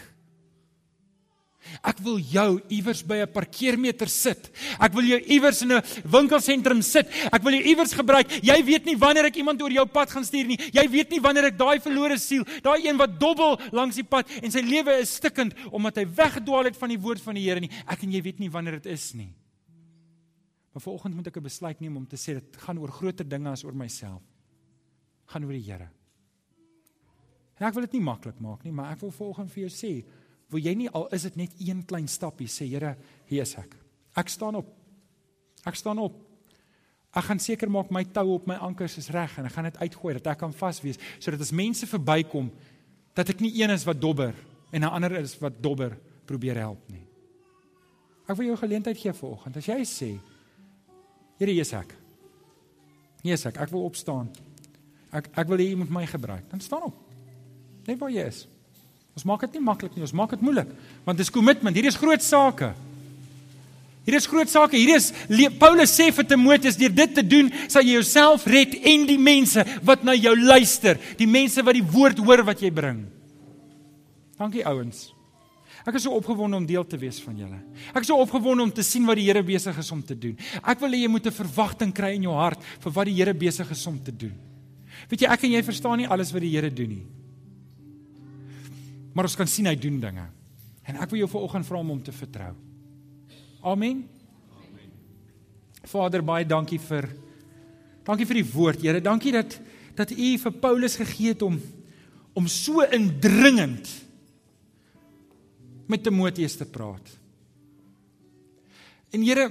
Ek 1.84 2.00
wil 2.04 2.20
jou 2.20 2.62
iewers 2.70 3.02
by 3.04 3.22
'n 3.24 3.32
parkeermeter 3.32 4.10
sit. 4.10 4.52
Ek 4.80 4.94
wil 4.94 5.04
jou 5.04 5.20
iewers 5.20 5.62
in 5.62 5.72
'n 5.72 5.82
winkelsentrum 6.04 6.82
sit. 6.82 7.08
Ek 7.32 7.44
wil 7.44 7.54
jou 7.54 7.64
iewers 7.64 7.94
gebruik. 7.94 8.28
Jy 8.44 8.64
weet 8.64 8.86
nie 8.86 8.98
wanneer 8.98 9.26
ek 9.26 9.38
iemand 9.38 9.62
oor 9.62 9.72
jou 9.72 9.86
pad 9.86 10.10
gaan 10.10 10.26
stuur 10.26 10.48
nie. 10.48 10.58
Jy 10.72 10.90
weet 10.90 11.10
nie 11.10 11.22
wanneer 11.22 11.46
ek 11.46 11.58
daai 11.58 11.80
verlore 11.80 12.18
siel, 12.18 12.44
daai 12.62 12.88
een 12.88 12.98
wat 12.98 13.20
dobbel 13.20 13.60
langs 13.72 13.96
die 13.96 14.04
pad 14.04 14.30
en 14.42 14.52
sy 14.52 14.62
lewe 14.62 15.00
is 15.00 15.16
stikkend 15.16 15.54
omdat 15.72 15.96
hy 15.98 16.06
weggedwaal 16.06 16.66
het 16.66 16.78
van 16.78 16.90
die 16.90 17.00
woord 17.00 17.22
van 17.22 17.36
die 17.36 17.42
Here 17.42 17.60
nie. 17.60 17.72
Ek 17.88 18.04
en 18.04 18.12
jy 18.12 18.22
weet 18.22 18.40
nie 18.40 18.50
wanneer 18.50 18.80
dit 18.82 18.92
is 18.94 19.14
nie. 19.14 19.34
Maar 20.74 20.82
vanoggend 20.82 21.16
moet 21.16 21.28
ek 21.28 21.38
'n 21.38 21.44
besluit 21.44 21.80
neem 21.80 21.98
om 21.98 22.08
te 22.08 22.16
sê 22.16 22.34
dit 22.34 22.58
gaan 22.58 22.78
oor 22.78 22.92
groter 22.92 23.28
dinge 23.28 23.50
as 23.50 23.64
oor 23.64 23.76
myself. 23.76 24.22
Gaan 25.26 25.44
oor 25.44 25.52
die 25.52 25.72
Here. 25.72 25.90
En 27.60 27.68
ek 27.68 27.74
wil 27.74 27.82
dit 27.82 27.94
nie 27.94 28.02
maklik 28.02 28.40
maak 28.40 28.64
nie, 28.64 28.72
maar 28.72 28.92
ek 28.92 29.00
wil 29.00 29.12
vanoggend 29.12 29.52
vir 29.52 29.68
jou 29.68 29.70
sê 29.70 30.06
wil 30.52 30.60
jy 30.60 30.74
nie 30.76 30.90
al 30.90 31.08
is 31.16 31.24
dit 31.30 31.40
net 31.40 31.56
een 31.60 31.86
klein 31.88 32.08
stapie 32.12 32.50
sê 32.52 32.68
Here, 32.68 32.96
hier 33.30 33.46
is 33.46 33.56
ek. 33.58 33.76
Ek 34.20 34.30
staan 34.30 34.58
op. 34.60 34.68
Ek 35.68 35.78
staan 35.80 36.02
op. 36.04 36.18
Ek 37.12 37.28
gaan 37.28 37.40
seker 37.44 37.72
maak 37.72 37.92
my 37.92 38.04
tou 38.16 38.38
op 38.38 38.48
my 38.48 38.56
ankers 38.64 38.98
is 39.00 39.10
reg 39.12 39.34
en 39.40 39.48
ek 39.48 39.56
gaan 39.56 39.68
dit 39.68 39.80
uitgooi 39.84 40.16
dat 40.20 40.32
ek 40.34 40.42
kan 40.44 40.54
vas 40.56 40.80
wees 40.84 41.00
sodat 41.20 41.44
as 41.44 41.52
mense 41.52 41.88
verbykom 41.88 42.48
dat 43.16 43.34
ek 43.34 43.44
nie 43.44 43.52
een 43.60 43.74
is 43.74 43.84
wat 43.88 44.00
dobber 44.00 44.36
en 44.72 44.84
'n 44.84 44.94
ander 44.96 45.18
is 45.20 45.36
wat 45.40 45.60
dobber 45.60 45.98
probeer 46.26 46.56
help 46.56 46.80
nie. 46.90 47.04
Ek 48.28 48.38
wil 48.38 48.46
jou 48.46 48.58
geleentheid 48.58 48.98
gee 48.98 49.14
vanoggend. 49.14 49.58
As 49.58 49.66
jy 49.66 49.84
sê 49.84 50.20
Here, 51.40 51.52
is 51.52 51.74
ek. 51.74 51.96
Is 53.24 53.46
ek. 53.46 53.58
Ek 53.58 53.70
wil 53.70 53.84
opstaan. 53.84 54.30
Ek 55.12 55.28
ek 55.36 55.48
wil 55.48 55.58
hê 55.58 55.72
jy 55.72 55.76
moet 55.76 55.90
my 55.90 56.06
gebruik. 56.06 56.50
Dan 56.50 56.60
staan 56.60 56.84
op. 56.84 56.96
Net 57.88 58.00
waar 58.00 58.12
jy 58.12 58.28
is. 58.28 58.48
Ons 59.18 59.28
maak 59.28 59.44
dit 59.44 59.58
nie 59.58 59.66
maklik 59.66 59.96
nie, 59.96 60.06
ons 60.06 60.16
maak 60.16 60.32
dit 60.36 60.44
moeilik. 60.46 60.72
Want 61.06 61.20
dis 61.20 61.32
kommitment. 61.34 61.76
Hierdie 61.76 61.92
is 61.92 62.00
groot 62.00 62.24
sake. 62.24 62.72
Hierdie 64.06 64.18
is 64.18 64.28
groot 64.30 64.50
sake. 64.50 64.80
Hierdie 64.80 64.98
is 64.98 65.12
Paulus 65.60 65.94
sê 65.94 66.10
vir 66.16 66.28
Timoteus 66.30 66.80
deur 66.80 66.94
dit 66.96 67.16
te 67.20 67.24
doen, 67.26 67.52
sal 67.70 67.86
jy 67.86 68.00
jouself 68.00 68.48
red 68.50 68.78
en 68.80 69.06
die 69.10 69.20
mense 69.22 69.66
wat 69.86 70.06
na 70.08 70.16
jou 70.18 70.34
luister, 70.40 70.98
die 71.20 71.30
mense 71.30 71.62
wat 71.66 71.78
die 71.78 71.86
woord 71.86 72.24
hoor 72.24 72.46
wat 72.48 72.64
jy 72.64 72.72
bring. 72.74 73.04
Dankie 74.40 74.66
ouens. 74.66 75.12
Ek 75.82 75.98
is 75.98 76.06
so 76.06 76.14
opgewonde 76.14 76.60
om 76.62 76.66
deel 76.70 76.86
te 76.86 76.98
wees 77.02 77.18
van 77.26 77.38
julle. 77.42 77.60
Ek 77.92 78.04
is 78.04 78.10
so 78.10 78.18
opgewonde 78.22 78.64
om 78.64 78.74
te 78.74 78.86
sien 78.86 79.06
wat 79.10 79.18
die 79.18 79.26
Here 79.28 79.42
besig 79.44 79.78
is 79.82 79.92
om 79.92 80.02
te 80.06 80.16
doen. 80.16 80.38
Ek 80.62 80.80
wil 80.82 80.94
hê 80.94 81.04
jy 81.04 81.10
moet 81.10 81.26
'n 81.26 81.34
verwagting 81.34 81.94
kry 81.94 82.16
in 82.16 82.30
jou 82.30 82.36
hart 82.38 82.62
vir 82.80 82.92
wat 82.92 83.06
die 83.06 83.18
Here 83.18 83.34
besig 83.34 83.70
is 83.70 83.88
om 83.88 83.98
te 84.00 84.12
doen. 84.12 84.34
Weet 85.10 85.22
jy, 85.22 85.28
ek 85.28 85.44
en 85.44 85.52
jy 85.52 85.64
verstaan 85.64 85.98
nie 85.98 86.08
alles 86.08 86.32
wat 86.32 86.42
die 86.42 86.54
Here 86.54 86.70
doen 86.70 86.90
nie 86.90 87.21
maar 89.14 89.28
ons 89.28 89.36
kan 89.36 89.48
sien 89.48 89.68
hy 89.70 89.76
doen 89.76 90.00
dinge. 90.00 90.28
En 90.88 90.98
ek 91.04 91.12
wil 91.14 91.24
jou 91.24 91.30
vanoggend 91.30 91.68
vra 91.68 91.82
om 91.82 91.92
hom 91.94 92.04
te 92.04 92.14
vertrou. 92.16 92.54
Amen. 93.62 94.06
Amen. 94.58 94.94
Vader, 95.92 96.24
baie 96.26 96.48
dankie 96.48 96.80
vir 96.82 97.10
dankie 98.08 98.26
vir 98.26 98.42
die 98.42 98.50
woord, 98.54 98.82
Here. 98.82 99.02
Dankie 99.04 99.36
dat 99.36 99.60
dat 99.96 100.14
U 100.16 100.30
vir 100.40 100.54
Paulus 100.64 100.96
gegee 100.98 101.36
het 101.36 101.42
om 101.46 101.60
om 102.34 102.48
so 102.48 102.80
indringend 102.96 103.90
met 105.92 106.04
Timoteus 106.04 106.56
te 106.56 106.66
praat. 106.66 107.10
En 109.12 109.24
Here, 109.28 109.50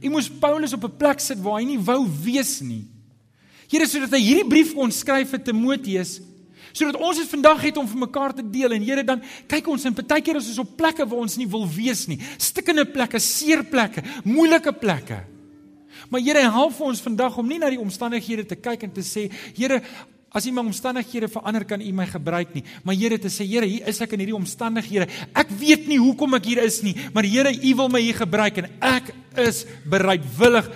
U 0.00 0.10
moes 0.10 0.30
Paulus 0.40 0.72
op 0.72 0.84
'n 0.84 0.96
plek 0.96 1.20
sit 1.20 1.38
waar 1.38 1.60
hy 1.60 1.64
nie 1.64 1.78
wou 1.78 2.08
wees 2.24 2.60
nie. 2.60 2.88
Here, 3.68 3.86
sodat 3.86 4.10
hy 4.10 4.20
hierdie 4.20 4.48
brief 4.48 4.74
kon 4.74 4.90
skryf 4.90 5.30
vir 5.30 5.42
Timoteus 5.42 6.20
Sodat 6.74 6.98
ons 6.98 7.20
dit 7.20 7.30
vandag 7.30 7.60
het 7.68 7.76
om 7.78 7.86
vir 7.86 8.00
mekaar 8.02 8.34
te 8.34 8.42
deel 8.42 8.74
en 8.74 8.82
Here 8.82 9.04
dan 9.06 9.22
kyk 9.50 9.68
ons 9.70 9.84
en 9.86 9.94
partykeer 9.94 10.40
is 10.40 10.50
ons 10.50 10.64
op 10.64 10.72
plekke 10.78 11.06
waar 11.06 11.22
ons 11.22 11.36
nie 11.38 11.46
wil 11.50 11.68
wees 11.70 12.08
nie. 12.10 12.18
Stikkende 12.42 12.82
plekke, 12.90 13.20
seer 13.22 13.62
plekke, 13.70 14.02
moeilike 14.26 14.74
plekke. 14.74 15.20
Maar 16.10 16.24
Here 16.24 16.42
help 16.50 16.74
vir 16.74 16.90
ons 16.90 17.04
vandag 17.04 17.38
om 17.38 17.46
nie 17.46 17.60
na 17.62 17.70
die 17.70 17.80
omstandighede 17.80 18.48
te 18.50 18.58
kyk 18.58 18.88
en 18.88 18.94
te 18.96 19.06
sê, 19.06 19.28
Here, 19.54 19.80
as 20.34 20.48
my 20.50 20.64
omstandighede 20.66 21.30
verander 21.30 21.62
kan 21.62 21.78
U 21.78 21.92
my 21.94 22.08
gebruik 22.10 22.56
nie. 22.58 22.64
Maar 22.82 22.98
Here 22.98 23.20
te 23.22 23.30
sê, 23.30 23.46
Here, 23.46 23.70
hier 23.70 23.86
is 23.90 24.02
ek 24.02 24.18
in 24.18 24.24
hierdie 24.24 24.36
omstandighede. 24.36 25.06
Ek 25.30 25.54
weet 25.62 25.86
nie 25.86 26.02
hoekom 26.02 26.34
ek 26.40 26.50
hier 26.50 26.64
is 26.66 26.82
nie, 26.82 26.96
maar 27.14 27.26
Here, 27.28 27.54
U 27.54 27.74
wil 27.84 27.94
my 27.94 28.02
hier 28.02 28.18
gebruik 28.18 28.64
en 28.64 28.70
ek 28.82 29.14
is 29.46 29.62
bereidwillig 29.86 30.74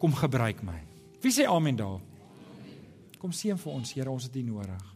kom 0.00 0.16
gebruik 0.16 0.64
my. 0.64 0.80
Wie 1.20 1.32
sê 1.34 1.44
amen 1.44 1.76
daar? 1.76 2.00
Kom 3.20 3.36
seën 3.36 3.60
vir 3.60 3.72
ons, 3.76 3.92
Here, 3.92 4.08
ons 4.08 4.24
het 4.24 4.40
U 4.40 4.48
nodig. 4.48 4.95